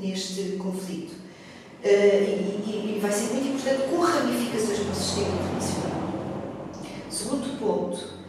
neste 0.00 0.56
conflito. 0.56 1.19
Uh, 1.82 2.66
e, 2.66 2.96
e, 2.96 2.98
vai 3.00 3.10
ser 3.10 3.32
muito 3.32 3.48
importante 3.48 3.88
com 3.88 4.00
ramificações 4.00 4.80
para 4.80 4.92
o 4.92 4.94
sistema 4.94 5.28
internacional. 5.28 5.90
Segundo 7.08 7.58
ponto, 7.58 8.20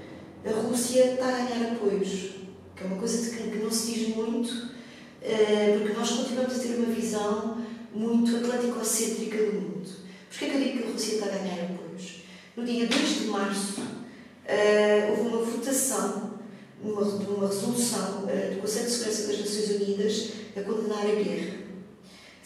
a 0.45 0.61
Rússia 0.61 1.13
está 1.13 1.27
a 1.27 1.31
ganhar 1.31 1.73
apoios, 1.73 2.31
que 2.73 2.83
é 2.83 2.85
uma 2.85 2.95
coisa 2.95 3.21
de 3.21 3.35
que, 3.35 3.51
que 3.51 3.57
não 3.57 3.69
se 3.69 3.91
diz 3.91 4.15
muito, 4.15 4.49
uh, 4.51 5.79
porque 5.79 5.93
nós 5.93 6.11
continuamos 6.11 6.55
a 6.55 6.59
ter 6.59 6.75
uma 6.77 6.93
visão 6.93 7.57
muito 7.93 8.37
atlântico-cêntrica 8.37 9.37
do 9.37 9.53
mundo. 9.53 9.89
Porquê 10.29 10.45
é 10.45 10.49
que 10.49 10.55
eu 10.55 10.61
digo 10.61 10.77
que 10.77 10.83
a 10.85 10.91
Rússia 10.91 11.13
está 11.15 11.25
a 11.25 11.37
ganhar 11.37 11.63
apoios? 11.65 12.23
No 12.55 12.63
dia 12.63 12.87
2 12.87 13.19
de 13.19 13.25
março, 13.25 13.81
uh, 13.81 15.09
houve 15.09 15.21
uma 15.27 15.43
votação 15.43 16.39
numa, 16.81 17.01
numa 17.01 17.47
resolução 17.47 18.21
do 18.21 18.61
Conselho 18.61 18.85
de 18.85 18.91
Segurança 18.91 19.27
das 19.27 19.39
Nações 19.39 19.69
Unidas 19.71 20.29
a 20.55 20.61
condenar 20.61 21.01
a 21.01 21.15
guerra. 21.15 21.61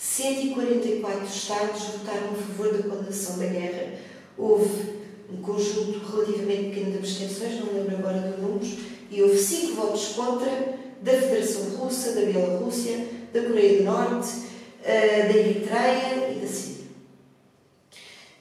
144 0.05 1.25
Estados 1.25 1.81
votaram 1.81 2.29
a 2.31 2.35
favor 2.35 2.77
da 2.77 2.87
condenação 2.87 3.39
da 3.39 3.47
guerra. 3.47 3.93
Houve 4.37 4.99
um 5.33 5.41
conjunto 5.41 5.99
relativamente 6.05 6.69
pequeno 6.69 6.91
de 6.91 6.97
abstenções, 6.99 7.59
não 7.59 7.73
lembro 7.73 7.97
agora 7.97 8.19
dos 8.19 8.39
números, 8.39 8.77
e 9.09 9.21
houve 9.23 9.37
cinco 9.37 9.73
votos 9.73 10.09
contra 10.09 10.77
da 11.01 11.11
Federação 11.11 11.63
Russa, 11.77 12.13
da 12.13 12.21
Bielorrússia, 12.21 13.07
da 13.33 13.41
Coreia 13.41 13.79
do 13.79 13.83
Norte, 13.83 14.29
uh, 14.29 14.83
da 14.83 15.37
Eritreia 15.37 16.31
e 16.31 16.39
da 16.39 16.47
Síria. 16.47 16.85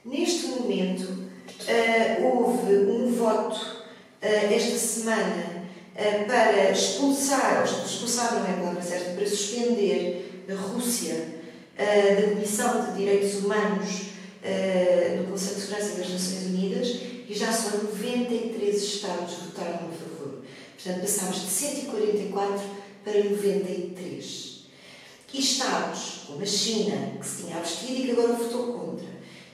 Neste 0.05 0.47
momento, 0.47 1.03
uh, 1.03 2.25
houve 2.25 2.73
um 2.75 3.11
voto 3.11 3.55
uh, 4.21 4.53
esta 4.53 4.77
semana 4.77 5.65
eh, 5.95 6.25
para 6.25 6.71
expulsar, 6.71 7.63
expulsar 7.63 8.35
não 8.35 8.45
é 8.45 8.51
a 8.51 8.57
palavra 8.57 8.81
certa, 8.81 9.11
para 9.11 9.25
suspender 9.25 10.45
a 10.49 10.53
Rússia 10.53 11.34
eh, 11.77 12.15
da 12.15 12.29
Comissão 12.29 12.85
de 12.85 12.97
Direitos 12.97 13.35
Humanos 13.43 14.05
eh, 14.43 15.17
do 15.19 15.31
Conselho 15.31 15.55
de 15.55 15.61
Segurança 15.61 15.95
das 15.97 16.09
Nações 16.09 16.45
Unidas 16.47 16.87
e 17.27 17.33
já 17.33 17.51
são 17.51 17.83
93 17.83 18.75
Estados 18.75 19.33
votaram 19.35 19.75
a 19.75 19.91
favor. 19.91 20.41
Portanto, 20.75 21.01
passámos 21.01 21.41
de 21.41 21.47
144 21.47 22.61
para 23.03 23.23
93. 23.23 24.55
E 25.33 25.39
Estados 25.39 26.21
como 26.27 26.41
a 26.41 26.45
China, 26.45 27.17
que 27.19 27.27
se 27.27 27.43
tinha 27.43 27.57
abstido 27.57 27.91
e 27.91 28.05
que 28.05 28.11
agora 28.11 28.33
votou 28.33 28.73
contra, 28.73 29.07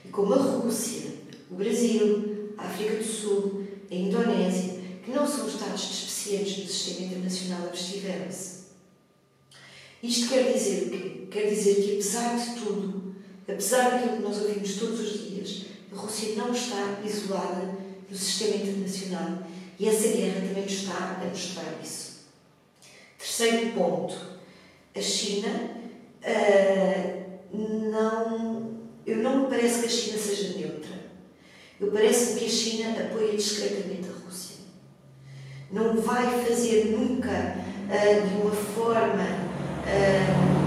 e 0.06 0.10
como 0.10 0.34
a 0.34 0.38
Rússia, 0.38 1.10
o 1.50 1.56
Brasil, 1.56 2.54
a 2.56 2.66
África 2.66 2.98
do 2.98 3.04
Sul, 3.04 3.64
a 3.90 3.96
Indonésia, 3.96 4.80
que 5.04 5.10
não 5.10 5.28
são 5.28 5.48
Estados 5.48 5.88
despecientes 5.88 6.64
do 6.64 6.72
sistema 6.72 7.08
internacional, 7.08 7.68
abstiveram-se. 7.68 8.62
Isto 10.04 10.30
quer 10.30 10.54
dizer 10.54 10.84
o 10.84 10.90
quê? 10.92 11.21
Quer 11.32 11.50
dizer 11.50 11.76
que, 11.76 11.94
apesar 11.94 12.36
de 12.36 12.60
tudo, 12.60 13.16
apesar 13.48 13.92
daquilo 13.92 14.18
que 14.18 14.22
nós 14.24 14.42
ouvimos 14.42 14.76
todos 14.76 15.00
os 15.00 15.30
dias, 15.30 15.66
a 15.90 15.96
Rússia 15.96 16.36
não 16.36 16.52
está 16.52 17.00
isolada 17.06 17.74
no 18.10 18.18
sistema 18.18 18.58
internacional 18.58 19.38
e 19.80 19.88
essa 19.88 20.10
guerra 20.10 20.42
também 20.42 20.66
está 20.66 21.22
a 21.22 21.26
mostrar 21.26 21.80
isso. 21.82 22.26
Terceiro 23.18 23.72
ponto. 23.72 24.14
A 24.94 25.02
China 25.02 25.48
uh, 26.22 27.60
não. 27.90 28.82
Eu 29.06 29.18
não 29.18 29.44
me 29.44 29.48
parece 29.48 29.80
que 29.80 29.86
a 29.86 29.90
China 29.90 30.18
seja 30.18 30.58
neutra. 30.58 31.00
Eu 31.80 31.92
parece-me 31.92 32.42
que 32.42 32.46
a 32.46 32.50
China 32.50 33.06
apoia 33.06 33.38
discretamente 33.38 34.10
a 34.10 34.26
Rússia. 34.26 34.58
Não 35.72 35.96
vai 36.02 36.46
fazer 36.46 36.88
nunca 36.88 37.56
uh, 37.88 38.28
de 38.28 38.42
uma 38.42 38.52
forma. 38.52 39.24
Uh, 39.88 40.61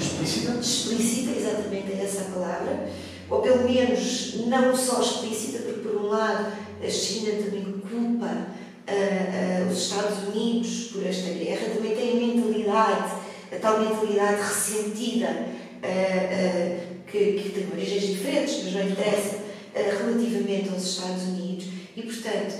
explícita? 0.00 0.52
Explícita, 0.60 1.38
exatamente 1.38 1.92
é 1.92 2.04
essa 2.04 2.24
palavra. 2.32 2.88
Ou 3.28 3.42
pelo 3.42 3.68
menos 3.68 4.34
não 4.46 4.76
só 4.76 5.00
explícita, 5.00 5.58
porque 5.60 5.80
por 5.80 5.96
um 5.96 6.06
lado 6.08 6.52
a 6.82 6.90
China 6.90 7.30
também 7.44 7.80
culpa 7.80 8.26
uh, 8.26 9.68
uh, 9.68 9.70
os 9.70 9.78
Estados 9.78 10.34
Unidos 10.34 10.90
por 10.92 11.06
esta 11.06 11.30
guerra, 11.30 11.74
também 11.74 11.94
tem 11.94 12.12
a 12.12 12.26
mentalidade, 12.26 13.12
a 13.52 13.56
tal 13.60 13.80
mentalidade 13.80 14.42
ressentida, 14.42 15.28
uh, 15.28 16.90
que, 17.06 17.32
que, 17.32 17.50
tem 17.50 17.68
origens 17.72 18.02
diferentes, 18.02 18.64
mas 18.64 18.72
não 18.72 18.88
interessa, 18.88 19.38
relativamente 19.74 20.70
aos 20.70 20.82
Estados 20.84 21.22
Unidos. 21.24 21.66
E, 21.96 22.02
portanto, 22.02 22.54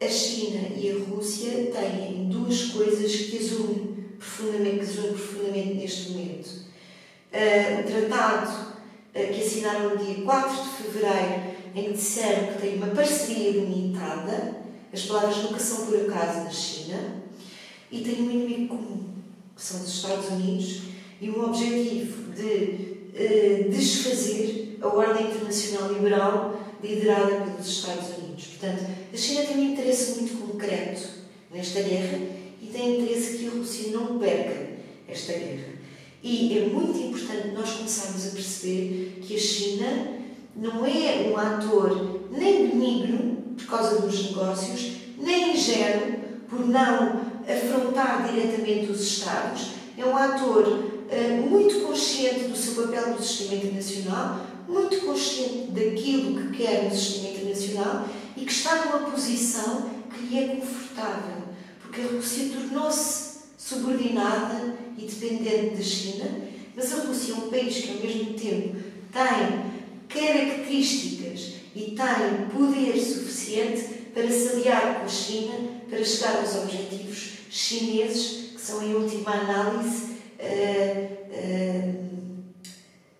a 0.00 0.08
China 0.08 0.68
e 0.76 0.90
a 0.90 1.10
Rússia 1.10 1.70
têm 1.72 2.28
duas 2.28 2.66
coisas 2.66 3.12
que 3.14 3.38
as 3.38 3.52
unem 3.52 3.93
profundamente, 4.18 4.86
que 4.86 4.98
unem 4.98 5.12
profundamente 5.12 5.74
neste 5.74 6.10
momento. 6.10 6.50
o 7.32 8.08
tratado 8.08 8.74
que 9.12 9.40
assinaram 9.40 9.90
no 9.90 10.04
dia 10.04 10.24
4 10.24 10.62
de 10.62 10.68
fevereiro 10.70 11.54
em 11.74 11.84
que 11.84 11.92
disseram 11.92 12.52
que 12.52 12.60
têm 12.60 12.76
uma 12.76 12.88
parceria 12.88 13.50
limitada, 13.50 14.56
as 14.92 15.02
palavras 15.02 15.38
nunca 15.38 15.58
são 15.58 15.86
por 15.86 15.96
acaso 16.00 16.44
na 16.44 16.50
China, 16.50 17.22
e 17.90 18.00
têm 18.00 18.22
um 18.22 18.30
inimigo 18.30 18.76
comum, 18.76 19.14
que 19.54 19.62
são 19.62 19.80
os 19.80 19.88
Estados 19.88 20.28
Unidos, 20.28 20.82
e 21.20 21.30
um 21.30 21.44
objetivo 21.44 22.32
de 22.32 22.96
uh, 23.12 23.70
desfazer 23.70 24.78
a 24.80 24.88
ordem 24.88 25.26
internacional 25.26 25.92
liberal 25.92 26.60
liderada 26.82 27.40
pelos 27.40 27.66
Estados 27.66 28.18
Unidos. 28.18 28.46
Portanto, 28.46 28.84
a 29.12 29.16
China 29.16 29.42
tem 29.42 29.56
um 29.56 29.72
interesse 29.72 30.20
muito 30.20 30.46
concreto 30.46 31.08
nesta 31.50 31.80
guerra 31.82 32.18
e 32.64 32.72
tem 32.72 33.02
interesse 33.02 33.38
que 33.38 33.48
a 33.48 33.50
Rússia 33.50 33.92
não 33.92 34.18
perca 34.18 34.68
esta 35.06 35.32
guerra. 35.32 35.74
E 36.22 36.58
é 36.58 36.66
muito 36.66 36.98
importante 36.98 37.48
nós 37.48 37.70
começarmos 37.72 38.26
a 38.26 38.30
perceber 38.30 39.18
que 39.20 39.36
a 39.36 39.38
China 39.38 40.08
não 40.56 40.86
é 40.86 41.30
um 41.30 41.36
ator 41.36 42.20
nem 42.30 42.68
benigno 42.68 43.54
por 43.56 43.66
causa 43.66 44.00
dos 44.00 44.30
negócios, 44.30 44.92
nem 45.18 45.54
ingênuo 45.54 46.14
por 46.48 46.66
não 46.66 47.20
afrontar 47.46 48.32
diretamente 48.32 48.90
os 48.90 49.02
Estados. 49.02 49.72
É 49.98 50.04
um 50.04 50.16
ator 50.16 50.66
uh, 50.66 51.50
muito 51.50 51.86
consciente 51.86 52.44
do 52.44 52.56
seu 52.56 52.82
papel 52.82 53.10
no 53.10 53.22
sistema 53.22 53.56
internacional, 53.56 54.40
muito 54.66 54.98
consciente 55.04 55.70
daquilo 55.72 56.40
que 56.40 56.56
quer 56.56 56.84
no 56.84 56.90
sistema 56.90 57.28
internacional 57.28 58.08
e 58.36 58.44
que 58.44 58.52
está 58.52 58.86
numa 58.86 59.10
posição 59.10 59.90
que 60.12 60.26
lhe 60.26 60.38
é 60.38 60.56
confortável, 60.56 61.43
porque 61.94 62.08
a 62.08 62.16
Rússia 62.16 62.50
tornou-se 62.52 63.38
subordinada 63.56 64.74
e 64.98 65.06
dependente 65.06 65.76
da 65.76 65.82
China, 65.82 66.24
mas 66.74 66.92
a 66.92 67.04
Rússia 67.04 67.32
é 67.32 67.36
um 67.36 67.50
país 67.50 67.76
que, 67.76 67.90
ao 67.90 68.00
mesmo 68.00 68.34
tempo, 68.34 68.76
tem 69.12 69.72
características 70.08 71.54
e 71.74 71.94
tem 71.94 72.48
poder 72.52 73.00
suficiente 73.00 73.82
para 74.12 74.28
se 74.28 74.48
aliar 74.48 74.98
com 74.98 75.04
a 75.04 75.08
China 75.08 75.54
para 75.88 76.04
chegar 76.04 76.40
aos 76.40 76.56
objetivos 76.56 77.30
chineses, 77.48 78.50
que 78.54 78.60
são, 78.60 78.82
em 78.82 78.94
última 78.94 79.30
análise, 79.30 80.14
uh, 80.40 81.30
uh, 81.30 82.04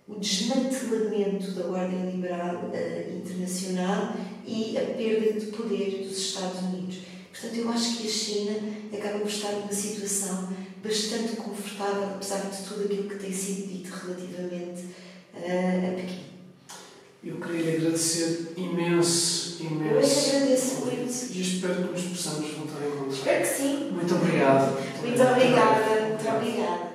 o 0.08 0.18
desmantelamento 0.18 1.52
da 1.52 1.66
ordem 1.66 2.10
liberal 2.10 2.72
uh, 2.72 3.16
internacional 3.16 4.14
e 4.44 4.76
a 4.76 4.80
perda 4.80 5.38
de 5.38 5.46
poder 5.46 6.04
dos 6.04 6.18
Estados 6.18 6.60
Unidos. 6.62 6.83
Portanto, 7.34 7.56
eu 7.56 7.68
acho 7.68 7.96
que 7.96 8.06
a 8.06 8.10
China 8.10 8.52
acaba 8.96 9.18
por 9.18 9.28
estar 9.28 9.50
numa 9.50 9.72
situação 9.72 10.52
bastante 10.84 11.34
confortável, 11.34 12.10
apesar 12.14 12.42
de 12.42 12.62
tudo 12.62 12.84
aquilo 12.84 13.08
que 13.08 13.16
tem 13.16 13.32
sido 13.32 13.72
dito 13.72 13.90
relativamente 13.90 14.84
a 15.34 15.94
Pequim. 15.96 16.24
Eu 17.24 17.36
queria 17.40 17.62
lhe 17.62 17.76
agradecer 17.78 18.52
imenso, 18.56 19.62
imenso. 19.62 19.82
Eu 19.82 19.98
é 19.98 20.36
agradeço 20.36 20.86
muito. 20.86 21.32
E 21.32 21.40
espero 21.40 21.74
que 21.74 21.92
nos 21.92 22.02
possamos 22.02 22.50
voltar 22.52 22.82
a 22.82 22.86
encontrar. 22.86 23.16
Espero 23.16 23.40
que 23.40 23.48
sim. 23.48 23.90
Muito 23.90 24.14
obrigado. 24.14 24.78
Muito 25.02 26.28
obrigada. 26.28 26.93